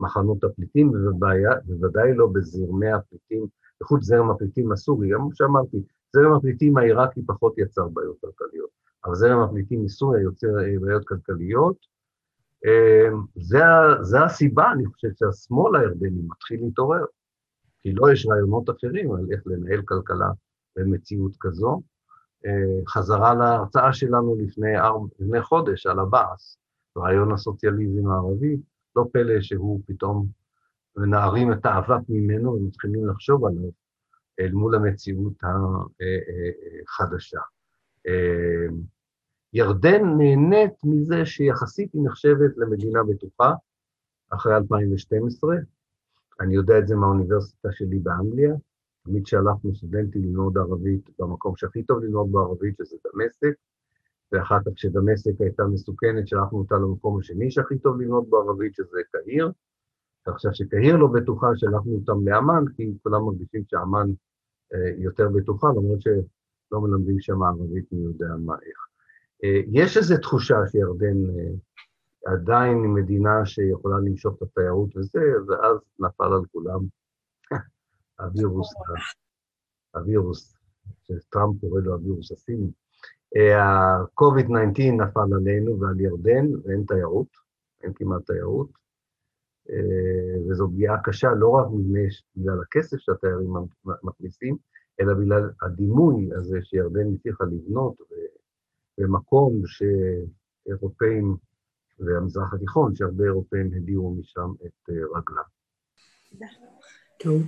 מחנות 0.00 0.44
הפליטים, 0.44 0.90
ובוודאי 0.90 2.14
לא 2.14 2.26
בזרמי 2.26 2.92
הפליטים, 2.92 3.46
איכות 3.80 4.02
זרם 4.02 4.30
הפליטים 4.30 4.72
הסורי, 4.72 5.08
כמו 5.16 5.30
שאמרתי, 5.34 5.76
זרם 6.12 6.32
הפליטים 6.32 6.76
העיראקי 6.76 7.20
פחות 7.26 7.58
יצר 7.58 7.88
בעיות 7.88 8.16
כלכליות, 8.20 8.70
אבל 9.04 9.14
זרם 9.14 9.40
הפליטים 9.40 9.84
מסוריה 9.84 10.22
יוצר 10.22 10.46
אה, 10.46 10.78
בעיות 10.80 11.08
כלכליות. 11.08 11.76
אמ, 12.64 13.24
זה, 13.34 13.62
זה 14.00 14.24
הסיבה, 14.24 14.72
אני 14.72 14.86
חושב 14.86 15.08
שהשמאל 15.18 15.76
הירדני 15.76 16.22
מתחיל 16.26 16.60
להתעורר, 16.64 17.04
כי 17.80 17.92
לא 17.92 18.12
יש 18.12 18.26
רעיונות 18.26 18.70
אחרים 18.70 19.12
על 19.12 19.26
איך 19.32 19.40
לנהל 19.46 19.82
כלכלה 19.82 20.30
במציאות 20.76 21.32
כזו. 21.40 21.82
אה, 22.46 22.82
חזרה 22.88 23.34
להרצאה 23.34 23.92
שלנו 23.92 24.36
לפני, 24.38 24.78
ארבע, 24.78 25.06
לפני 25.18 25.42
חודש 25.42 25.86
על 25.86 25.98
הבאס, 25.98 26.58
רעיון 26.98 27.32
הסוציאליזם 27.32 28.10
הערבי, 28.10 28.56
לא 28.96 29.04
פלא 29.12 29.40
שהוא 29.40 29.80
פתאום 29.86 30.26
ונערים 30.96 31.52
את 31.52 31.66
האבק 31.66 32.00
ממנו 32.08 32.52
ומתחילים 32.52 33.08
לחשוב 33.08 33.44
עליו 33.46 33.70
אל 34.40 34.52
מול 34.52 34.74
המציאות 34.74 35.32
החדשה. 36.88 37.40
ירדן 39.54 40.02
נהנית 40.18 40.84
מזה 40.84 41.26
שיחסית 41.26 41.92
היא 41.92 42.02
נחשבת 42.04 42.56
למדינה 42.56 43.02
בטוחה 43.02 43.52
אחרי 44.30 44.56
2012. 44.56 45.56
אני 46.40 46.54
יודע 46.54 46.78
את 46.78 46.86
זה 46.86 46.96
מהאוניברסיטה 46.96 47.68
שלי 47.72 47.98
באנגליה. 47.98 48.54
תמיד 49.04 49.26
שלחנו 49.26 49.74
סטודנטים 49.74 50.24
ללמוד 50.24 50.58
ערבית 50.58 51.10
במקום 51.18 51.56
שהכי 51.56 51.82
טוב 51.82 51.98
ללמוד 52.04 52.32
בערבית, 52.32 52.74
שזה 52.76 52.96
דמשק, 53.04 53.56
ואחר 54.32 54.58
כך 54.60 54.72
כשדמשק 54.76 55.40
הייתה 55.40 55.64
מסוכנת, 55.64 56.28
שלחנו 56.28 56.58
אותה 56.58 56.74
למקום 56.74 57.18
השני 57.18 57.50
שהכי 57.50 57.78
טוב 57.78 58.00
ללמוד 58.00 58.30
בערבית, 58.30 58.74
שזה 58.74 58.98
קהיר. 59.12 59.50
ועכשיו 60.26 60.54
שקהיר 60.54 60.96
לא 60.96 61.06
בטוחה, 61.06 61.46
שלחנו 61.56 61.94
אותם 61.94 62.28
לאמן, 62.28 62.64
כי 62.76 62.92
כולם 63.02 63.22
מרגישים 63.22 63.62
שאמן 63.66 64.10
אה, 64.74 64.90
יותר 64.98 65.28
בטוחה, 65.28 65.68
למרות 65.68 66.00
שלא 66.02 66.80
מלמדים 66.80 67.20
שם 67.20 67.42
ערבית 67.42 67.92
מי 67.92 68.00
יודע 68.02 68.28
מה 68.44 68.54
איך. 68.54 68.93
אה, 69.44 69.60
יש 69.72 69.96
איזו 69.96 70.16
תחושה 70.18 70.56
שירדן 70.70 71.30
אה, 71.30 72.32
עדיין 72.32 72.82
היא 72.82 72.90
מדינה 72.90 73.46
שיכולה 73.46 73.96
למשוך 73.98 74.36
את 74.36 74.42
התיירות 74.42 74.96
וזה, 74.96 75.20
ואז 75.48 75.78
נפל 75.98 76.32
על 76.32 76.44
כולם 76.52 76.80
הווירוס, 78.20 78.74
הווירוס, 79.94 80.56
שטראמפ 81.02 81.60
קורא 81.60 81.80
לו 81.80 81.92
הווירוס 81.92 82.32
הסיני. 82.32 82.70
ה-COVID-19 83.56 84.92
נפל 84.92 85.34
עלינו 85.36 85.80
ועל 85.80 86.00
ירדן, 86.00 86.46
ואין 86.64 86.84
תיירות, 86.86 87.28
אין 87.82 87.92
כמעט 87.94 88.26
תיירות, 88.26 88.68
וזו 90.48 90.68
פגיעה 90.68 91.02
קשה 91.02 91.28
לא 91.38 91.48
רק 91.48 91.66
בגלל 92.36 92.62
הכסף 92.62 92.96
שהתיירים 92.96 93.54
מכניסים, 94.02 94.56
אלא 95.00 95.14
בגלל 95.14 95.50
הדימוי 95.62 96.30
הזה 96.34 96.58
שירדן 96.62 97.14
הצליחה 97.14 97.44
לבנות, 97.44 97.94
במקום 98.98 99.62
שאירופאים, 99.66 101.36
והמזרח 101.98 102.54
התיכון, 102.54 102.96
שהרבה 102.96 103.24
אירופאים 103.24 103.70
הדירו 103.76 104.14
משם 104.14 104.52
את 104.66 104.90
אה, 104.90 104.94
רגלם. 104.94 105.44
טוב, 107.20 107.42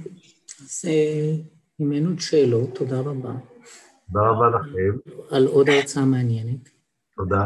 אז 0.60 0.84
אה, 0.88 1.32
אם 1.80 1.92
אין 1.92 2.06
עוד 2.06 2.18
שאלות, 2.18 2.74
תודה 2.74 3.00
רבה. 3.00 3.32
תודה 4.12 4.28
רבה 4.28 4.46
לכם. 4.58 5.10
על 5.30 5.46
עוד 5.46 5.68
הרצאה 5.68 6.04
מעניינת. 6.04 6.68
תודה. 7.16 7.44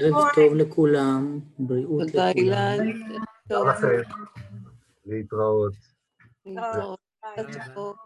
ערב 0.00 0.24
טוב 0.34 0.54
לכולם, 0.54 1.40
בריאות 1.58 2.02
לכולם. 2.02 2.08
תודה, 2.08 2.30
אילן. 2.30 2.78
תודה 3.48 3.70
לכם. 3.70 4.02
להתראות. 5.06 5.72
להתראות. 6.46 7.96